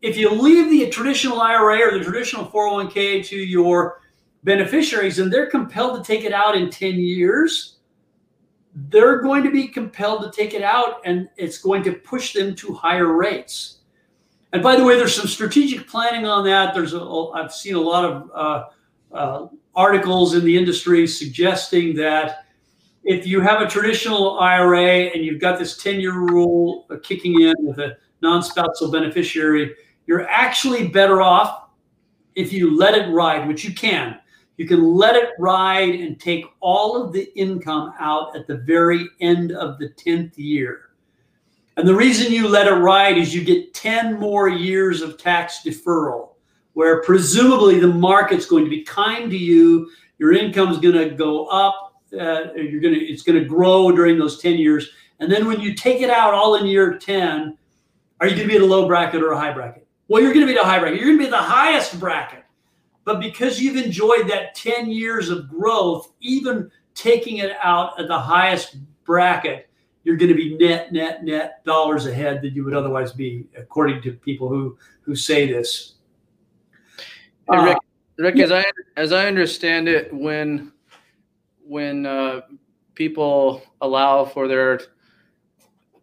if 0.01 0.17
you 0.17 0.29
leave 0.29 0.69
the 0.69 0.89
traditional 0.89 1.39
IRA 1.39 1.87
or 1.87 1.97
the 1.97 2.03
traditional 2.03 2.45
401k 2.45 3.25
to 3.27 3.37
your 3.37 4.01
beneficiaries, 4.43 5.19
and 5.19 5.31
they're 5.31 5.49
compelled 5.49 6.03
to 6.03 6.03
take 6.03 6.25
it 6.25 6.33
out 6.33 6.57
in 6.57 6.69
10 6.69 6.95
years, 6.95 7.77
they're 8.73 9.21
going 9.21 9.43
to 9.43 9.51
be 9.51 9.67
compelled 9.67 10.23
to 10.23 10.31
take 10.31 10.53
it 10.53 10.63
out, 10.63 11.01
and 11.05 11.29
it's 11.37 11.59
going 11.59 11.83
to 11.83 11.93
push 11.93 12.33
them 12.33 12.55
to 12.55 12.73
higher 12.73 13.15
rates. 13.15 13.79
And 14.53 14.61
by 14.61 14.75
the 14.75 14.83
way, 14.83 14.97
there's 14.97 15.15
some 15.15 15.27
strategic 15.27 15.87
planning 15.87 16.25
on 16.25 16.43
that. 16.45 16.73
There's 16.73 16.93
a, 16.93 17.01
I've 17.01 17.53
seen 17.53 17.75
a 17.75 17.79
lot 17.79 18.05
of 18.05 18.31
uh, 18.33 18.63
uh, 19.15 19.47
articles 19.75 20.33
in 20.33 20.43
the 20.43 20.57
industry 20.57 21.07
suggesting 21.07 21.95
that 21.95 22.45
if 23.03 23.25
you 23.25 23.41
have 23.41 23.61
a 23.61 23.67
traditional 23.67 24.39
IRA 24.39 25.09
and 25.09 25.25
you've 25.25 25.41
got 25.41 25.57
this 25.57 25.77
10 25.77 25.99
year 25.99 26.13
rule 26.13 26.85
kicking 27.03 27.41
in 27.41 27.55
with 27.59 27.79
a 27.79 27.97
non 28.21 28.43
spousal 28.43 28.91
beneficiary, 28.91 29.75
you're 30.07 30.27
actually 30.27 30.87
better 30.87 31.21
off 31.21 31.69
if 32.35 32.53
you 32.53 32.75
let 32.75 32.95
it 32.95 33.09
ride, 33.11 33.47
which 33.47 33.63
you 33.63 33.73
can. 33.73 34.17
You 34.57 34.67
can 34.67 34.83
let 34.83 35.15
it 35.15 35.29
ride 35.39 35.95
and 35.95 36.19
take 36.19 36.45
all 36.59 37.01
of 37.01 37.13
the 37.13 37.35
income 37.37 37.93
out 37.99 38.35
at 38.35 38.45
the 38.45 38.57
very 38.57 39.07
end 39.19 39.51
of 39.53 39.79
the 39.79 39.89
10th 39.89 40.37
year. 40.37 40.91
And 41.77 41.87
the 41.87 41.95
reason 41.95 42.31
you 42.31 42.47
let 42.47 42.67
it 42.67 42.73
ride 42.73 43.17
is 43.17 43.33
you 43.33 43.43
get 43.43 43.73
10 43.73 44.19
more 44.19 44.49
years 44.49 45.01
of 45.01 45.17
tax 45.17 45.61
deferral, 45.65 46.29
where 46.73 47.01
presumably 47.01 47.79
the 47.79 47.87
market's 47.87 48.45
going 48.45 48.63
to 48.65 48.69
be 48.69 48.83
kind 48.83 49.31
to 49.31 49.37
you. 49.37 49.89
Your 50.19 50.33
income's 50.33 50.79
going 50.79 51.09
to 51.09 51.15
go 51.15 51.45
up. 51.47 51.90
Uh, 52.13 52.53
you're 52.55 52.81
going 52.81 52.93
to 52.93 52.99
it's 52.99 53.23
going 53.23 53.41
to 53.41 53.45
grow 53.45 53.91
during 53.91 54.17
those 54.17 54.39
10 54.39 54.57
years. 54.57 54.89
And 55.19 55.31
then 55.31 55.47
when 55.47 55.61
you 55.61 55.73
take 55.73 56.01
it 56.01 56.09
out 56.09 56.33
all 56.33 56.55
in 56.55 56.65
year 56.65 56.97
10, 56.97 57.57
are 58.19 58.27
you 58.27 58.35
going 58.35 58.47
to 58.47 58.51
be 58.51 58.55
at 58.55 58.61
a 58.61 58.65
low 58.65 58.87
bracket 58.87 59.21
or 59.21 59.31
a 59.31 59.39
high 59.39 59.53
bracket? 59.53 59.87
Well, 60.07 60.21
you're 60.21 60.33
going 60.33 60.45
to 60.45 60.51
be 60.51 60.57
at 60.57 60.63
a 60.63 60.67
high 60.67 60.79
bracket. 60.79 60.99
You're 60.99 61.07
going 61.07 61.19
to 61.19 61.23
be 61.23 61.27
at 61.27 61.31
the 61.31 61.37
highest 61.37 61.99
bracket. 61.99 62.43
But 63.03 63.19
because 63.19 63.59
you've 63.59 63.83
enjoyed 63.83 64.29
that 64.29 64.55
10 64.55 64.89
years 64.89 65.29
of 65.29 65.49
growth, 65.49 66.11
even 66.19 66.69
taking 66.93 67.37
it 67.37 67.53
out 67.61 67.99
at 67.99 68.07
the 68.07 68.19
highest 68.19 68.77
bracket, 69.05 69.69
you're 70.03 70.17
going 70.17 70.29
to 70.29 70.35
be 70.35 70.57
net, 70.57 70.91
net, 70.91 71.23
net 71.23 71.63
dollars 71.65 72.05
ahead 72.05 72.41
than 72.41 72.53
you 72.53 72.63
would 72.63 72.73
otherwise 72.73 73.11
be, 73.11 73.47
according 73.57 74.01
to 74.01 74.13
people 74.13 74.49
who 74.49 74.77
who 75.01 75.15
say 75.15 75.51
this. 75.51 75.95
Hey, 77.49 77.57
Rick, 77.57 77.77
uh, 77.77 78.23
Rick, 78.23 78.39
as 78.39 78.51
I 78.51 78.63
as 78.97 79.11
I 79.11 79.27
understand 79.27 79.87
it, 79.87 80.13
when 80.13 80.71
when 81.71 82.05
uh, 82.05 82.41
people 82.95 83.63
allow 83.79 84.25
for 84.25 84.49
their 84.49 84.81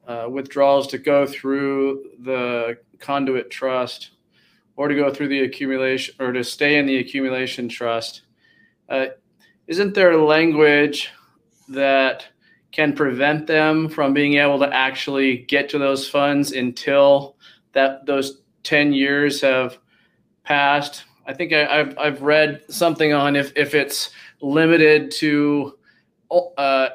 uh, 0.07 0.27
withdrawals 0.31 0.87
to 0.87 0.97
go 0.97 1.27
through 1.27 2.03
the 2.21 2.79
conduit 2.99 3.51
trust 3.51 4.13
or 4.77 4.89
to 4.89 4.95
go 4.95 5.13
through 5.13 5.29
the 5.29 5.41
accumulation 5.41 6.15
or 6.19 6.33
to 6.33 6.43
stay 6.43 6.79
in 6.79 6.87
the 6.87 6.97
accumulation 6.97 7.69
trust, 7.69 8.23
uh, 8.89 9.09
isn't 9.67 9.93
there 9.93 10.17
language 10.17 11.11
that 11.69 12.25
can 12.73 12.95
prevent 12.95 13.47
them 13.47 13.91
from 13.91 14.15
being 14.15 14.37
able 14.37 14.59
to 14.59 14.75
actually 14.75 15.37
get 15.37 15.69
to 15.69 15.77
those 15.77 16.09
funds 16.09 16.53
until 16.53 17.37
that 17.73 18.07
those 18.07 18.41
10 18.63 18.95
years 18.95 19.43
have 19.43 19.77
passed? 20.45 21.05
I 21.27 21.35
think 21.35 21.53
I, 21.53 21.77
have 21.77 21.99
I've 21.99 22.23
read 22.23 22.63
something 22.71 23.13
on 23.13 23.37
if, 23.37 23.53
if 23.55 23.75
it's 23.75 24.09
limited 24.41 25.11
to 25.11 25.79
uh, 26.31 26.89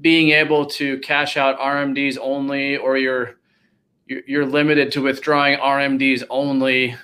being 0.00 0.30
able 0.30 0.66
to 0.66 0.98
cash 1.00 1.36
out 1.36 1.58
RMDs 1.58 2.18
only, 2.20 2.76
or 2.76 2.96
you're 2.96 3.36
you're 4.06 4.46
limited 4.46 4.92
to 4.92 5.02
withdrawing 5.02 5.58
RMDs 5.58 6.24
only 6.28 6.94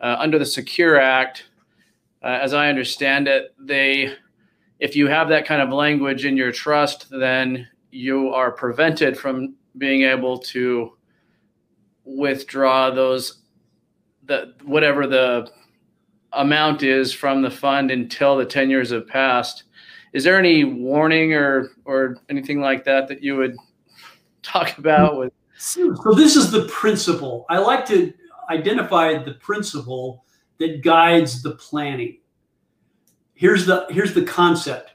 uh, 0.00 0.16
under 0.18 0.38
the 0.38 0.46
Secure 0.46 0.98
Act. 0.98 1.44
Uh, 2.22 2.38
as 2.40 2.54
I 2.54 2.68
understand 2.68 3.28
it, 3.28 3.54
they 3.58 4.14
if 4.80 4.96
you 4.96 5.06
have 5.08 5.28
that 5.28 5.46
kind 5.46 5.62
of 5.62 5.70
language 5.70 6.24
in 6.24 6.36
your 6.36 6.52
trust, 6.52 7.06
then 7.10 7.68
you 7.90 8.30
are 8.30 8.50
prevented 8.50 9.16
from 9.16 9.54
being 9.78 10.02
able 10.02 10.38
to 10.38 10.96
withdraw 12.04 12.90
those 12.90 13.42
the 14.24 14.54
whatever 14.64 15.06
the 15.06 15.50
amount 16.34 16.82
is 16.82 17.12
from 17.12 17.42
the 17.42 17.50
fund 17.50 17.90
until 17.90 18.36
the 18.36 18.44
10 18.44 18.70
years 18.70 18.90
have 18.90 19.06
passed. 19.06 19.64
Is 20.12 20.24
there 20.24 20.38
any 20.38 20.64
warning 20.64 21.34
or 21.34 21.72
or 21.84 22.16
anything 22.28 22.60
like 22.60 22.84
that 22.84 23.08
that 23.08 23.22
you 23.22 23.36
would 23.36 23.56
talk 24.42 24.78
about 24.78 25.18
with? 25.18 25.32
So 25.58 25.94
this 26.14 26.36
is 26.36 26.50
the 26.50 26.66
principle. 26.66 27.46
I 27.48 27.58
like 27.58 27.86
to 27.86 28.12
identify 28.50 29.22
the 29.22 29.34
principle 29.34 30.24
that 30.58 30.82
guides 30.82 31.42
the 31.42 31.52
planning. 31.52 32.18
Here's 33.34 33.66
the 33.66 33.86
here's 33.90 34.14
the 34.14 34.24
concept. 34.24 34.92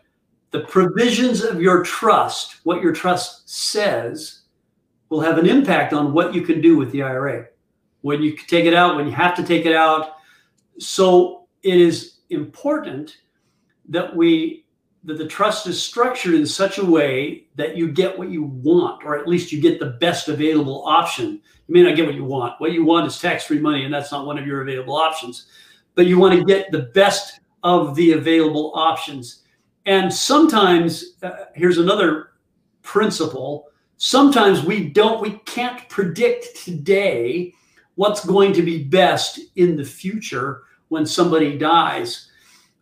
The 0.52 0.62
provisions 0.62 1.44
of 1.44 1.62
your 1.62 1.84
trust 1.84 2.58
what 2.64 2.82
your 2.82 2.94
trust 2.94 3.50
says 3.50 4.42
will 5.10 5.22
have 5.22 5.38
an 5.38 5.48
impact 5.48 5.94
on 5.94 6.14
what 6.14 6.34
you 6.34 6.42
can 6.42 6.62
do 6.62 6.78
with 6.78 6.92
the 6.92 7.02
ira 7.02 7.48
when 8.02 8.22
you 8.22 8.36
take 8.36 8.66
it 8.66 8.74
out 8.74 8.96
when 8.96 9.06
you 9.06 9.12
have 9.12 9.36
to 9.36 9.44
take 9.44 9.66
it 9.66 9.76
out 9.76 10.19
so 10.80 11.48
it 11.64 11.80
is 11.80 12.20
important 12.30 13.18
that 13.90 14.16
we 14.16 14.66
that 15.06 15.18
the 15.18 15.28
trust 15.28 15.66
is 15.66 15.82
structured 15.82 16.34
in 16.34 16.46
such 16.46 16.78
a 16.78 16.86
way 16.86 17.48
that 17.56 17.78
you 17.78 17.90
get 17.90 18.18
what 18.18 18.30
you 18.30 18.44
want, 18.44 19.04
or 19.06 19.18
at 19.18 19.30
least 19.30 19.52
you 19.52 19.62
get 19.62 19.80
the 19.80 19.92
best 20.02 20.28
available 20.28 20.84
option. 20.86 21.42
You 21.68 21.74
may 21.74 21.84
not 21.84 21.96
get 21.96 22.06
what 22.06 22.16
you 22.16 22.26
want. 22.26 22.60
What 22.60 22.74
you 22.74 22.84
want 22.84 23.08
is 23.08 23.18
tax 23.18 23.46
free 23.46 23.60
money, 23.60 23.86
and 23.86 23.94
that's 23.94 24.12
not 24.12 24.26
one 24.26 24.38
of 24.38 24.46
your 24.46 24.62
available 24.62 24.96
options. 24.96 25.46
But 25.96 26.06
you 26.06 26.20
want 26.20 26.38
to 26.38 26.44
get 26.44 26.72
the 26.72 26.90
best 26.94 27.40
of 27.64 27.96
the 27.96 28.12
available 28.12 28.74
options. 28.76 29.44
And 29.86 30.14
sometimes, 30.14 31.16
uh, 31.24 31.46
here's 31.56 31.78
another 31.78 32.32
principle 32.82 33.70
sometimes 33.98 34.64
we 34.64 34.90
don't, 34.90 35.22
we 35.22 35.32
can't 35.46 35.88
predict 35.90 36.56
today 36.64 37.54
what's 37.96 38.26
going 38.26 38.54
to 38.54 38.62
be 38.62 38.86
best 38.86 39.40
in 39.58 39.76
the 39.76 39.84
future 39.84 40.64
when 40.90 41.06
somebody 41.06 41.58
dies. 41.58 42.30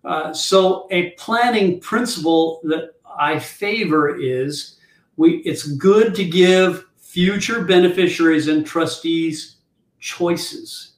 Uh, 0.04 0.34
so 0.34 0.88
a 0.92 1.12
planning 1.12 1.80
principle 1.80 2.62
that 2.64 2.96
I 3.20 3.40
favor 3.40 4.18
is 4.18 4.78
we 5.18 5.38
it's 5.40 5.68
good 5.68 6.16
to 6.16 6.26
give 6.26 6.86
future 6.98 7.64
beneficiaries 7.64 8.48
and 8.48 8.66
trustees 8.66 9.58
choices. 10.00 10.94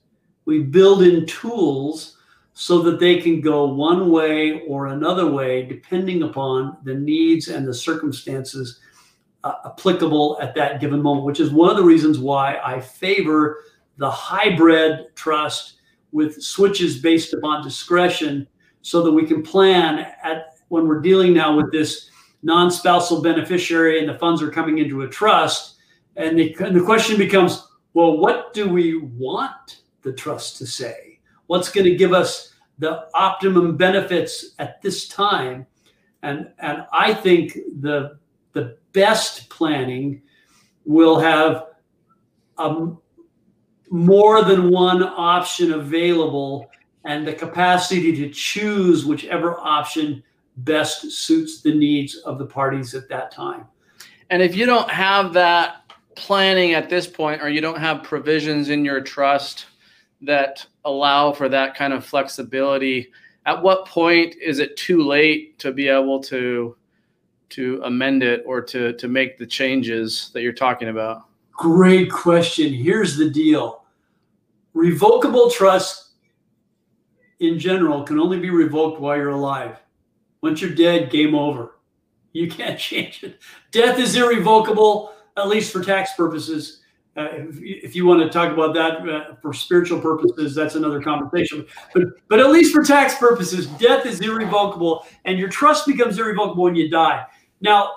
We 0.46 0.64
build 0.64 1.04
in 1.04 1.26
tools 1.26 2.18
so 2.54 2.82
that 2.82 3.00
they 3.00 3.18
can 3.18 3.40
go 3.40 3.66
one 3.66 4.12
way 4.12 4.62
or 4.68 4.88
another 4.88 5.26
way 5.32 5.64
depending 5.64 6.24
upon 6.24 6.78
the 6.84 6.94
needs 6.94 7.48
and 7.48 7.66
the 7.66 7.74
circumstances 7.74 8.80
uh, 9.46 9.54
applicable 9.66 10.38
at 10.42 10.54
that 10.56 10.82
given 10.82 11.02
moment, 11.02 11.26
which 11.26 11.40
is 11.40 11.52
one 11.52 11.70
of 11.70 11.78
the 11.78 11.84
reasons 11.84 12.20
why 12.20 12.60
I 12.64 12.82
favor 12.82 13.64
the 13.98 14.12
hybrid 14.12 15.16
trust 15.16 15.79
with 16.12 16.42
switches 16.42 16.98
based 16.98 17.34
upon 17.34 17.64
discretion 17.64 18.48
so 18.82 19.04
that 19.04 19.12
we 19.12 19.26
can 19.26 19.44
plan 19.44 20.00
at 20.24 20.56
when 20.70 20.88
we're 20.88 21.02
dealing 21.02 21.34
now 21.34 21.56
with 21.56 21.72
this 21.72 22.10
non-spousal 22.44 23.22
beneficiary 23.22 24.00
and 24.00 24.10
the 24.10 24.18
funds 24.18 24.42
are 24.42 24.52
coming 24.52 24.78
into 24.78 25.02
a 25.02 25.08
trust. 25.08 25.76
And 26.16 26.38
the, 26.40 26.56
and 26.60 26.76
the 26.76 26.84
question 26.84 27.18
becomes 27.18 27.68
well 27.94 28.18
what 28.18 28.54
do 28.54 28.70
we 28.70 28.98
want 28.98 29.82
the 30.02 30.14
trust 30.14 30.58
to 30.58 30.68
say? 30.68 31.20
What's 31.48 31.70
going 31.70 31.86
to 31.86 31.96
give 31.96 32.14
us 32.14 32.54
the 32.78 33.08
optimum 33.14 33.76
benefits 33.78 34.54
at 34.60 34.82
this 34.82 35.08
time? 35.08 35.66
And 36.22 36.52
and 36.60 36.86
i 36.92 37.14
think 37.14 37.54
the 37.80 38.20
the 38.54 38.78
best 38.94 39.50
planning 39.50 40.22
will 40.86 41.20
have 41.20 41.68
a, 42.58 42.88
more 43.90 44.44
than 44.44 44.70
one 44.70 45.04
option 45.04 45.74
available 45.74 46.70
and 47.06 47.28
the 47.28 47.34
capacity 47.34 48.16
to 48.16 48.30
choose 48.30 49.06
whichever 49.06 49.60
option 49.60 50.24
best 50.58 51.12
suits 51.12 51.62
the 51.62 51.74
needs 51.74 52.16
of 52.18 52.38
the 52.38 52.46
parties 52.46 52.94
at 52.94 53.08
that 53.10 53.32
time. 53.32 53.66
And 54.30 54.42
if 54.42 54.56
you 54.56 54.66
don't 54.66 54.90
have 54.90 55.34
that 55.34 55.92
planning 56.16 56.74
at 56.74 56.90
this 56.90 57.08
point, 57.08 57.42
or 57.42 57.50
you 57.50 57.62
don't 57.62 57.80
have 57.80 58.04
provisions 58.04 58.70
in 58.70 58.84
your 58.86 59.02
trust 59.02 59.66
that 60.22 60.66
allow 60.86 61.32
for 61.32 61.50
that 61.50 61.76
kind 61.76 61.94
of 61.94 62.06
flexibility, 62.06 63.12
at 63.46 63.62
what 63.62 63.86
point 63.86 64.36
is 64.36 64.60
it 64.60 64.76
too 64.76 65.02
late 65.02 65.58
to 65.60 65.72
be 65.72 65.88
able 65.88 66.20
to 66.22 66.76
to 67.50 67.82
amend 67.84 68.22
it 68.22 68.44
or 68.46 68.62
to 68.62 68.94
to 68.94 69.08
make 69.08 69.38
the 69.38 69.48
changes 69.48 70.30
that 70.34 70.42
you're 70.42 70.54
talking 70.54 70.90
about? 70.90 71.24
Great 71.52 72.12
question. 72.12 72.72
Here's 72.72 73.18
the 73.18 73.30
deal. 73.30 73.79
Revocable 74.74 75.50
trust 75.50 76.10
in 77.40 77.58
general 77.58 78.04
can 78.04 78.20
only 78.20 78.40
be 78.40 78.50
revoked 78.50 79.00
while 79.00 79.18
you're 79.18 79.30
alive. 79.30 79.78
Once 80.42 80.62
you're 80.62 80.76
dead, 80.76 81.10
game 81.10 81.36
over. 81.36 81.76
You 82.34 82.50
can't 82.50 82.80
change 82.80 83.24
it. 83.24 83.40
Death 83.72 84.00
is 84.00 84.16
irrevocable, 84.16 85.14
at 85.38 85.48
least 85.48 85.72
for 85.72 85.84
tax 85.84 86.14
purposes. 86.16 86.82
Uh, 87.18 87.28
if, 87.34 87.60
if, 87.62 87.96
you 87.96 88.06
want 88.06 88.22
to 88.22 88.30
talk 88.30 88.54
about 88.54 88.74
that 88.74 89.10
uh, 89.10 89.36
for 89.42 89.52
spiritual 89.52 90.00
purposes, 90.00 90.56
that's 90.56 90.76
another 90.76 91.02
conversation. 91.02 91.66
But 91.94 92.04
but 92.30 92.40
at 92.40 92.52
least 92.52 92.74
for 92.74 92.84
tax 92.84 93.16
purposes, 93.16 93.66
death 93.66 94.06
is 94.06 94.22
irrevocable, 94.22 95.06
and 95.26 95.38
your 95.38 95.50
trust 95.50 95.88
becomes 95.88 96.18
irrevocable 96.20 96.64
when 96.64 96.76
you 96.76 96.90
die. 96.90 97.26
Now, 97.62 97.92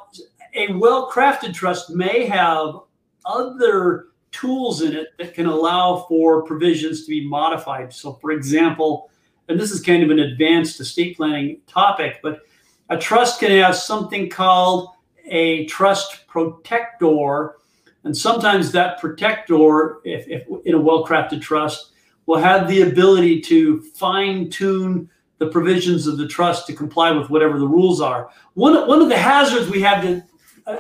a 0.55 0.73
well-crafted 0.73 1.55
trust 1.55 1.91
may 1.91 2.27
have 2.27 2.81
other 3.25 4.09
tools 4.33 4.83
in 4.83 4.95
it 4.95 5.09
that 5.19 5.35
can 5.35 5.47
allow 5.47 6.07
for 6.09 6.43
provisions 6.43 7.05
to 7.05 7.11
be 7.11 7.27
modified. 7.27 7.93
So, 7.93 8.15
for 8.15 8.33
example, 8.33 9.11
and 9.49 9.61
this 9.61 9.71
is 9.71 9.81
kind 9.81 10.03
of 10.03 10.11
an 10.11 10.19
advanced 10.19 10.81
estate 10.81 11.17
planning 11.17 11.61
topic, 11.67 12.21
but 12.23 12.41
a 12.89 12.97
trust 12.97 13.41
can 13.41 13.51
have 13.51 13.77
something 13.77 14.29
called 14.29 14.91
a 15.27 15.67
trust 15.67 16.27
protector. 16.27 17.57
And 18.05 18.17
sometimes 18.17 18.73
that 18.73 19.01
protector, 19.01 20.01
if, 20.05 20.27
if 20.29 20.47
in 20.65 20.75
a 20.75 20.81
well 20.81 21.07
crafted 21.07 21.41
trust, 21.41 21.93
will 22.27 22.39
have 22.39 22.69
the 22.69 22.83
ability 22.83 23.41
to 23.43 23.83
fine 23.83 24.49
tune 24.51 25.09
the 25.39 25.49
provisions 25.49 26.07
of 26.07 26.19
the 26.19 26.29
trust 26.29 26.67
to 26.69 26.73
comply 26.73 27.11
with 27.11 27.29
whatever 27.29 27.59
the 27.59 27.67
rules 27.67 28.01
are. 28.01 28.31
One, 28.55 28.87
one 28.87 29.03
of 29.03 29.09
the 29.09 29.19
hazards 29.19 29.71
we 29.71 29.83
have 29.83 30.03
to 30.03 30.23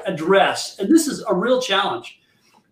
address, 0.06 0.78
and 0.78 0.88
this 0.88 1.08
is 1.08 1.24
a 1.28 1.34
real 1.34 1.60
challenge, 1.60 2.20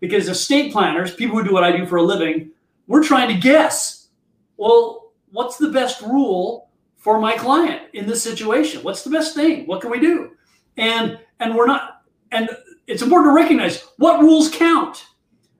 because 0.01 0.27
estate 0.27 0.73
planners, 0.73 1.15
people 1.15 1.37
who 1.37 1.47
do 1.47 1.53
what 1.53 1.63
I 1.63 1.71
do 1.71 1.85
for 1.85 1.95
a 1.95 2.03
living, 2.03 2.51
we're 2.87 3.03
trying 3.03 3.33
to 3.33 3.39
guess. 3.39 4.09
Well, 4.57 5.13
what's 5.31 5.57
the 5.57 5.69
best 5.69 6.01
rule 6.01 6.69
for 6.97 7.19
my 7.19 7.37
client 7.37 7.83
in 7.93 8.05
this 8.05 8.21
situation? 8.21 8.83
What's 8.83 9.03
the 9.03 9.09
best 9.09 9.33
thing? 9.33 9.65
What 9.67 9.79
can 9.79 9.89
we 9.89 9.99
do? 9.99 10.31
And 10.75 11.17
and 11.39 11.55
we're 11.55 11.67
not 11.67 12.01
and 12.31 12.49
it's 12.87 13.01
important 13.01 13.31
to 13.31 13.35
recognize 13.35 13.83
what 13.97 14.21
rules 14.21 14.49
count. 14.49 15.05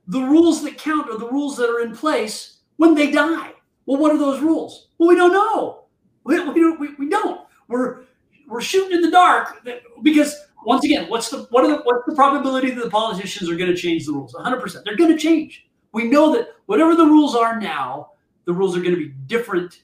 The 0.07 0.21
rules 0.21 0.63
that 0.63 0.77
count 0.77 1.09
are 1.09 1.17
the 1.17 1.29
rules 1.29 1.55
that 1.57 1.69
are 1.69 1.81
in 1.81 1.95
place 1.95 2.57
when 2.77 2.95
they 2.95 3.11
die. 3.11 3.53
Well, 3.85 3.99
what 3.99 4.11
are 4.11 4.17
those 4.17 4.41
rules? 4.41 4.89
Well, 4.97 5.09
we 5.09 5.15
don't 5.15 5.31
know. 5.31 5.85
We, 6.23 6.39
we, 6.75 6.93
we, 6.95 7.09
don't. 7.09 7.41
We're 7.67 8.03
we're 8.47 8.61
shooting 8.61 8.97
in 8.97 9.01
the 9.01 9.11
dark 9.11 9.65
because 10.03 10.35
once 10.63 10.85
again, 10.85 11.09
what's 11.09 11.29
the 11.29 11.47
what 11.49 11.63
are 11.63 11.69
the 11.69 11.77
what's 11.83 12.05
the 12.05 12.15
probability 12.15 12.71
that 12.71 12.83
the 12.83 12.89
politicians 12.89 13.49
are 13.49 13.55
going 13.55 13.69
to 13.69 13.75
change 13.75 14.05
the 14.05 14.13
rules? 14.13 14.33
100%. 14.33 14.83
They're 14.83 14.95
going 14.95 15.11
to 15.11 15.17
change. 15.17 15.67
We 15.91 16.05
know 16.05 16.33
that 16.33 16.49
whatever 16.67 16.95
the 16.95 17.05
rules 17.05 17.35
are 17.35 17.59
now, 17.59 18.11
the 18.45 18.53
rules 18.53 18.75
are 18.77 18.81
going 18.81 18.95
to 18.95 19.01
be 19.01 19.09
different 19.27 19.83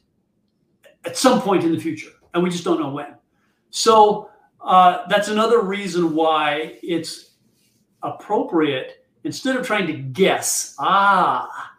at 1.05 1.17
some 1.17 1.41
point 1.41 1.63
in 1.63 1.71
the 1.71 1.79
future, 1.79 2.11
and 2.33 2.43
we 2.43 2.49
just 2.49 2.63
don't 2.63 2.79
know 2.79 2.89
when. 2.89 3.15
So 3.69 4.29
uh, 4.61 5.07
that's 5.07 5.27
another 5.27 5.61
reason 5.61 6.13
why 6.13 6.77
it's 6.83 7.31
appropriate 8.03 9.05
instead 9.23 9.55
of 9.55 9.65
trying 9.65 9.87
to 9.87 9.93
guess. 9.93 10.75
Ah, 10.79 11.73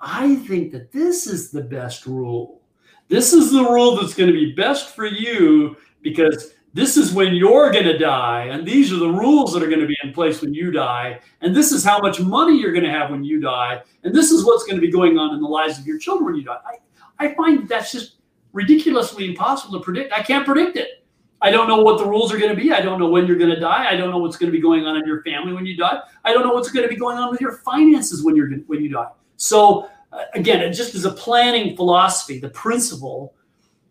I 0.00 0.36
think 0.36 0.72
that 0.72 0.92
this 0.92 1.26
is 1.26 1.50
the 1.50 1.62
best 1.62 2.06
rule. 2.06 2.62
This 3.08 3.32
is 3.32 3.52
the 3.52 3.64
rule 3.64 3.96
that's 3.96 4.14
going 4.14 4.28
to 4.28 4.32
be 4.32 4.52
best 4.52 4.94
for 4.94 5.06
you 5.06 5.76
because 6.02 6.54
this 6.72 6.96
is 6.96 7.12
when 7.12 7.34
you're 7.34 7.70
going 7.72 7.84
to 7.84 7.98
die 7.98 8.44
and 8.44 8.66
these 8.66 8.92
are 8.92 8.98
the 8.98 9.10
rules 9.10 9.52
that 9.52 9.62
are 9.62 9.68
going 9.68 9.80
to 9.80 9.86
be 9.86 9.96
in 10.04 10.12
place 10.12 10.40
when 10.40 10.54
you 10.54 10.70
die 10.70 11.18
and 11.40 11.54
this 11.54 11.72
is 11.72 11.84
how 11.84 11.98
much 11.98 12.20
money 12.20 12.58
you're 12.58 12.72
going 12.72 12.84
to 12.84 12.90
have 12.90 13.10
when 13.10 13.24
you 13.24 13.40
die 13.40 13.82
and 14.04 14.14
this 14.14 14.30
is 14.30 14.44
what's 14.44 14.64
going 14.64 14.76
to 14.76 14.80
be 14.80 14.90
going 14.90 15.18
on 15.18 15.34
in 15.34 15.40
the 15.40 15.48
lives 15.48 15.78
of 15.78 15.86
your 15.86 15.98
children 15.98 16.26
when 16.26 16.36
you 16.36 16.44
die. 16.44 16.58
I, 16.64 17.26
I 17.26 17.34
find 17.34 17.68
that's 17.68 17.92
just 17.92 18.16
ridiculously 18.52 19.28
impossible 19.28 19.78
to 19.78 19.84
predict. 19.84 20.12
I 20.12 20.22
can't 20.22 20.46
predict 20.46 20.76
it. 20.76 21.04
I 21.42 21.50
don't 21.50 21.68
know 21.68 21.82
what 21.82 21.98
the 21.98 22.04
rules 22.04 22.32
are 22.32 22.38
going 22.38 22.54
to 22.54 22.60
be. 22.60 22.72
I 22.72 22.80
don't 22.80 22.98
know 22.98 23.08
when 23.08 23.26
you're 23.26 23.38
going 23.38 23.50
to 23.50 23.58
die. 23.58 23.88
I 23.88 23.96
don't 23.96 24.10
know 24.10 24.18
what's 24.18 24.36
going 24.36 24.52
to 24.52 24.56
be 24.56 24.60
going 24.60 24.84
on 24.84 24.96
in 24.96 25.06
your 25.06 25.22
family 25.22 25.54
when 25.54 25.64
you 25.64 25.76
die. 25.76 26.00
I 26.24 26.32
don't 26.32 26.42
know 26.42 26.52
what's 26.52 26.70
going 26.70 26.82
to 26.82 26.88
be 26.88 26.96
going 26.96 27.16
on 27.16 27.30
with 27.30 27.40
your 27.40 27.52
finances 27.58 28.22
when 28.22 28.36
you're 28.36 28.50
when 28.66 28.82
you 28.82 28.90
die. 28.90 29.08
So 29.36 29.88
uh, 30.12 30.24
again 30.34 30.60
it 30.60 30.72
just 30.72 30.94
is 30.94 31.04
a 31.04 31.12
planning 31.12 31.76
philosophy 31.76 32.38
the 32.38 32.50
principle. 32.50 33.34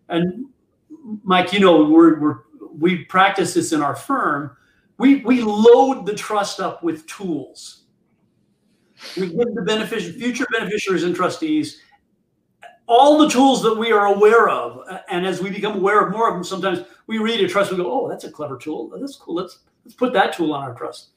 And 0.09 0.45
mike 1.23 1.53
you 1.53 1.59
know 1.59 1.85
we're, 1.85 2.19
we're 2.19 2.39
we 2.79 3.05
practice 3.05 3.53
this 3.53 3.71
in 3.73 3.81
our 3.81 3.95
firm. 3.95 4.55
We, 4.97 5.17
we 5.17 5.41
load 5.41 6.05
the 6.05 6.15
trust 6.15 6.59
up 6.59 6.83
with 6.83 7.05
tools. 7.07 7.83
We 9.15 9.27
give 9.27 9.55
the 9.55 9.61
benefic- 9.61 10.19
future 10.19 10.45
beneficiaries 10.51 11.03
and 11.03 11.15
trustees 11.15 11.81
all 12.89 13.19
the 13.19 13.29
tools 13.29 13.61
that 13.61 13.77
we 13.77 13.91
are 13.91 14.07
aware 14.07 14.49
of. 14.49 14.83
And 15.09 15.25
as 15.25 15.41
we 15.41 15.51
become 15.51 15.75
aware 15.75 16.03
of 16.03 16.11
more 16.11 16.27
of 16.27 16.33
them, 16.33 16.43
sometimes 16.43 16.79
we 17.05 17.19
read 17.19 17.39
a 17.39 17.47
trust, 17.47 17.69
we 17.69 17.77
go, 17.77 17.89
oh, 17.89 18.09
that's 18.09 18.23
a 18.23 18.31
clever 18.31 18.57
tool. 18.57 18.89
That's 18.89 19.15
cool. 19.15 19.35
Let's, 19.35 19.59
let's 19.85 19.95
put 19.95 20.11
that 20.13 20.33
tool 20.33 20.53
on 20.53 20.63
our 20.63 20.73
trust. 20.73 21.11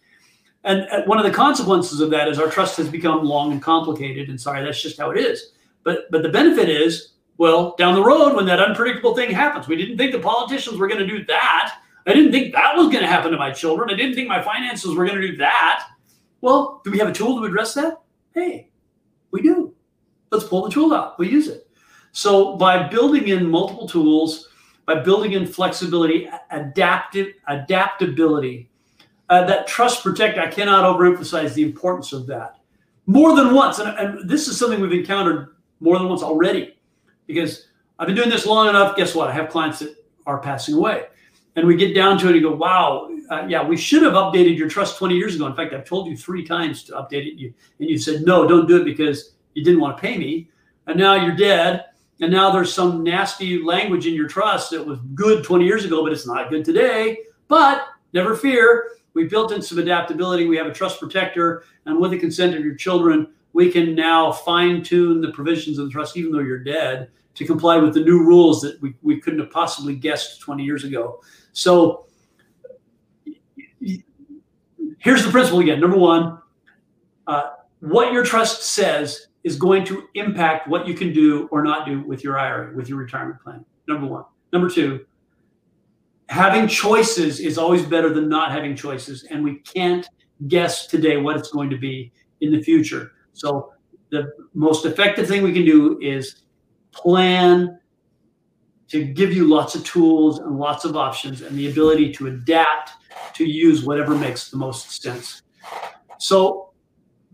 And 0.65 0.87
one 1.07 1.19
of 1.19 1.25
the 1.25 1.31
consequences 1.31 2.01
of 2.01 2.11
that 2.11 2.29
is 2.29 2.39
our 2.39 2.49
trust 2.49 2.77
has 2.77 2.89
become 2.89 3.25
long 3.25 3.53
and 3.53 3.61
complicated. 3.61 4.29
And 4.29 4.41
sorry, 4.41 4.63
that's 4.63 4.83
just 4.83 4.99
how 4.99 5.11
it 5.11 5.19
is. 5.19 5.53
But 5.83 6.11
but 6.13 6.23
the 6.23 6.29
benefit 6.29 6.69
is 6.69 7.15
well, 7.43 7.75
down 7.77 7.97
the 7.97 8.05
road, 8.05 8.37
when 8.37 8.47
that 8.47 8.61
unpredictable 8.61 9.17
thing 9.17 9.33
happens, 9.33 9.67
we 9.67 9.75
didn't 9.75 9.99
think 9.99 10.13
the 10.13 10.21
politicians 10.21 10.79
were 10.79 10.87
going 10.87 11.01
to 11.01 11.07
do 11.09 11.25
that. 11.25 11.77
I 12.07 12.13
didn't 12.13 12.31
think 12.31 12.55
that 12.55 12.77
was 12.77 12.87
going 12.87 13.01
to 13.01 13.09
happen 13.09 13.33
to 13.33 13.37
my 13.37 13.51
children. 13.51 13.91
I 13.91 13.97
didn't 13.97 14.15
think 14.15 14.29
my 14.29 14.41
finances 14.41 14.95
were 14.95 15.05
going 15.05 15.21
to 15.21 15.27
do 15.27 15.37
that. 15.39 15.89
Well, 16.41 16.81
do 16.85 16.93
we 16.93 17.01
have 17.01 17.09
a 17.09 17.13
tool 17.13 17.41
to 17.41 17.45
address 17.45 17.75
that? 17.75 18.01
Hey, 18.33 18.71
we 19.33 19.43
do. 19.43 19.75
Let's 20.31 20.45
pull 20.45 20.63
the 20.63 20.71
tool 20.71 20.95
out. 20.95 21.19
We 21.19 21.29
use 21.29 21.49
it. 21.49 21.69
So 22.13 22.55
by 22.55 22.87
building 22.87 23.27
in 23.27 23.51
multiple 23.51 23.89
tools, 23.89 24.47
by 24.87 25.01
building 25.01 25.33
in 25.33 25.45
flexibility, 25.45 26.31
adaptive 26.53 27.35
adaptability, 27.49 28.71
uh, 29.31 29.45
that 29.47 29.67
trust 29.67 30.05
protect, 30.05 30.39
I 30.39 30.47
cannot 30.47 30.85
overemphasize 30.85 31.55
the 31.55 31.65
importance 31.65 32.13
of 32.13 32.29
that. 32.29 32.61
More 33.07 33.35
than 33.35 33.53
once, 33.53 33.81
and, 33.81 33.99
and 33.99 34.31
this 34.31 34.47
is 34.47 34.57
something 34.57 34.81
we've 34.81 34.93
encountered 34.93 35.57
more 35.81 35.99
than 35.99 36.09
once 36.09 36.23
already 36.23 36.77
because 37.27 37.69
I've 37.99 38.07
been 38.07 38.17
doing 38.17 38.31
this 38.31 38.47
long 38.47 38.69
enough. 38.69 38.97
Guess 38.97 39.15
what? 39.15 39.29
I 39.29 39.33
have 39.33 39.49
clients 39.49 39.79
that 39.81 39.95
are 40.27 40.39
passing 40.39 40.75
away. 40.75 41.07
And 41.55 41.67
we 41.67 41.77
get 41.77 41.95
down 41.95 42.19
to 42.19 42.29
it 42.29 42.33
and 42.33 42.43
go, 42.43 42.55
wow, 42.55 43.11
uh, 43.31 43.45
yeah, 43.47 43.63
we 43.63 43.77
should 43.77 44.03
have 44.03 44.15
updated 44.15 44.57
your 44.57 44.69
trust 44.69 44.97
20 44.99 45.15
years 45.15 45.35
ago. 45.35 45.47
In 45.47 45.55
fact, 45.55 45.75
I've 45.75 45.85
told 45.85 46.09
you 46.09 46.17
three 46.17 46.45
times 46.45 46.83
to 46.85 46.93
update 46.93 47.27
it. 47.27 47.35
You, 47.35 47.53
and 47.79 47.91
you 47.91 47.99
said, 47.99 48.23
no, 48.23 48.47
don't 48.49 48.67
do 48.67 48.81
it 48.81 48.85
because 48.85 49.33
you 49.55 49.63
didn't 49.63 49.81
want 49.81 49.97
to 49.97 50.01
pay 50.01 50.17
me. 50.17 50.49
And 50.87 50.99
now 50.99 51.15
you're 51.15 51.37
dead. 51.37 51.85
And 52.21 52.33
now 52.33 52.51
there's 52.51 52.73
some 52.73 53.03
nasty 53.03 53.63
language 53.63 54.07
in 54.07 54.15
your 54.15 54.29
trust 54.29 54.71
that 54.71 54.85
was 54.85 54.99
good 55.15 55.45
20 55.45 55.65
years 55.65 55.85
ago, 55.85 56.03
but 56.03 56.13
it's 56.13 56.27
not 56.27 56.51
good 56.51 56.65
today. 56.65 57.19
But 57.49 57.87
never 58.13 58.35
fear, 58.35 58.93
we 59.15 59.25
built 59.25 59.53
in 59.53 59.61
some 59.61 59.79
adaptability. 59.79 60.47
We 60.47 60.57
have 60.57 60.67
a 60.67 60.73
trust 60.73 61.01
protector. 61.01 61.65
And 61.85 61.99
with 62.01 62.13
the 62.13 62.19
consent 62.19 62.55
of 62.55 62.65
your 62.65 62.75
children, 62.75 63.29
we 63.53 63.71
can 63.71 63.95
now 63.95 64.33
fine 64.33 64.83
tune 64.83 65.21
the 65.21 65.31
provisions 65.31 65.79
of 65.79 65.87
the 65.87 65.93
trust, 65.93 66.17
even 66.17 66.33
though 66.33 66.41
you're 66.41 66.59
dead, 66.59 67.11
to 67.35 67.45
comply 67.45 67.77
with 67.77 67.95
the 67.95 68.01
new 68.01 68.23
rules 68.23 68.61
that 68.63 68.81
we, 68.81 68.95
we 69.03 69.21
couldn't 69.21 69.41
have 69.41 69.51
possibly 69.51 69.95
guessed 69.95 70.41
20 70.41 70.63
years 70.63 70.85
ago. 70.85 71.21
So 71.53 72.07
here's 74.99 75.25
the 75.25 75.31
principle 75.31 75.61
again. 75.61 75.81
Number 75.81 75.99
one, 75.99 76.39
uh, 77.27 77.51
what 77.81 78.13
your 78.13 78.25
trust 78.25 78.63
says 78.63 79.29
is 79.45 79.57
going 79.57 79.85
to 79.85 80.09
impact 80.15 80.69
what 80.69 80.87
you 80.87 80.95
can 80.95 81.13
do 81.13 81.49
or 81.51 81.63
not 81.63 81.87
do 81.87 82.01
with 82.03 82.23
your 82.23 82.39
IRA, 82.39 82.75
with 82.75 82.89
your 82.89 82.99
retirement 82.99 83.41
plan. 83.43 83.65
Number 83.89 84.07
one. 84.07 84.25
Number 84.53 84.69
two, 84.69 85.05
having 86.29 86.69
choices 86.69 87.41
is 87.41 87.59
always 87.59 87.83
better 87.83 88.13
than 88.13 88.29
not 88.29 88.53
having 88.53 88.77
choices. 88.77 89.25
And 89.25 89.43
we 89.43 89.57
can't 89.61 90.09
guess 90.47 90.87
today 90.87 91.17
what 91.17 91.37
it's 91.37 91.51
going 91.51 91.71
to 91.71 91.79
be 91.79 92.13
in 92.41 92.53
the 92.53 92.63
future. 92.63 93.13
So 93.33 93.73
the 94.11 94.33
most 94.55 94.85
effective 94.85 95.27
thing 95.27 95.43
we 95.43 95.53
can 95.53 95.65
do 95.65 95.99
is 96.01 96.43
plan 96.93 97.79
to 98.89 99.05
give 99.05 99.33
you 99.33 99.47
lots 99.47 99.75
of 99.75 99.85
tools 99.85 100.39
and 100.39 100.59
lots 100.59 100.85
of 100.85 100.97
options 100.97 101.41
and 101.41 101.57
the 101.57 101.71
ability 101.71 102.13
to 102.13 102.27
adapt 102.27 102.91
to 103.35 103.45
use 103.45 103.85
whatever 103.85 104.15
makes 104.15 104.51
the 104.51 104.57
most 104.59 105.03
sense. 105.03 105.43
So 106.19 106.73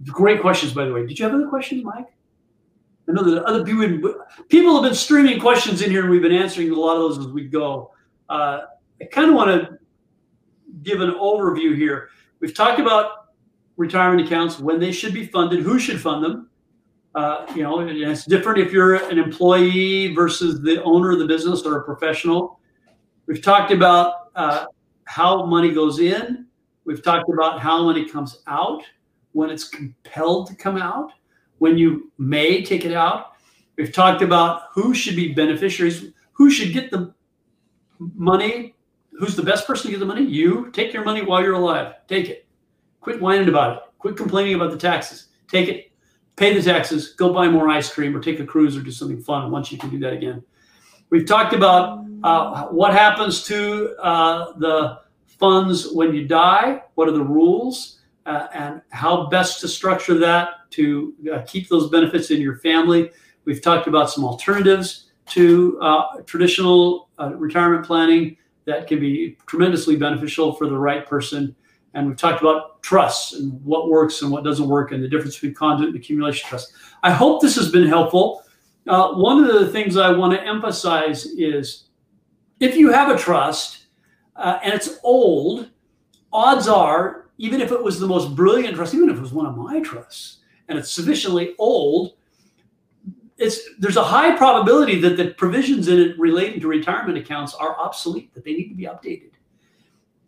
great 0.07 0.41
questions, 0.41 0.73
by 0.73 0.85
the 0.85 0.93
way. 0.93 1.05
Did 1.05 1.19
you 1.19 1.25
have 1.25 1.35
other 1.35 1.49
questions, 1.49 1.85
Mike? 1.85 2.07
I 3.09 3.13
know 3.13 3.23
that 3.23 3.43
other 3.45 3.65
people 3.65 4.15
people 4.49 4.75
have 4.75 4.83
been 4.83 4.95
streaming 4.95 5.41
questions 5.41 5.83
in 5.83 5.91
here, 5.91 6.03
and 6.03 6.11
we've 6.11 6.23
been 6.23 6.31
answering 6.31 6.71
a 6.71 6.75
lot 6.75 6.95
of 6.95 7.01
those 7.01 7.19
as 7.19 7.27
we 7.29 7.47
go. 7.47 7.91
Uh, 8.29 8.61
I 9.01 9.05
kind 9.07 9.31
of 9.31 9.35
want 9.35 9.49
to 9.49 9.79
give 10.83 11.01
an 11.01 11.11
overview 11.13 11.75
here. 11.75 12.11
We've 12.41 12.55
talked 12.55 12.79
about 12.79 13.18
retirement 13.79 14.27
accounts, 14.27 14.59
when 14.59 14.79
they 14.79 14.93
should 14.93 15.15
be 15.15 15.25
funded, 15.25 15.61
who 15.61 15.79
should 15.79 16.01
fund 16.01 16.23
them. 16.23 16.51
Uh, 17.15 17.47
you 17.55 17.63
know, 17.63 17.81
it's 17.81 18.27
different 18.27 18.59
if 18.59 18.71
you're 18.71 18.97
an 18.97 19.19
employee 19.19 20.15
versus 20.15 20.61
the 20.61 20.83
owner 20.83 21.13
of 21.13 21.19
the 21.19 21.27
business 21.27 21.63
or 21.63 21.79
a 21.79 21.85
professional. 21.85 22.61
We've 23.27 23.41
talked 23.41 23.73
about 23.73 24.31
uh, 24.35 24.67
how 25.05 25.47
money 25.47 25.73
goes 25.73 26.01
in. 26.01 26.47
We've 26.85 27.03
talked 27.03 27.31
about 27.31 27.61
how 27.61 27.85
money 27.85 28.09
comes 28.09 28.43
out, 28.47 28.83
when 29.33 29.49
it's 29.49 29.65
compelled 29.65 30.49
to 30.49 30.55
come 30.55 30.77
out, 30.77 31.13
when 31.59 31.79
you 31.79 32.11
may 32.19 32.65
take 32.65 32.85
it 32.85 32.93
out. 32.93 33.33
We've 33.77 33.93
talked 33.93 34.23
about 34.23 34.63
who 34.73 34.93
should 34.93 35.15
be 35.15 35.33
beneficiaries, 35.33 36.13
who 36.33 36.51
should 36.51 36.73
get 36.73 36.91
the 36.91 37.15
money, 37.99 38.75
who's 39.13 39.37
the 39.37 39.43
best 39.43 39.67
person 39.67 39.87
to 39.87 39.91
get 39.93 40.01
the 40.01 40.07
money. 40.07 40.25
You 40.25 40.71
take 40.73 40.93
your 40.93 41.05
money 41.05 41.23
while 41.23 41.43
you're 41.43 41.55
alive. 41.55 41.95
Take 42.09 42.29
it. 42.29 42.48
Quit 43.09 43.23
whining 43.23 43.49
about 43.49 43.75
it. 43.75 43.83
Quit 44.01 44.19
complaining 44.19 44.53
about 44.53 44.71
the 44.71 44.77
taxes. 44.77 45.29
Take 45.51 45.71
it, 45.71 45.93
pay 46.37 46.53
the 46.53 46.61
taxes, 46.61 47.15
go 47.15 47.33
buy 47.33 47.49
more 47.49 47.71
ice 47.71 47.91
cream 47.91 48.15
or 48.15 48.21
take 48.21 48.39
a 48.39 48.45
cruise 48.45 48.77
or 48.77 48.83
do 48.83 48.91
something 48.91 49.19
fun 49.23 49.51
once 49.51 49.73
you 49.73 49.79
can 49.79 49.89
do 49.89 49.99
that 50.01 50.13
again. 50.13 50.43
We've 51.09 51.25
talked 51.25 51.55
about 51.55 52.05
uh, 52.23 52.67
what 52.67 52.93
happens 52.93 53.45
to 53.45 53.97
uh, 54.03 54.53
the 54.59 54.99
funds 55.27 55.91
when 55.91 56.15
you 56.15 56.29
die, 56.29 56.83
what 56.97 57.09
are 57.09 57.13
the 57.13 57.25
rules, 57.25 58.01
uh, 58.27 58.49
and 58.53 58.83
how 58.91 59.29
best 59.29 59.63
to 59.63 59.69
structure 59.69 60.19
that 60.19 60.71
to 60.73 61.15
uh, 61.33 61.41
keep 61.47 61.71
those 61.71 61.89
benefits 61.89 62.31
in 62.31 62.43
your 62.43 62.57
family. 62.57 63.11
We've 63.47 63.63
talked 63.63 63.87
about 63.87 64.11
some 64.11 64.23
alternatives 64.23 65.13
to 65.29 65.81
uh, 65.81 66.21
traditional 66.27 67.09
uh, 67.19 67.35
retirement 67.37 67.87
planning 67.87 68.37
that 68.67 68.87
can 68.87 69.01
be 69.01 69.39
tremendously 69.47 69.97
beneficial 69.97 70.53
for 70.53 70.67
the 70.69 70.77
right 70.77 71.07
person 71.07 71.57
and 71.99 72.07
we've 72.07 72.17
talked 72.17 72.41
about 72.41 72.81
trusts 72.83 73.33
and 73.35 73.63
what 73.65 73.89
works 73.89 74.23
and 74.23 74.31
what 74.31 74.45
doesn't 74.45 74.69
work 74.69 74.93
and 74.93 75.03
the 75.03 75.09
difference 75.09 75.35
between 75.35 75.55
conduit 75.55 75.89
and 75.89 75.97
accumulation 75.97 76.49
trust. 76.49 76.73
I 77.03 77.11
hope 77.11 77.43
this 77.43 77.57
has 77.57 77.71
been 77.71 77.89
helpful. 77.89 78.45
Uh, 78.87 79.15
one 79.15 79.45
of 79.45 79.53
the 79.53 79.69
things 79.69 79.97
I 79.97 80.11
want 80.13 80.33
to 80.33 80.43
emphasize 80.47 81.27
is 81.27 81.85
if 82.61 82.77
you 82.77 82.93
have 82.93 83.15
a 83.15 83.19
trust 83.19 83.87
uh, 84.37 84.61
and 84.63 84.73
it's 84.73 84.99
old, 85.03 85.71
odds 86.33 86.69
are, 86.69 87.31
even 87.39 87.61
if 87.61 87.73
it 87.73 87.83
was 87.83 87.99
the 87.99 88.07
most 88.07 88.35
brilliant 88.35 88.77
trust, 88.77 88.95
even 88.95 89.11
if 89.11 89.17
it 89.17 89.21
was 89.21 89.33
one 89.33 89.47
of 89.47 89.57
my 89.57 89.81
trusts 89.81 90.39
and 90.69 90.79
it's 90.79 90.91
sufficiently 90.91 91.55
old, 91.59 92.15
it's, 93.37 93.61
there's 93.79 93.97
a 93.97 94.05
high 94.05 94.37
probability 94.37 95.01
that 95.01 95.17
the 95.17 95.29
provisions 95.35 95.89
in 95.89 95.99
it 95.99 96.19
relating 96.19 96.61
to 96.61 96.69
retirement 96.69 97.19
accounts 97.19 97.55
are 97.55 97.77
obsolete, 97.79 98.33
that 98.35 98.45
they 98.45 98.53
need 98.53 98.69
to 98.69 98.75
be 98.75 98.85
updated. 98.85 99.31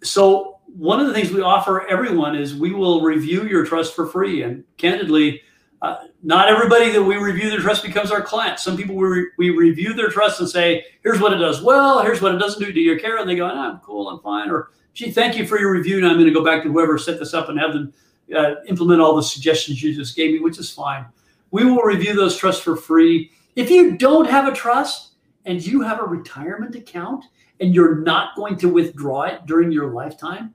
So 0.02 0.60
one 0.66 1.00
of 1.00 1.06
the 1.06 1.14
things 1.14 1.30
we 1.30 1.42
offer 1.42 1.86
everyone 1.88 2.36
is 2.36 2.54
we 2.54 2.72
will 2.72 3.02
review 3.02 3.46
your 3.46 3.64
trust 3.64 3.94
for 3.94 4.06
free. 4.06 4.42
And 4.42 4.64
candidly, 4.76 5.42
uh, 5.82 6.04
not 6.22 6.48
everybody 6.48 6.90
that 6.90 7.02
we 7.02 7.16
review 7.16 7.50
their 7.50 7.60
trust 7.60 7.82
becomes 7.82 8.10
our 8.10 8.22
client. 8.22 8.60
Some 8.60 8.76
people 8.76 8.94
we, 8.94 9.08
re- 9.08 9.30
we 9.38 9.50
review 9.50 9.94
their 9.94 10.08
trust 10.08 10.40
and 10.40 10.48
say, 10.48 10.84
here's 11.02 11.20
what 11.20 11.32
it 11.32 11.38
does 11.38 11.62
well, 11.62 12.02
here's 12.02 12.20
what 12.20 12.34
it 12.34 12.38
doesn't 12.38 12.62
do. 12.62 12.72
Do 12.72 12.80
you 12.80 12.98
care? 12.98 13.18
And 13.18 13.28
they 13.28 13.36
go, 13.36 13.46
oh, 13.46 13.54
I'm 13.54 13.78
cool, 13.78 14.08
I'm 14.08 14.20
fine. 14.20 14.50
Or, 14.50 14.70
gee, 14.92 15.10
thank 15.10 15.36
you 15.36 15.46
for 15.46 15.58
your 15.58 15.72
review. 15.72 15.96
And 15.96 16.06
I'm 16.06 16.14
going 16.14 16.26
to 16.26 16.34
go 16.34 16.44
back 16.44 16.62
to 16.62 16.72
whoever 16.72 16.98
set 16.98 17.18
this 17.18 17.34
up 17.34 17.48
and 17.48 17.58
have 17.58 17.72
them 17.72 17.92
uh, 18.36 18.56
implement 18.68 19.00
all 19.00 19.16
the 19.16 19.22
suggestions 19.22 19.82
you 19.82 19.94
just 19.94 20.14
gave 20.14 20.32
me, 20.32 20.40
which 20.40 20.58
is 20.58 20.70
fine. 20.70 21.06
We 21.50 21.64
will 21.64 21.82
review 21.82 22.14
those 22.14 22.36
trusts 22.36 22.62
for 22.62 22.76
free. 22.76 23.32
If 23.56 23.70
you 23.70 23.96
don't 23.96 24.28
have 24.28 24.46
a 24.46 24.52
trust 24.54 25.14
and 25.46 25.64
you 25.64 25.80
have 25.80 26.00
a 26.00 26.04
retirement 26.04 26.76
account 26.76 27.24
and 27.60 27.74
you're 27.74 27.96
not 27.96 28.34
going 28.36 28.56
to 28.56 28.68
withdraw 28.68 29.22
it 29.22 29.46
during 29.46 29.70
your 29.70 29.92
lifetime, 29.92 30.54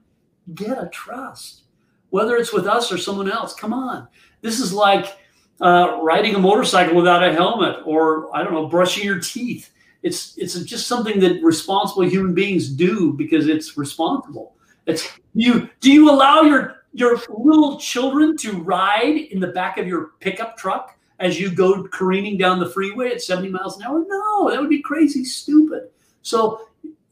get 0.54 0.82
a 0.82 0.88
trust. 0.88 1.62
Whether 2.10 2.36
it's 2.36 2.52
with 2.52 2.66
us 2.66 2.92
or 2.92 2.98
someone 2.98 3.30
else, 3.30 3.54
come 3.54 3.72
on. 3.72 4.08
This 4.42 4.60
is 4.60 4.72
like 4.72 5.16
uh, 5.60 6.00
riding 6.02 6.34
a 6.34 6.38
motorcycle 6.38 6.94
without 6.94 7.22
a 7.22 7.32
helmet, 7.32 7.80
or 7.84 8.34
I 8.34 8.42
don't 8.42 8.52
know, 8.52 8.66
brushing 8.66 9.04
your 9.04 9.20
teeth. 9.20 9.72
It's 10.02 10.36
it's 10.36 10.54
just 10.60 10.86
something 10.86 11.18
that 11.20 11.42
responsible 11.42 12.02
human 12.02 12.34
beings 12.34 12.68
do 12.68 13.12
because 13.12 13.48
it's 13.48 13.76
responsible. 13.76 14.54
It's 14.86 15.18
you. 15.34 15.68
Do 15.80 15.90
you 15.90 16.10
allow 16.10 16.42
your 16.42 16.76
your 16.92 17.18
little 17.28 17.78
children 17.78 18.36
to 18.38 18.52
ride 18.62 19.16
in 19.30 19.40
the 19.40 19.48
back 19.48 19.78
of 19.78 19.86
your 19.86 20.12
pickup 20.20 20.56
truck 20.56 20.96
as 21.18 21.40
you 21.40 21.50
go 21.50 21.82
careening 21.84 22.38
down 22.38 22.60
the 22.60 22.68
freeway 22.70 23.10
at 23.10 23.22
70 23.22 23.48
miles 23.48 23.78
an 23.78 23.84
hour? 23.84 24.04
No, 24.06 24.50
that 24.50 24.60
would 24.60 24.70
be 24.70 24.80
crazy 24.80 25.24
stupid. 25.24 25.88
So 26.22 26.68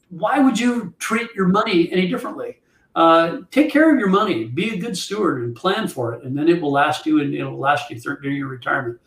why 0.09 0.39
would 0.39 0.59
you 0.59 0.93
treat 0.99 1.33
your 1.35 1.47
money 1.47 1.91
any 1.91 2.07
differently? 2.07 2.61
Uh, 2.95 3.39
take 3.51 3.69
care 3.69 3.93
of 3.93 3.99
your 3.99 4.07
money, 4.07 4.45
be 4.45 4.73
a 4.73 4.77
good 4.77 4.97
steward, 4.97 5.43
and 5.43 5.55
plan 5.55 5.87
for 5.87 6.13
it, 6.13 6.23
and 6.23 6.37
then 6.37 6.47
it 6.47 6.61
will 6.61 6.71
last 6.71 7.05
you, 7.05 7.19
and 7.19 7.33
it 7.33 7.43
will 7.43 7.59
last 7.59 7.89
you 7.89 7.99
during 7.99 8.37
your 8.37 8.47
retirement. 8.47 8.97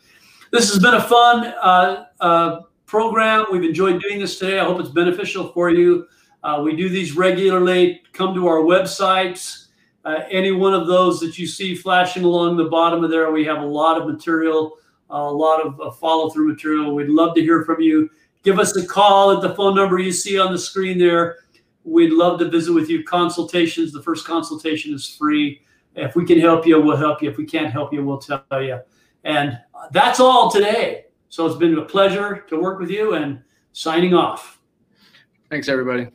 This 0.51 0.69
has 0.71 0.79
been 0.81 0.93
a 0.93 1.01
fun 1.01 1.47
uh, 1.61 2.05
uh, 2.19 2.61
program. 2.85 3.45
We've 3.51 3.63
enjoyed 3.63 4.01
doing 4.01 4.19
this 4.19 4.37
today. 4.37 4.59
I 4.59 4.65
hope 4.65 4.79
it's 4.79 4.89
beneficial 4.89 5.51
for 5.53 5.69
you. 5.71 6.07
Uh, 6.43 6.61
we 6.63 6.75
do 6.75 6.87
these 6.89 7.15
regularly. 7.15 8.01
Come 8.13 8.35
to 8.35 8.47
our 8.47 8.59
websites. 8.59 9.67
Uh, 10.05 10.21
any 10.29 10.51
one 10.51 10.73
of 10.73 10.87
those 10.87 11.19
that 11.19 11.37
you 11.37 11.45
see 11.45 11.75
flashing 11.75 12.23
along 12.23 12.57
the 12.57 12.65
bottom 12.65 13.03
of 13.03 13.09
there, 13.09 13.31
we 13.31 13.43
have 13.45 13.61
a 13.61 13.65
lot 13.65 13.99
of 13.99 14.07
material, 14.07 14.77
a 15.09 15.31
lot 15.31 15.61
of 15.61 15.99
follow 15.99 16.29
through 16.29 16.47
material. 16.47 16.95
We'd 16.95 17.09
love 17.09 17.35
to 17.35 17.41
hear 17.41 17.63
from 17.63 17.81
you. 17.81 18.09
Give 18.43 18.59
us 18.59 18.75
a 18.75 18.85
call 18.85 19.31
at 19.31 19.41
the 19.41 19.53
phone 19.55 19.75
number 19.75 19.99
you 19.99 20.11
see 20.11 20.39
on 20.39 20.51
the 20.51 20.59
screen 20.59 20.97
there 20.97 21.37
We'd 21.89 22.11
love 22.11 22.39
to 22.39 22.49
visit 22.49 22.73
with 22.73 22.89
you. 22.89 23.03
Consultations, 23.03 23.91
the 23.91 24.01
first 24.01 24.25
consultation 24.25 24.93
is 24.93 25.07
free. 25.07 25.61
If 25.95 26.15
we 26.15 26.25
can 26.25 26.39
help 26.39 26.67
you, 26.67 26.79
we'll 26.79 26.97
help 26.97 27.21
you. 27.21 27.29
If 27.29 27.37
we 27.37 27.45
can't 27.45 27.71
help 27.71 27.93
you, 27.93 28.05
we'll 28.05 28.19
tell 28.19 28.43
you. 28.51 28.79
And 29.23 29.59
that's 29.91 30.19
all 30.19 30.51
today. 30.51 31.05
So 31.29 31.45
it's 31.45 31.55
been 31.55 31.77
a 31.77 31.85
pleasure 31.85 32.45
to 32.49 32.59
work 32.59 32.79
with 32.79 32.89
you 32.89 33.15
and 33.15 33.41
signing 33.73 34.13
off. 34.13 34.59
Thanks, 35.49 35.67
everybody. 35.67 36.09